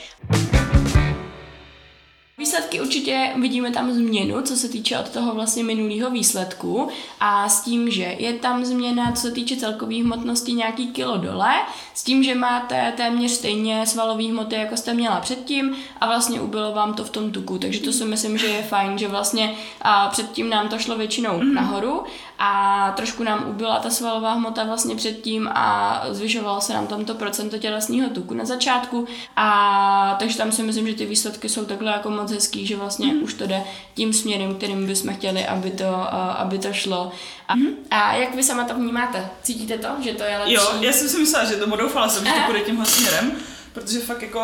[2.38, 6.88] Výsledky určitě vidíme tam změnu, co se týče od toho vlastně minulého výsledku.
[7.20, 11.52] A s tím, že je tam změna, co se týče celkové hmotnosti nějaký kilo dole,
[11.94, 16.72] s tím, že máte téměř stejně svalové hmoty, jako jste měla předtím a vlastně ubylo
[16.72, 20.08] vám to v tom tuku, takže to si myslím, že je fajn, že vlastně a
[20.08, 21.54] předtím nám to šlo většinou mm.
[21.54, 22.02] nahoru
[22.38, 27.58] a trošku nám ubyla ta svalová hmota vlastně předtím a zvyšovalo se nám tamto procento
[27.58, 29.06] tělesního tuku na začátku
[29.36, 33.06] a takže tam si myslím, že ty výsledky jsou takhle jako moc hezký, že vlastně
[33.06, 33.22] mm.
[33.22, 33.62] už to jde
[33.94, 37.12] tím směrem, kterým bychom chtěli, aby to, aby to šlo.
[37.48, 37.68] A, mm.
[37.90, 39.30] a jak vy sama to vnímáte?
[39.42, 40.52] Cítíte to, že to je lepší?
[40.52, 43.32] Jo, já jsem si myslela, že to doufala jsem, že to bude tímhle směrem,
[43.72, 44.40] protože fakt jako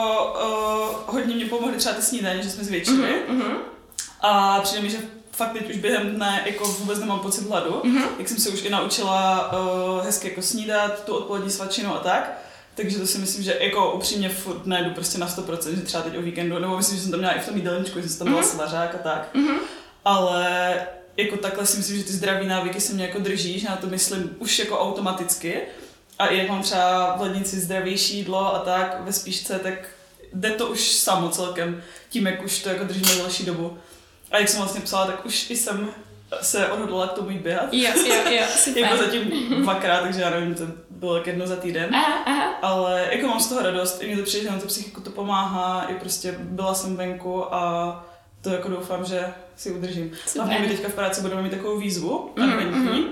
[1.07, 3.23] uh, hodně mě pomohly třeba ty snídaně, že jsme zvětšili.
[3.29, 3.57] Mm-hmm.
[4.21, 4.99] A přijde mi, že
[5.37, 8.09] fakt teď už během dne jako vůbec nemám pocit hladu, mm-hmm.
[8.19, 12.39] jak jsem se už i naučila uh, hezky jako snídat, tu odpolední svačinu a tak.
[12.75, 16.19] Takže to si myslím, že jako upřímně furt nejdu prostě na 100%, že třeba teď
[16.19, 18.29] o víkendu, nebo myslím, že jsem tam měla i v tom jídelníčku, že jsem tam
[18.29, 18.51] měla mm-hmm.
[18.51, 19.35] svařák a tak.
[19.35, 19.59] Mm-hmm.
[20.05, 20.77] Ale
[21.17, 23.87] jako takhle si myslím, že ty zdraví návyky se mě jako drží, že na to
[23.87, 25.61] myslím už jako automaticky.
[26.19, 29.89] A i jak mám třeba v lednici zdravější jídlo a tak ve spíšce, tak
[30.33, 33.79] jde to už samo celkem, tím jak už to jako držíme delší dobu.
[34.35, 35.91] A jak jsem vlastně psala, tak už i jsem
[36.43, 37.69] se odhodlala k tomu jít běhat.
[37.73, 38.83] Jo, jo, jo, super.
[38.83, 39.31] jako zatím
[39.63, 41.95] dvakrát, takže já nevím, to bylo tak jedno za týden.
[41.95, 42.55] Aha, aha.
[42.63, 45.11] Ale jako mám z toho radost, i mě to přijde, že na to psychiku to
[45.11, 48.07] pomáhá, i prostě byla jsem venku a
[48.41, 50.13] to jako doufám, že si udržím.
[50.37, 53.05] Hlavně my teďka v práci budeme mít takovou výzvu, mm, mm-hmm.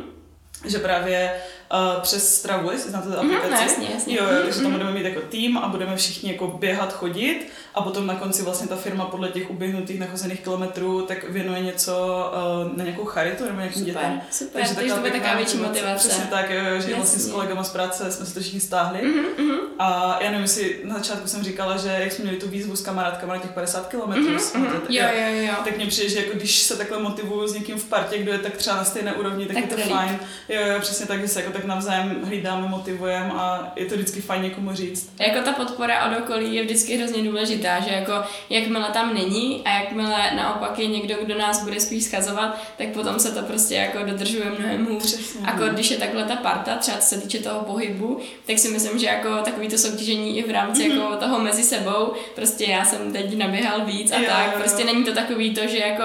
[0.64, 1.40] že právě
[1.72, 3.48] uh, přes stravu, jestli znáte tu aplikaci.
[3.48, 4.16] Mm, jasně, jasně.
[4.16, 4.72] Jo, jo, takže tam mhm.
[4.72, 8.68] budeme mít jako tým a budeme všichni jako běhat, chodit a potom na konci vlastně
[8.68, 12.24] ta firma podle těch uběhnutých nachozených kilometrů tak věnuje něco
[12.66, 14.20] uh, na nějakou charitu nebo nějakým super, dětem.
[14.30, 16.08] Super, takže, takže to bude taková větší motivace.
[16.08, 16.94] Přesně tak, jo, že jasně.
[16.94, 18.98] vlastně s kolegama z práce jsme se to všichni stáhli.
[18.98, 19.58] Mm-hmm.
[19.84, 22.82] A já nevím, jestli na začátku jsem říkala, že jak jsme měli tu výzvu s
[22.82, 24.80] kamarádkama na těch 50 kilometrů, mm-hmm.
[24.88, 25.54] jo, jo, jo.
[25.64, 28.38] tak mě přijde, že jako když se takhle motivuju s někým v partě, kdo je
[28.38, 30.18] tak třeba na stejné úrovni, tak, tak je to fajn.
[30.48, 34.20] Jo, jo, přesně tak, že se jako tak navzájem hlídáme, motivujeme a je to vždycky
[34.20, 35.12] fajn někomu říct.
[35.20, 38.12] Jako ta podpora od okolí je vždycky hrozně důležitá, že jako
[38.50, 43.18] jakmile tam není a jakmile naopak je někdo, kdo nás bude spíš schazovat, tak potom
[43.18, 45.18] se to prostě jako dodržuje mnohem hůř.
[45.46, 48.98] Jako když je takhle ta parta, třeba co se týče toho pohybu, tak si myslím,
[48.98, 51.02] že jako takový to soutěžení i v rámci mm-hmm.
[51.02, 54.52] jako toho mezi sebou, prostě já jsem teď naběhal víc a jo, tak, jo.
[54.58, 56.04] prostě není to takový to, že jako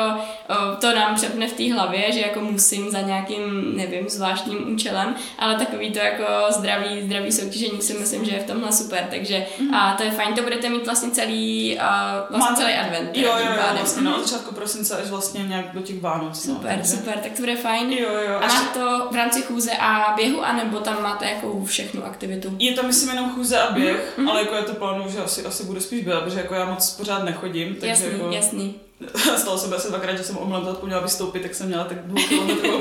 [0.49, 5.15] o, to nám přepne v té hlavě, že jako musím za nějakým, nevím, zvláštním účelem,
[5.39, 9.45] ale takový to jako zdravý, zdravý soutěžení si myslím, že je v tomhle super, takže
[9.59, 9.75] mm-hmm.
[9.75, 13.17] a to je fajn, to budete mít vlastně celý, a, vlastně Máte, celý advent.
[13.17, 16.45] Jo, jo, jo, vlastně no, od začátku prosince až vlastně nějak do těch Vánoc.
[16.45, 16.97] No, super, no, takže.
[16.97, 17.91] super, tak to bude fajn.
[17.91, 18.35] Jo, jo.
[18.35, 22.55] A máte to v rámci chůze a běhu, anebo tam máte jako všechnu aktivitu?
[22.59, 24.29] Je to myslím jenom chůze a běh, mm-hmm.
[24.29, 26.89] ale jako je to plánu, že asi, asi budu spíš běhat, protože jako já moc
[26.89, 27.73] pořád nechodím.
[27.75, 28.31] Takže jasný, jako...
[28.31, 28.75] jasný.
[29.37, 32.79] Stalo se asi dvakrát, že jsem omylem zapomněla vystoupit, tak jsem měla tak dvou kilometrovou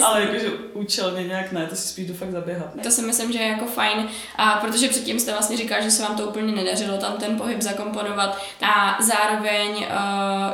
[0.04, 2.74] ale jakože účelně nějak ne, to si spíš jdu fakt zaběhat.
[2.74, 2.82] Ne?
[2.82, 6.02] To si myslím, že je jako fajn, a protože předtím jste vlastně říkal, že se
[6.02, 9.84] vám to úplně nedařilo tam ten pohyb zakomponovat a zároveň uh,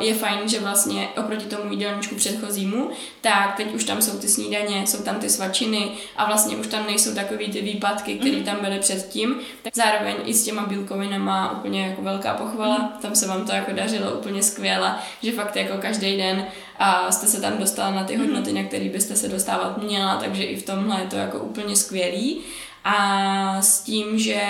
[0.00, 2.90] je fajn, že vlastně oproti tomu jídelníčku předchozímu,
[3.20, 6.86] tak teď už tam jsou ty snídaně, jsou tam ty svačiny a vlastně už tam
[6.86, 8.44] nejsou takový ty výpadky, které mm.
[8.44, 9.40] tam byly předtím.
[9.62, 12.88] Tak zároveň i s těma bílkovinama úplně jako velká pochvala, mm.
[13.02, 16.46] tam se vám to jako dařilo úplně skvěle, že fakt jako každý den
[16.78, 18.26] a jste se tam dostala na ty mhm.
[18.26, 21.76] hodnoty, na které byste se dostávat měla, takže i v tomhle je to jako úplně
[21.76, 22.40] skvělý.
[22.88, 24.42] A s tím, že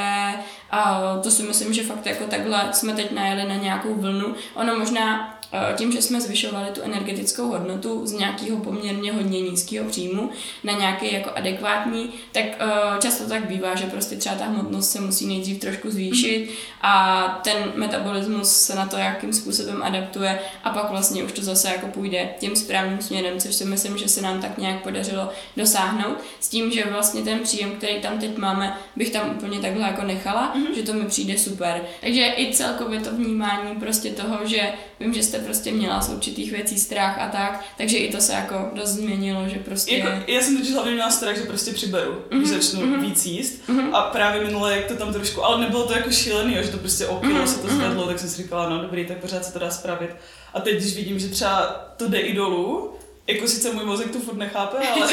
[0.70, 4.34] A to si myslím, že fakt jako takhle jsme teď najeli na nějakou vlnu.
[4.54, 9.88] Ono možná Eh, tím, že jsme zvyšovali tu energetickou hodnotu z nějakého poměrně hodně nízkého
[9.88, 10.30] příjmu
[10.64, 12.66] na nějaký jako adekvátní, tak eh,
[13.00, 16.50] často tak bývá, že prostě třeba ta hmotnost se musí nejdřív trošku zvýšit
[16.82, 21.68] a ten metabolismus se na to, jakým způsobem adaptuje a pak vlastně už to zase
[21.68, 26.16] jako půjde tím správným směrem, což si myslím, že se nám tak nějak podařilo dosáhnout.
[26.40, 30.02] S tím, že vlastně ten příjem, který tam teď máme, bych tam úplně takhle jako
[30.02, 30.74] nechala, mm-hmm.
[30.74, 31.80] že to mi přijde super.
[32.00, 34.60] Takže i celkově to vnímání prostě toho, že
[35.00, 38.32] vím, že jste prostě měla z určitých věcí strach a tak, takže i to se
[38.32, 39.96] jako dost změnilo, že prostě...
[39.96, 42.38] Jako, já jsem totiž hlavně měla strach, že prostě přiberu, mm-hmm.
[42.38, 43.00] když začnu mm-hmm.
[43.00, 43.94] víc jíst mm-hmm.
[43.94, 47.06] a právě minule, jak to tam trošku, ale nebylo to jako šílený, že to prostě
[47.06, 47.44] o mm-hmm.
[47.44, 47.76] se to mhm.
[47.76, 50.10] zvedlo, tak jsem si říkala, no dobrý, tak pořád se to dá spravit.
[50.54, 51.60] A teď, když vidím, že třeba
[51.96, 52.94] to jde i dolů,
[53.26, 55.12] jako sice můj mozek to furt nechápe, ale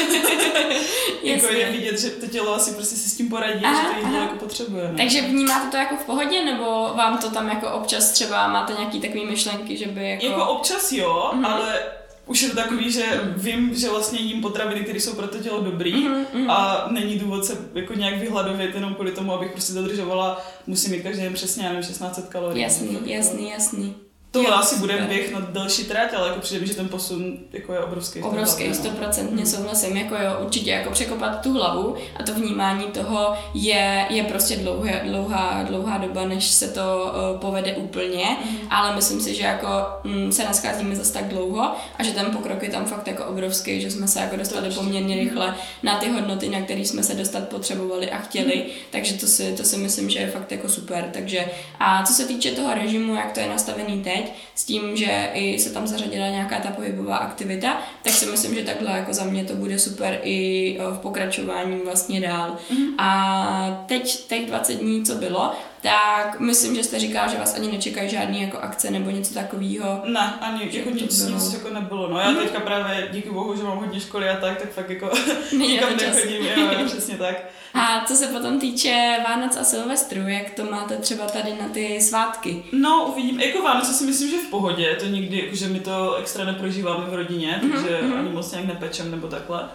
[1.22, 4.06] jako je vidět, že to tělo asi prostě si s tím poradí, aha, že to
[4.06, 4.84] jídlo jako potřebuje.
[4.84, 4.94] Ne?
[4.96, 6.64] Takže vnímáte to jako v pohodě, nebo
[6.94, 10.26] vám to tam jako občas třeba máte nějaký takový myšlenky, že by jako...
[10.26, 11.46] Jako občas jo, mm-hmm.
[11.46, 11.82] ale
[12.26, 13.04] už je to takový, že
[13.36, 16.50] vím, že vlastně jím potraviny, které jsou pro to tělo dobrý mm-hmm.
[16.50, 21.02] a není důvod se jako nějak vyhladovět jenom kvůli tomu, abych prostě dodržovala, musím mít
[21.02, 22.62] každý den přesně, nevím, 1600 kalorií.
[22.62, 23.94] Jasný, jasný, jasný.
[24.34, 27.38] To jo, asi bude běh na delší trať, ale jako přijde mi, že ten posun
[27.52, 28.22] jako je obrovský.
[28.22, 29.50] Obrovský, stoprocentně no.
[29.50, 34.56] souhlasím, jako jo, určitě jako překopat tu hlavu a to vnímání toho je, je prostě
[34.56, 38.56] dlouhá, dlouhá, dlouhá doba, než se to uh, povede úplně, mm.
[38.70, 39.68] ale myslím si, že jako
[40.04, 43.80] mm, se nascházíme zase tak dlouho a že ten pokrok je tam fakt jako obrovský,
[43.80, 47.14] že jsme se jako dostali to poměrně rychle na ty hodnoty, na které jsme se
[47.14, 48.70] dostat potřebovali a chtěli, mm.
[48.90, 51.44] takže to si, to si myslím, že je fakt jako super, takže
[51.80, 55.30] a co se týče toho režimu, jak to je nastavený teď, teď, s tím, že
[55.34, 59.24] i se tam zařadila nějaká ta pohybová aktivita, tak si myslím, že takhle jako za
[59.24, 62.56] mě to bude super i v pokračování vlastně dál.
[62.70, 62.94] Mm-hmm.
[62.98, 65.52] A teď, těch 20 dní, co bylo,
[65.84, 70.02] tak myslím, že jste říkal, že vás ani nečekají žádný jako akce nebo něco takového.
[70.04, 72.08] Ne, ani jako nic, nic jako nebylo.
[72.08, 72.42] No já mm-hmm.
[72.42, 75.10] teďka právě díky bohu, že mám hodně školy a tak, tak fakt jako
[75.56, 77.36] nikam nechodím, jo, přesně tak.
[77.74, 82.00] A co se potom týče Vánoc a Silvestru, jak to máte třeba tady na ty
[82.00, 82.64] svátky?
[82.72, 83.40] No, uvidím.
[83.40, 87.14] Jako Vánoce si myslím, že v pohodě, to nikdy, že my to extra neprožíváme v
[87.14, 88.18] rodině, mhm, takže mm-hmm.
[88.18, 89.68] ani moc nějak nepečem nebo takhle.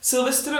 [0.00, 0.50] Silvestr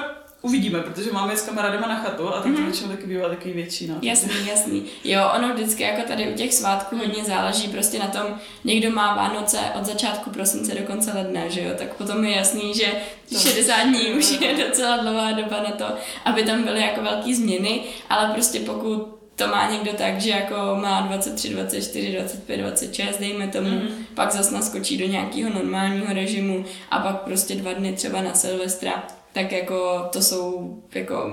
[0.42, 2.64] Uvidíme, protože máme s kamarádama na chatu a tam to mm-hmm.
[2.64, 3.86] většinou taky bývá takový větší.
[3.86, 3.94] No.
[4.02, 4.84] Jasný, jasný.
[5.04, 8.22] Jo, ono vždycky jako tady u těch svátků hodně záleží prostě na tom,
[8.64, 12.74] někdo má Vánoce od začátku prosince do konce ledna, že jo, tak potom je jasný,
[12.74, 12.92] že
[13.38, 15.84] 60 dní už je docela dlouhá doba na to,
[16.24, 17.80] aby tam byly jako velké změny,
[18.10, 23.48] ale prostě pokud to má někdo tak, že jako má 23, 24, 25, 26, dejme
[23.48, 23.88] tomu, mm.
[24.14, 29.06] pak zase naskočí do nějakého normálního režimu a pak prostě dva dny třeba na Silvestra,
[29.36, 31.30] tak jako to jsou jako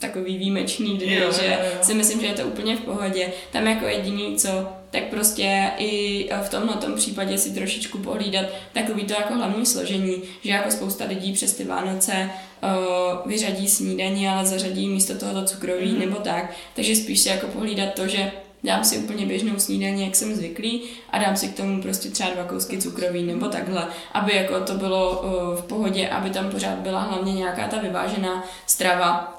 [0.00, 1.78] takový výjimečný dny, jo, že jo, jo.
[1.82, 3.32] si myslím, že je to úplně v pohodě.
[3.52, 4.48] Tam jako jediný, co
[4.90, 10.50] tak prostě i v tomhle případě si trošičku pohlídat takový to jako hlavní složení, že
[10.50, 12.30] jako spousta lidí přes ty Vánoce
[12.62, 15.98] uh, vyřadí snídaní, ale zařadí místo toho cukroví mm-hmm.
[15.98, 18.32] nebo tak, takže spíš si jako pohlídat to, že
[18.64, 22.30] dám si úplně běžnou snídaní, jak jsem zvyklý a dám si k tomu prostě třeba
[22.30, 26.78] dva kousky cukroví nebo takhle, aby jako to bylo uh, v pohodě, aby tam pořád
[26.78, 29.37] byla hlavně nějaká ta vyvážená strava,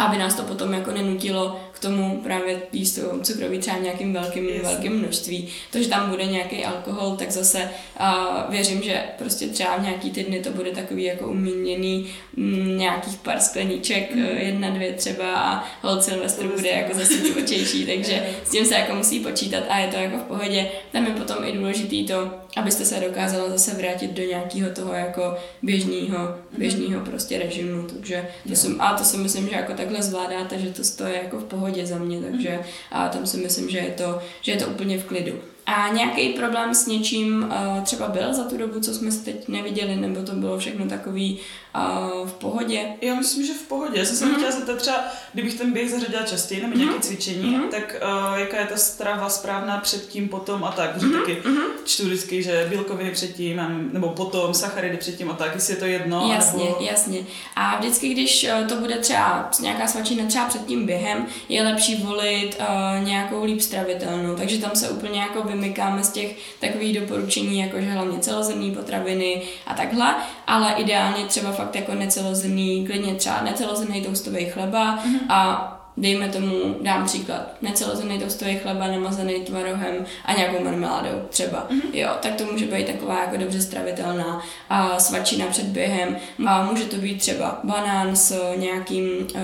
[0.00, 4.62] aby nás to potom jako nenutilo k tomu právě jíst cukroví třeba nějakým velkým, yes.
[4.62, 5.48] velkým množství.
[5.72, 7.70] To, že tam bude nějaký alkohol, tak zase
[8.00, 12.06] uh, věřím, že prostě třeba v nějaký týdny to bude takový jako umíněný
[12.36, 14.24] m, nějakých pár skleníček, mm.
[14.24, 18.94] jedna, dvě třeba a hold Silvestr bude jako zase divočejší, takže s tím se jako
[18.94, 20.68] musí počítat a je to jako v pohodě.
[20.92, 25.36] Tam je potom i důležitý to, abyste se dokázala zase vrátit do nějakého toho jako
[25.62, 26.58] běžného, mhm.
[26.58, 30.70] běžného prostě režimu, takže to jsem, a to si myslím, že jako takhle zvládáte, že
[30.70, 32.58] to stojí jako v pohodě za mě, takže
[32.90, 35.32] a tam si myslím, že je to, že je to úplně v klidu.
[35.68, 39.48] A nějaký problém s něčím uh, třeba byl za tu dobu, co jsme se teď
[39.48, 41.38] neviděli, nebo to bylo všechno takový
[41.76, 42.86] uh, v pohodě?
[43.00, 43.98] Já myslím, že v pohodě.
[43.98, 44.34] Já jsem se mm-hmm.
[44.34, 47.00] chtěla zeptat třeba, kdybych ten běh zařadila častěji nebo nějaké mm-hmm.
[47.00, 47.68] cvičení, mm-hmm.
[47.68, 50.92] tak uh, jaká je ta strava správná předtím, potom a tak.
[50.94, 51.20] Protože mm-hmm.
[51.20, 51.66] taky mm-hmm.
[51.84, 53.60] čtu vždycky, že bílkoviny předtím,
[53.92, 56.30] nebo potom, sacharidy předtím a tak, jestli je to jedno.
[56.34, 56.78] Jasně, nebo...
[56.80, 57.18] jasně.
[57.56, 62.60] A vždycky, když to bude třeba nějaká svačina třeba před tím během, je lepší volit
[62.60, 64.36] uh, nějakou líp stravitelnou.
[64.36, 69.42] Takže tam se úplně jako vymykáme z těch takových doporučení, jako že hlavně celozrnné potraviny
[69.66, 70.14] a takhle,
[70.46, 75.20] ale ideálně třeba fakt jako necelozrnný, klidně třeba necelozrnný toustový chleba mm-hmm.
[75.28, 81.66] a dejme tomu, dám příklad, necelozrnný toustový chleba namazaný tvarohem a nějakou marmeládou třeba.
[81.70, 81.90] Mm-hmm.
[81.92, 86.16] Jo, tak to může být taková jako dobře stravitelná a svačina před během
[86.46, 89.04] a může to být třeba banán s nějakým
[89.34, 89.40] uh,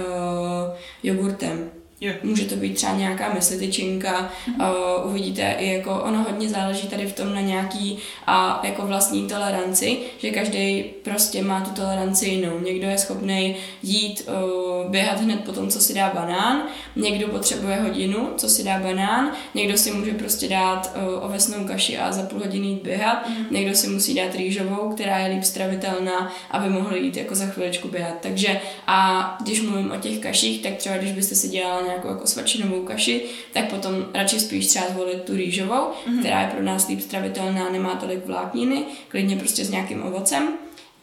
[1.03, 1.70] jogurtem
[2.05, 2.12] Jo.
[2.22, 7.12] Může to být třeba nějaká myslityčinka, uh, uvidíte i jako ono hodně záleží tady v
[7.12, 12.60] tom na nějaký a jako vlastní toleranci, že každý prostě má tu toleranci jinou.
[12.60, 16.62] Někdo je schopný jít, uh, běhat hned po tom, co si dá banán,
[16.97, 21.98] někdo potřebuje hodinu, co si dá banán, někdo si může prostě dát uh, ovesnou kaši
[21.98, 23.47] a za půl hodiny jít běhat, mm.
[23.51, 27.89] někdo si musí dát rýžovou, která je líp stravitelná, aby mohl jít jako za chviličku
[27.89, 28.14] běhat.
[28.20, 32.26] Takže a když mluvím o těch kaších, tak třeba když byste si dělala nějakou jako
[32.26, 36.18] svačinovou kaši, tak potom radši spíš třeba zvolit tu rýžovou, mm-hmm.
[36.20, 40.48] která je pro nás líp stravitelná, nemá tolik vlákniny, klidně prostě s nějakým ovocem.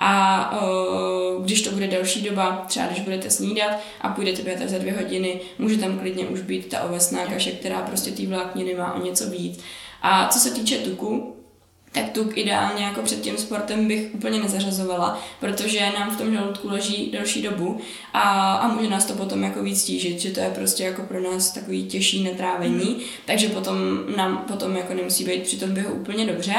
[0.04, 4.78] A uh, když to bude další doba, třeba když budete snídat a půjdete běhat za
[4.78, 8.94] dvě hodiny, může tam klidně už být ta ovesná kaše, která prostě ty vlákniny má
[8.94, 9.60] o něco víc.
[10.02, 11.36] A co se týče tuku,
[11.92, 16.70] tak tuk ideálně jako před tím sportem bych úplně nezařazovala, protože nám v tom žaludku
[16.70, 17.80] leží delší dobu
[18.14, 21.22] a, a může nás to potom jako víc stížit, že to je prostě jako pro
[21.22, 23.02] nás takový těžší netrávení, mm.
[23.26, 23.78] takže potom
[24.16, 26.56] nám potom jako nemusí být při tom běhu úplně dobře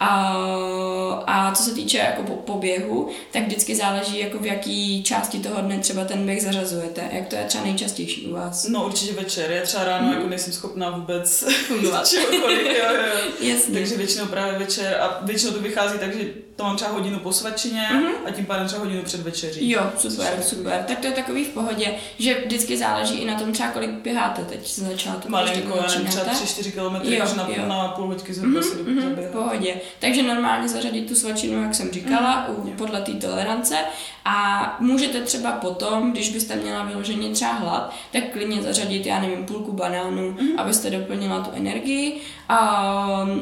[0.00, 5.38] a, a co se týče jako po, poběhu, tak vždycky záleží, jako v jaký části
[5.38, 7.02] toho dne třeba ten běh zařazujete.
[7.12, 8.68] Jak to je třeba nejčastější u vás?
[8.68, 9.50] No určitě večer.
[9.50, 10.12] Já třeba ráno mm.
[10.12, 12.08] jako nejsem schopná vůbec fungovat.
[12.08, 13.30] čehokoliv, jo, jo.
[13.40, 13.74] Jasně.
[13.74, 16.24] Takže většinou právě večer a většinou to vychází tak, že
[16.56, 18.12] to mám třeba hodinu po svačině mm-hmm.
[18.26, 19.70] a tím pádem třeba hodinu před večeří.
[19.70, 20.84] Jo, super, super.
[20.88, 24.44] Tak to je takový v pohodě, že vždycky záleží i na tom třeba kolik běháte
[24.44, 25.30] teď z začátku.
[25.30, 27.66] Malinko, nevím, třeba 3-4 km, jo, na, jo.
[27.66, 29.80] na půl hodky zhruba mm-hmm, mm-hmm, v pohodě.
[29.98, 33.76] Takže normálně zařadit tu svačinu, jak jsem říkala, mm, podle té tolerance
[34.24, 39.46] a můžete třeba potom, když byste měla vyloženě třeba hlad, tak klidně zařadit, já nevím,
[39.46, 40.58] půlku banánu, mm.
[40.58, 42.56] abyste doplnila tu energii a,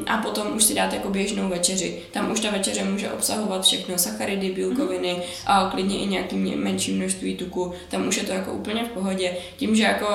[0.07, 2.03] a potom už si dát jako běžnou večeři.
[2.12, 5.23] Tam už ta večeře může obsahovat všechno, sacharidy, bílkoviny mm.
[5.47, 7.73] a klidně i nějaký menší množství tuku.
[7.89, 9.37] Tam už je to jako úplně v pohodě.
[9.57, 10.07] Tím, že jako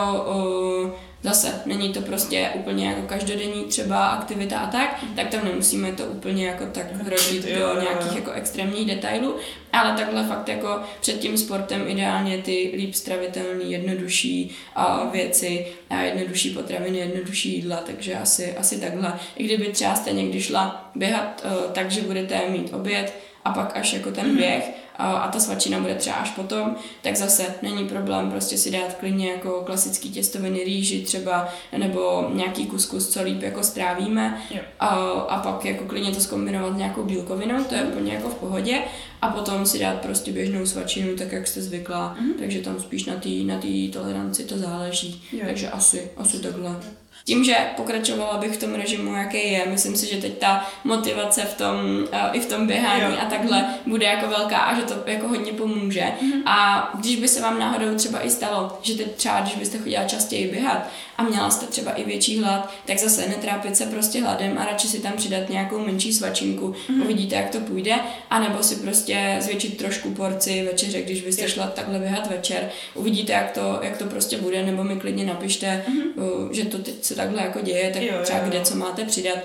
[0.83, 0.91] uh,
[1.23, 6.05] Zase, není to prostě úplně jako každodenní třeba aktivita a tak, tak tam nemusíme to
[6.05, 9.35] úplně jako tak hrodit do nějakých jako extrémních detailů,
[9.73, 16.01] ale takhle fakt jako před tím sportem ideálně ty líp stravitelné, jednodušší a věci a
[16.01, 19.13] jednodušší potraviny, jednodušší jídla, takže asi, asi takhle.
[19.35, 23.13] I kdyby třeba jste někdy šla běhat uh, tak, že budete mít oběd
[23.45, 27.45] a pak až jako ten běh, a ta svačina bude třeba až potom, tak zase
[27.61, 33.23] není problém prostě si dát klidně jako klasický těstoviny rýži třeba, nebo nějaký kuskus, co
[33.23, 34.41] líp jako strávíme
[34.79, 38.35] a, a pak jako klidně to zkombinovat s nějakou bílkovinou, to je úplně jako v
[38.35, 38.81] pohodě
[39.21, 42.39] a potom si dát prostě běžnou svačinu, tak jak jste zvyklá, mm-hmm.
[42.39, 43.59] takže tam spíš na té na
[43.93, 45.39] toleranci to záleží, jo.
[45.45, 46.75] takže asi, asi takhle.
[47.25, 51.41] Tím, že pokračovala bych v tom režimu, jaký je, myslím si, že teď ta motivace
[51.41, 51.75] v tom,
[52.13, 53.19] uh, i v tom běhání jo.
[53.21, 56.01] a takhle bude jako velká a že to jako hodně pomůže.
[56.01, 56.41] Mm-hmm.
[56.45, 60.03] A když by se vám náhodou třeba i stalo, že teď třeba, když byste chodila
[60.03, 60.87] častěji běhat
[61.17, 64.87] a měla jste třeba i větší hlad, tak zase netrápit se prostě hladem a radši
[64.87, 67.03] si tam přidat nějakou menší svačinku, mm-hmm.
[67.03, 67.95] uvidíte, jak to půjde,
[68.29, 73.51] anebo si prostě zvětšit trošku porci večeře, když byste šla takhle běhat večer, uvidíte, jak
[73.51, 76.51] to, jak to prostě bude, nebo mi klidně napište, mm-hmm.
[76.51, 78.45] že to teď se takhle jako děje, tak jo, třeba jo.
[78.47, 79.37] kde co máte přidat,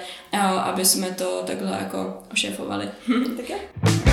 [0.63, 2.89] aby jsme to takhle jako ošefovali.
[3.37, 4.08] tak je.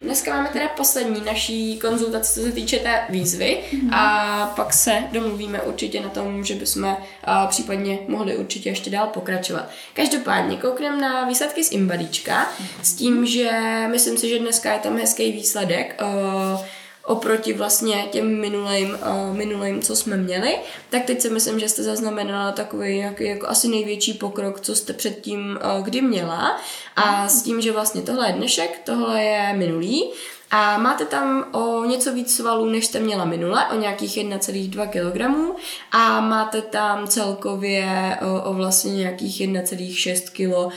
[0.00, 3.94] Dneska máme teda poslední naší konzultaci, co se týče té výzvy mm-hmm.
[3.94, 9.06] a pak se domluvíme určitě na tom, že bychom a, případně mohli určitě ještě dál
[9.06, 9.70] pokračovat.
[9.94, 12.52] Každopádně koukneme na výsledky z Imbadíčka
[12.82, 13.50] s tím, že
[13.90, 16.02] myslím si, že dneska je tam hezký výsledek.
[16.02, 16.77] A,
[17.08, 20.58] oproti vlastně těm minulým, uh, minulým, co jsme měli,
[20.90, 24.92] tak teď si myslím, že jste zaznamenala takový jaký, jako asi největší pokrok, co jste
[24.92, 26.60] předtím uh, kdy měla.
[26.96, 30.10] A s tím, že vlastně tohle je dnešek, tohle je minulý,
[30.50, 35.54] a máte tam o něco víc svalů, než jste měla minule, o nějakých 1,2 kg
[35.92, 40.72] a máte tam celkově o, o vlastně nějakých 1,6 kg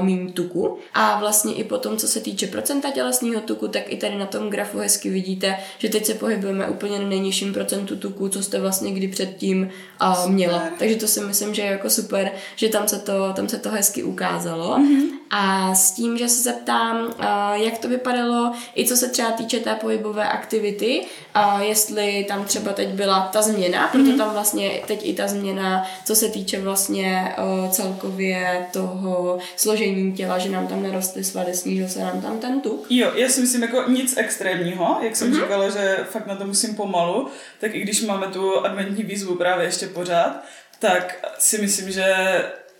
[0.00, 0.78] mým tuku.
[0.94, 4.50] A vlastně i potom, co se týče procenta tělesného tuku, tak i tady na tom
[4.50, 8.92] grafu hezky vidíte, že teď se pohybujeme úplně na nejnižším procentu tuku, co jste vlastně
[8.92, 9.70] kdy předtím
[10.02, 10.62] uh, měla.
[10.78, 13.70] Takže to si myslím, že je jako super, že tam se to, tam se to
[13.70, 14.78] hezky ukázalo.
[14.78, 15.08] Mm-hmm.
[15.30, 17.12] A s tím, že se zeptám, uh,
[17.54, 21.06] jak to vypadalo, i co se třeba týče té pohybové aktivity,
[21.36, 24.18] uh, jestli tam třeba teď byla ta změna, proto mm-hmm.
[24.18, 30.38] tam vlastně teď i ta změna, co se týče vlastně uh, celkově toho složení těla,
[30.38, 32.86] že nám tam narostly svaly, snížil se nám tam ten tuk.
[32.90, 35.42] Jo, já si myslím jako nic extrémního, jak jsem mm-hmm.
[35.42, 37.28] říkala, že fakt na to musím pomalu,
[37.60, 40.44] tak i když máme tu adventní výzvu právě ještě pořád,
[40.78, 42.14] tak si myslím, že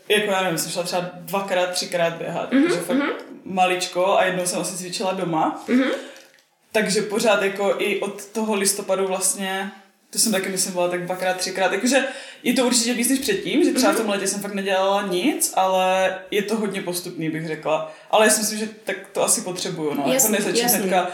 [0.08, 3.12] jako já nevím, jsem šla třeba dvakrát, třikrát běhat, mm-hmm, takže fakt mm-hmm.
[3.44, 5.64] maličko a jednou jsem asi cvičila doma.
[5.68, 5.90] Mm-hmm.
[6.76, 9.70] Takže pořád jako i od toho listopadu vlastně
[10.10, 11.72] To jsem taky, myslím, byla tak dvakrát, třikrát.
[11.72, 12.04] Jakože
[12.42, 15.52] je to určitě víc než předtím, že třeba v tom letě jsem fakt nedělala nic,
[15.56, 17.92] ale je to hodně postupný, bych řekla.
[18.10, 20.12] Ale já si myslím, že tak to asi potřebuju, no.
[20.12, 21.10] Jasný, jako nezačít hnedka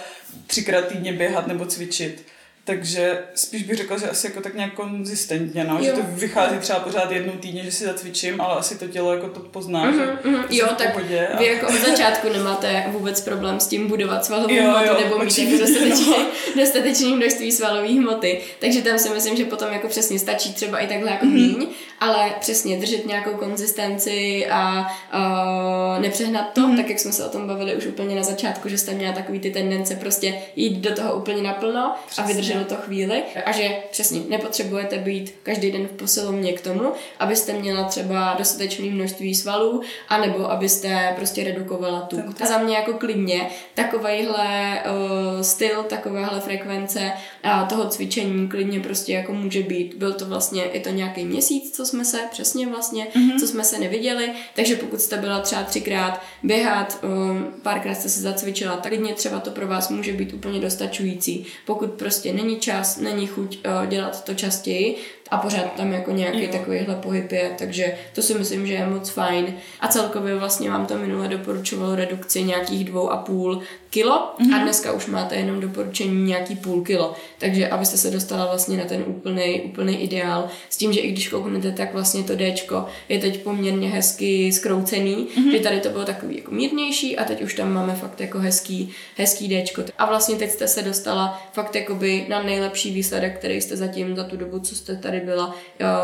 [0.46, 2.26] třikrát týdně běhat nebo cvičit.
[2.64, 5.82] Takže spíš bych řekla, že asi jako tak nějak konzistentně, no?
[5.82, 9.28] že to vychází třeba pořád jednou týdně, že si zacvičím, ale asi to tělo jako
[9.28, 10.44] to pozná, mm-hmm, že mm-hmm.
[10.50, 11.38] Jo, tak pohodě a...
[11.38, 15.18] vy jako od začátku nemáte vůbec problém s tím budovat svalovou jo, hmotu jo, nebo
[15.18, 16.26] mít jako dostatečný, no.
[16.56, 20.86] dostatečný množství svalové hmoty, takže tam si myslím, že potom jako přesně stačí třeba i
[20.86, 21.58] takhle jako mm-hmm.
[21.58, 21.66] míň,
[22.00, 26.76] ale přesně držet nějakou konzistenci a uh, nepřehnat to, mm-hmm.
[26.76, 29.40] tak jak jsme se o tom bavili už úplně na začátku, že jste měla takový
[29.40, 32.24] ty tendence prostě jít do toho úplně naplno přesně.
[32.24, 36.60] a vydržet do to chvíli a že přesně nepotřebujete být každý den v posilovně k
[36.60, 42.40] tomu, abyste měla třeba dostatečné množství svalů, anebo abyste prostě redukovala tuk.
[42.40, 47.12] A za mě jako klidně takovýhle uh, styl, takovéhle frekvence
[47.42, 49.94] a toho cvičení klidně prostě jako může být.
[49.94, 53.40] Byl to vlastně, je to nějaký měsíc, co jsme se, přesně vlastně, mm-hmm.
[53.40, 58.20] co jsme se neviděli, takže pokud jste byla třeba třikrát běhat, um, párkrát jste se
[58.20, 61.46] zacvičila, tak klidně třeba to pro vás může být úplně dostačující.
[61.66, 64.96] Pokud prostě není čas, není chuť uh, dělat to častěji,
[65.30, 66.48] a pořád tam jako nějaký jo.
[66.52, 69.54] takovýhle pohyb je, takže to si myslím, že je moc fajn.
[69.80, 74.54] A celkově vlastně vám to minule doporučovalo redukci nějakých dvou a půl kilo mm-hmm.
[74.54, 74.62] a mhm.
[74.62, 77.14] dneska už máte jenom doporučení nějaký půl kilo.
[77.38, 80.48] Takže abyste se dostala vlastně na ten úplný, úplný ideál.
[80.70, 85.26] S tím, že i když kouknete, tak vlastně to Dčko je teď poměrně hezky skroucený,
[85.26, 85.50] mm-hmm.
[85.52, 88.90] že tady to bylo takový jako mírnější a teď už tam máme fakt jako hezký,
[89.16, 89.82] hezký Dčko.
[89.98, 94.24] A vlastně teď jste se dostala fakt jakoby na nejlepší výsledek, který jste zatím za
[94.24, 95.56] tu dobu, co jste tady byla,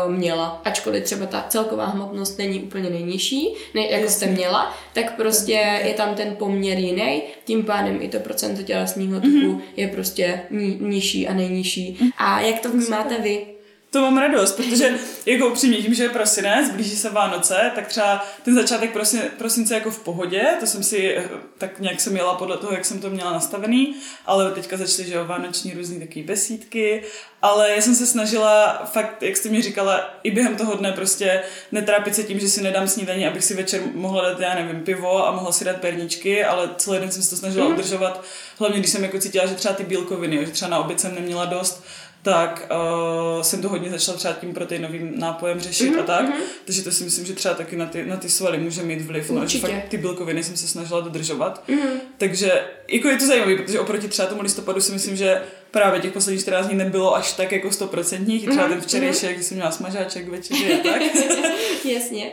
[0.07, 0.61] měla.
[0.65, 5.93] Ačkoliv třeba ta celková hmotnost není úplně nejnižší, ne, jako jste měla, tak prostě je
[5.93, 9.61] tam ten poměr jiný, tím pádem i to procento tělesního tuku mm-hmm.
[9.77, 11.97] je prostě ni- nižší a nejnižší.
[12.01, 12.11] Mm-hmm.
[12.17, 13.58] A jak to vnímáte vy?
[13.91, 18.25] To mám radost, protože jako upřímně tím, že je prosinec, blíží se Vánoce, tak třeba
[18.43, 22.33] ten začátek prosin, prosince jako v pohodě, to jsem si eh, tak nějak jsem jela
[22.33, 23.95] podle toho, jak jsem to měla nastavený,
[24.25, 27.03] ale teďka začaly, že jo, vánoční různý takové besídky,
[27.41, 31.43] ale já jsem se snažila fakt, jak jste mi říkala, i během toho dne prostě
[31.71, 35.27] netrápit se tím, že si nedám snídaní, abych si večer mohla dát, já nevím, pivo
[35.27, 37.73] a mohla si dát perničky, ale celý den jsem se to snažila mm.
[37.73, 38.23] udržovat,
[38.59, 41.45] hlavně když jsem jako cítila, že třeba ty bílkoviny, že třeba na oběd jsem neměla
[41.45, 41.83] dost,
[42.21, 46.25] tak uh, jsem to hodně začala třeba tím proteinovým nápojem řešit mm-hmm, a tak.
[46.25, 46.43] Mm-hmm.
[46.65, 49.29] Takže to si myslím, že třeba taky na ty, na ty svaly může mít vliv.
[49.29, 51.63] No, že fakt ty bílkoviny jsem se snažila dodržovat.
[51.69, 51.99] Mm-hmm.
[52.17, 55.41] Takže jako je to zajímavé, protože oproti třeba tomu listopadu si myslím, že
[55.71, 58.49] právě těch posledních 14 dní nebylo až tak jako stoprocentních.
[58.49, 58.69] Třeba mm-hmm.
[58.69, 59.29] ten včerejší, mm-hmm.
[59.29, 61.01] jak jsem měla smažáček večeři a tak.
[61.85, 62.31] Jasně.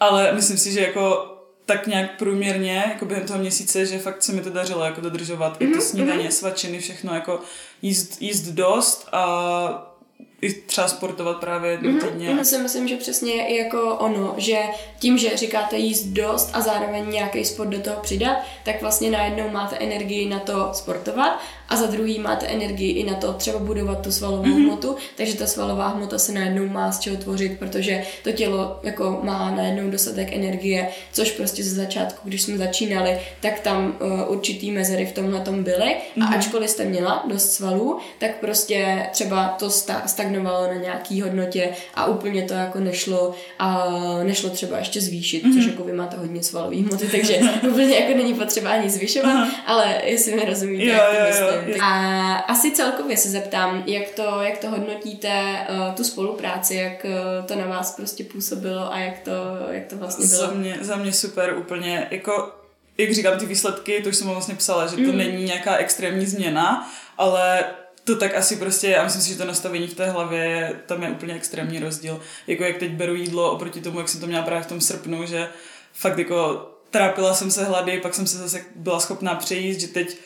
[0.00, 1.35] Ale myslím si, že jako
[1.66, 5.52] tak nějak průměrně, jako během toho měsíce, že fakt se mi to dařilo jako dodržovat
[5.60, 5.64] mm-hmm.
[5.64, 6.32] i to mhm, snídaně, mm-hmm.
[6.32, 7.40] svačiny, všechno, jako
[7.82, 9.96] jíst, jíst dost a
[10.42, 12.08] i třeba sportovat právě jednou mm-hmm.
[12.08, 12.28] týdně.
[12.28, 14.58] Já si myslím, že přesně je jako ono, že
[14.98, 19.50] tím, že říkáte jíst dost a zároveň nějaký sport do toho přidat, tak vlastně najednou
[19.50, 24.00] máte energii na to sportovat a za druhý máte energii i na to třeba budovat
[24.00, 24.64] tu svalovou mm-hmm.
[24.64, 29.20] hmotu, takže ta svalová hmota se najednou má z čeho tvořit, protože to tělo jako
[29.22, 34.70] má najednou dostatek energie, což prostě ze začátku, když jsme začínali, tak tam uh, určitý
[34.70, 36.22] mezery v tomhle tom byly mm-hmm.
[36.22, 36.34] a mhm.
[36.34, 40.02] ačkoliv jste měla dost svalů, tak prostě třeba to sta-
[40.36, 43.88] stagnovalo na nějaký hodnotě a úplně to jako nešlo a
[44.22, 45.54] nešlo třeba ještě zvýšit, mm-hmm.
[45.54, 49.50] což jako vy máte hodně svalový hmoty, takže úplně jako není potřeba ani zvyšovat, uh-huh.
[49.66, 51.80] ale jestli mi rozumíte, jo, jak to jo, myslím, jo.
[51.82, 57.46] A asi celkově se zeptám, jak to, jak to hodnotíte, uh, tu spolupráci, jak uh,
[57.46, 59.32] to na vás prostě působilo a jak to,
[59.70, 60.40] jak to vlastně bylo?
[60.40, 62.52] Za mě, za mě super úplně, jako
[62.98, 65.18] jak říkám, ty výsledky, to už jsem vlastně psala, že to mm.
[65.18, 67.64] není nějaká extrémní změna, ale
[68.06, 71.10] to tak asi prostě, já myslím si, že to nastavení v té hlavě, tam je
[71.10, 72.20] úplně extrémní rozdíl.
[72.46, 75.26] Jako jak teď beru jídlo oproti tomu, jak jsem to měla právě v tom srpnu,
[75.26, 75.48] že
[75.92, 80.18] fakt jako trápila jsem se hlady, pak jsem se zase byla schopná přejíst, že teď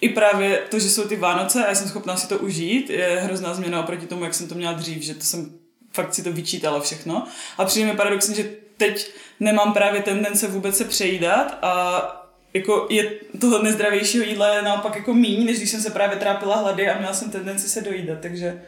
[0.00, 3.20] i právě to, že jsou ty Vánoce a já jsem schopná si to užít, je
[3.20, 5.58] hrozná změna oproti tomu, jak jsem to měla dřív, že to jsem
[5.92, 7.26] fakt si to vyčítala všechno.
[7.58, 9.10] A přijde mi paradoxně, že teď
[9.40, 12.23] nemám právě tendence vůbec se přejídat a
[12.54, 16.56] jako je toho nezdravějšího jídla je naopak jako míň, než když jsem se právě trápila
[16.56, 18.62] hlady a měla jsem tendenci se dojídat, takže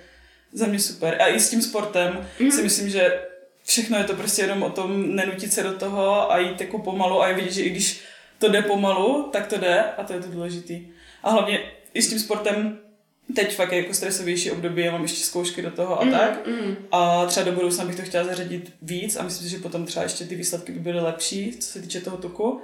[0.53, 1.17] za mě super.
[1.23, 2.51] A i s tím sportem mm.
[2.51, 3.21] si myslím, že
[3.65, 7.23] všechno je to prostě jenom o tom nenutit se do toho a jít jako pomalu
[7.23, 8.01] a je vidět, že i když
[8.39, 10.87] to jde pomalu, tak to jde a to je to důležitý.
[11.23, 11.61] A hlavně
[11.95, 12.79] i s tím sportem
[13.35, 16.47] teď fakt je jako stresovější období, já mám ještě zkoušky do toho a mm, tak.
[16.47, 16.77] Mm.
[16.93, 20.03] A třeba do budoucna bych to chtěla zařadit víc a myslím si, že potom třeba
[20.03, 22.63] ještě ty výsledky by byly lepší, co se týče toho tuku.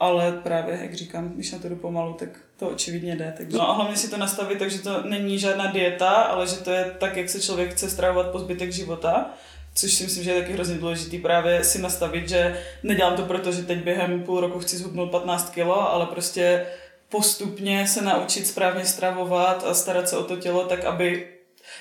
[0.00, 3.34] Ale právě, jak říkám, když na to jdu pomalu, tak to očividně jde.
[3.36, 3.56] Takže...
[3.56, 6.96] No a hlavně si to nastavit takže to není žádná dieta, ale že to je
[6.98, 9.34] tak, jak se člověk chce stravovat po zbytek života
[9.78, 13.52] což si myslím, že je taky hrozně důležitý právě si nastavit, že nedělám to proto,
[13.52, 16.66] že teď během půl roku chci zhubnout 15 kilo, ale prostě
[17.08, 21.28] postupně se naučit správně stravovat a starat se o to tělo tak, aby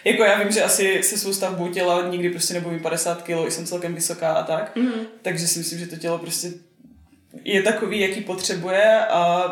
[0.03, 3.51] jako já vím, že asi se svou stavbou těla nikdy prostě nebudu mít 50 kg,
[3.51, 4.91] jsem celkem vysoká a tak, mm.
[5.21, 6.51] takže si myslím, že to tělo prostě
[7.43, 9.51] je takový, jaký potřebuje a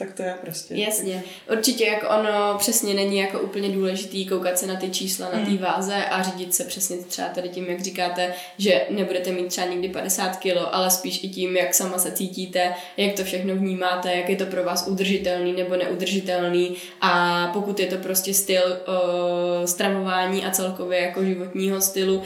[0.00, 0.74] tak to je prostě.
[0.74, 1.22] Jasně.
[1.52, 5.50] Určitě jako ono přesně není jako úplně důležitý koukat se na ty čísla, na té
[5.50, 5.58] mm.
[5.58, 9.88] váze a řídit se přesně třeba tady tím, jak říkáte, že nebudete mít třeba nikdy
[9.88, 14.28] 50 kilo, ale spíš i tím, jak sama se cítíte, jak to všechno vnímáte, jak
[14.28, 20.44] je to pro vás udržitelný nebo neudržitelný a pokud je to prostě styl uh, stravování
[20.44, 22.24] a celkově jako životního stylu, uh,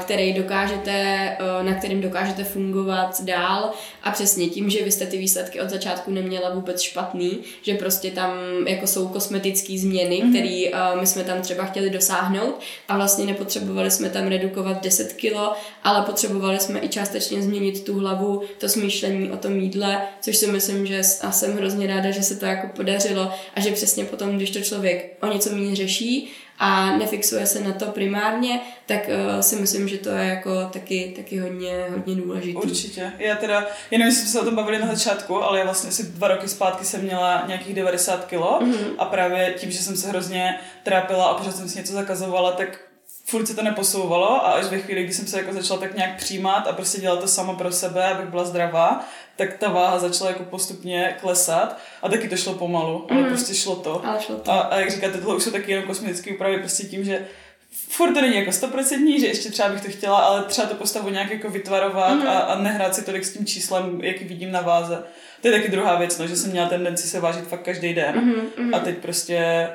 [0.00, 3.70] který dokážete, uh, na kterým dokážete fungovat dál
[4.02, 7.74] a přesně tím, že vy jste ty výsledky od začátku neměla vůbec špatně špatný, že
[7.74, 8.30] prostě tam
[8.66, 10.30] jako jsou kosmetické změny, mm-hmm.
[10.30, 15.12] které uh, my jsme tam třeba chtěli dosáhnout a vlastně nepotřebovali jsme tam redukovat 10
[15.12, 15.52] kilo,
[15.82, 20.46] ale potřebovali jsme i částečně změnit tu hlavu, to smýšlení o tom jídle, což si
[20.46, 24.36] myslím, že a jsem hrozně ráda, že se to jako podařilo a že přesně potom,
[24.36, 29.40] když to člověk o něco méně řeší a nefixuje se na to primárně, tak uh,
[29.40, 32.58] si myslím, že to je jako taky, taky hodně, hodně důležité.
[32.58, 33.12] Určitě.
[33.18, 36.28] Já teda, jestli jsme se o tom bavili na začátku, ale já vlastně asi dva
[36.28, 38.94] roky zpátky jsem měla nějakých 90 kilo mm-hmm.
[38.98, 42.85] a právě tím, že jsem se hrozně trápila a pořád jsem si něco zakazovala, tak
[43.28, 46.16] furt se to neposouvalo a až ve chvíli, kdy jsem se jako začala tak nějak
[46.16, 49.04] přijímat a prostě dělat to sama pro sebe, abych byla zdravá,
[49.36, 53.26] tak ta váha začala jako postupně klesat a taky to šlo pomalu, ale mm.
[53.26, 54.06] prostě šlo to.
[54.06, 54.50] Ale šlo to.
[54.50, 57.26] A, a jak říkáte, tohle už jsou taky jenom kosmetické úpravy, prostě tím, že
[57.70, 61.08] furt to není jako stoprocentní, že ještě třeba bych to chtěla, ale třeba to postavu
[61.08, 62.28] nějak jako vytvarovat mm.
[62.28, 65.02] a, a nehrát si tolik s tím číslem, jaký vidím na váze.
[65.42, 68.20] To je taky druhá věc, no, že jsem měla tendenci se vážit fakt každý den
[68.20, 68.74] mm, mm.
[68.74, 69.68] a teď prostě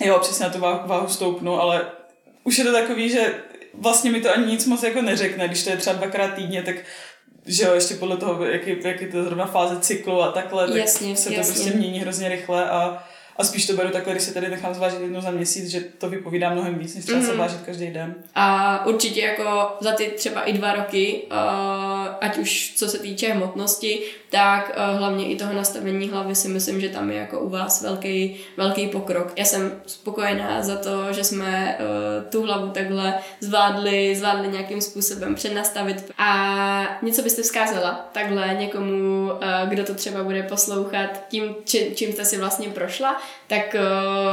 [0.00, 1.99] jo, přesně na tu váhu stoupnu, ale
[2.44, 3.34] už je to takový, že
[3.74, 6.76] vlastně mi to ani nic moc jako neřekne, když to je třeba dvakrát týdně, tak
[7.46, 10.76] že jo, ještě podle toho, jaký, jaký to je zrovna fáze cyklu a takhle, tak
[10.76, 11.54] jasně, se to jasně.
[11.54, 13.04] prostě mění hrozně rychle a
[13.40, 16.08] a spíš to beru takhle, když se tady nechám zvážit jednou za měsíc, že to
[16.08, 17.24] vypovídá mnohem víc, než třeba mm.
[17.24, 17.40] se mhm.
[17.40, 18.14] vážit každý den.
[18.34, 21.38] A určitě jako za ty třeba i dva roky, uh,
[22.20, 26.80] ať už co se týče hmotnosti, tak uh, hlavně i toho nastavení hlavy si myslím,
[26.80, 29.32] že tam je jako u vás velký, velký pokrok.
[29.36, 35.34] Já jsem spokojená za to, že jsme uh, tu hlavu takhle zvládli, zvládli nějakým způsobem
[35.34, 36.12] přenastavit.
[36.18, 42.12] A něco byste vzkázala takhle někomu, uh, kdo to třeba bude poslouchat, tím, či, čím
[42.12, 43.76] jste si vlastně prošla, tak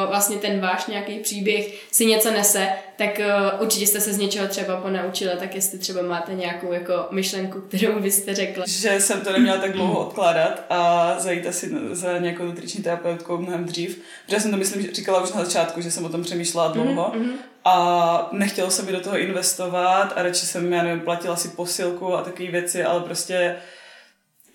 [0.07, 4.47] vlastně ten váš nějaký příběh si něco nese, tak uh, určitě jste se z něčeho
[4.47, 8.63] třeba ponaučila, tak jestli třeba máte nějakou jako myšlenku, kterou byste řekla.
[8.67, 13.65] Že jsem to neměla tak dlouho odkládat a zajít asi za nějakou nutriční terapeutkou mnohem
[13.65, 16.67] dřív, protože jsem to myslím, že říkala už na začátku, že jsem o tom přemýšlela
[16.67, 17.11] dlouho.
[17.15, 17.31] Mm-hmm.
[17.65, 22.13] A nechtělo se mi do toho investovat a radši jsem, já nevím, platila si posilku
[22.13, 23.55] a takové věci, ale prostě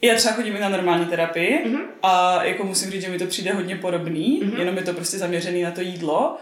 [0.02, 1.82] já třeba chodím i na normální terapii mm-hmm.
[2.02, 4.59] a jako musím říct, že mi to přijde hodně podobný, mm-hmm.
[4.59, 6.36] jenom je to prostě zaměřený na to jídlo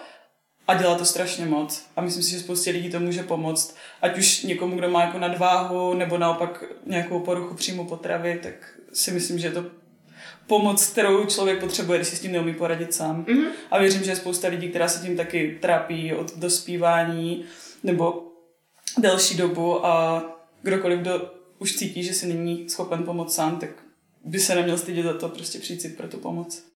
[0.70, 1.86] a dělá to strašně moc.
[1.96, 3.76] A myslím si, že spoustě lidí to může pomoct.
[4.02, 8.54] Ať už někomu, kdo má jako nadváhu nebo naopak nějakou poruchu příjmu potravy, tak
[8.92, 9.64] si myslím, že je to
[10.46, 13.24] pomoc, kterou člověk potřebuje, když si s tím neumí poradit sám.
[13.24, 13.48] Mm-hmm.
[13.70, 17.44] A věřím, že je spousta lidí, která se tím taky trápí od dospívání
[17.82, 18.32] nebo
[18.98, 20.24] delší dobu a
[20.62, 23.70] kdokoliv, kdo už cítí, že si není schopen pomoct sám, tak
[24.24, 26.62] by se neměl stydět za to prostě přijít si pro tu pomoc.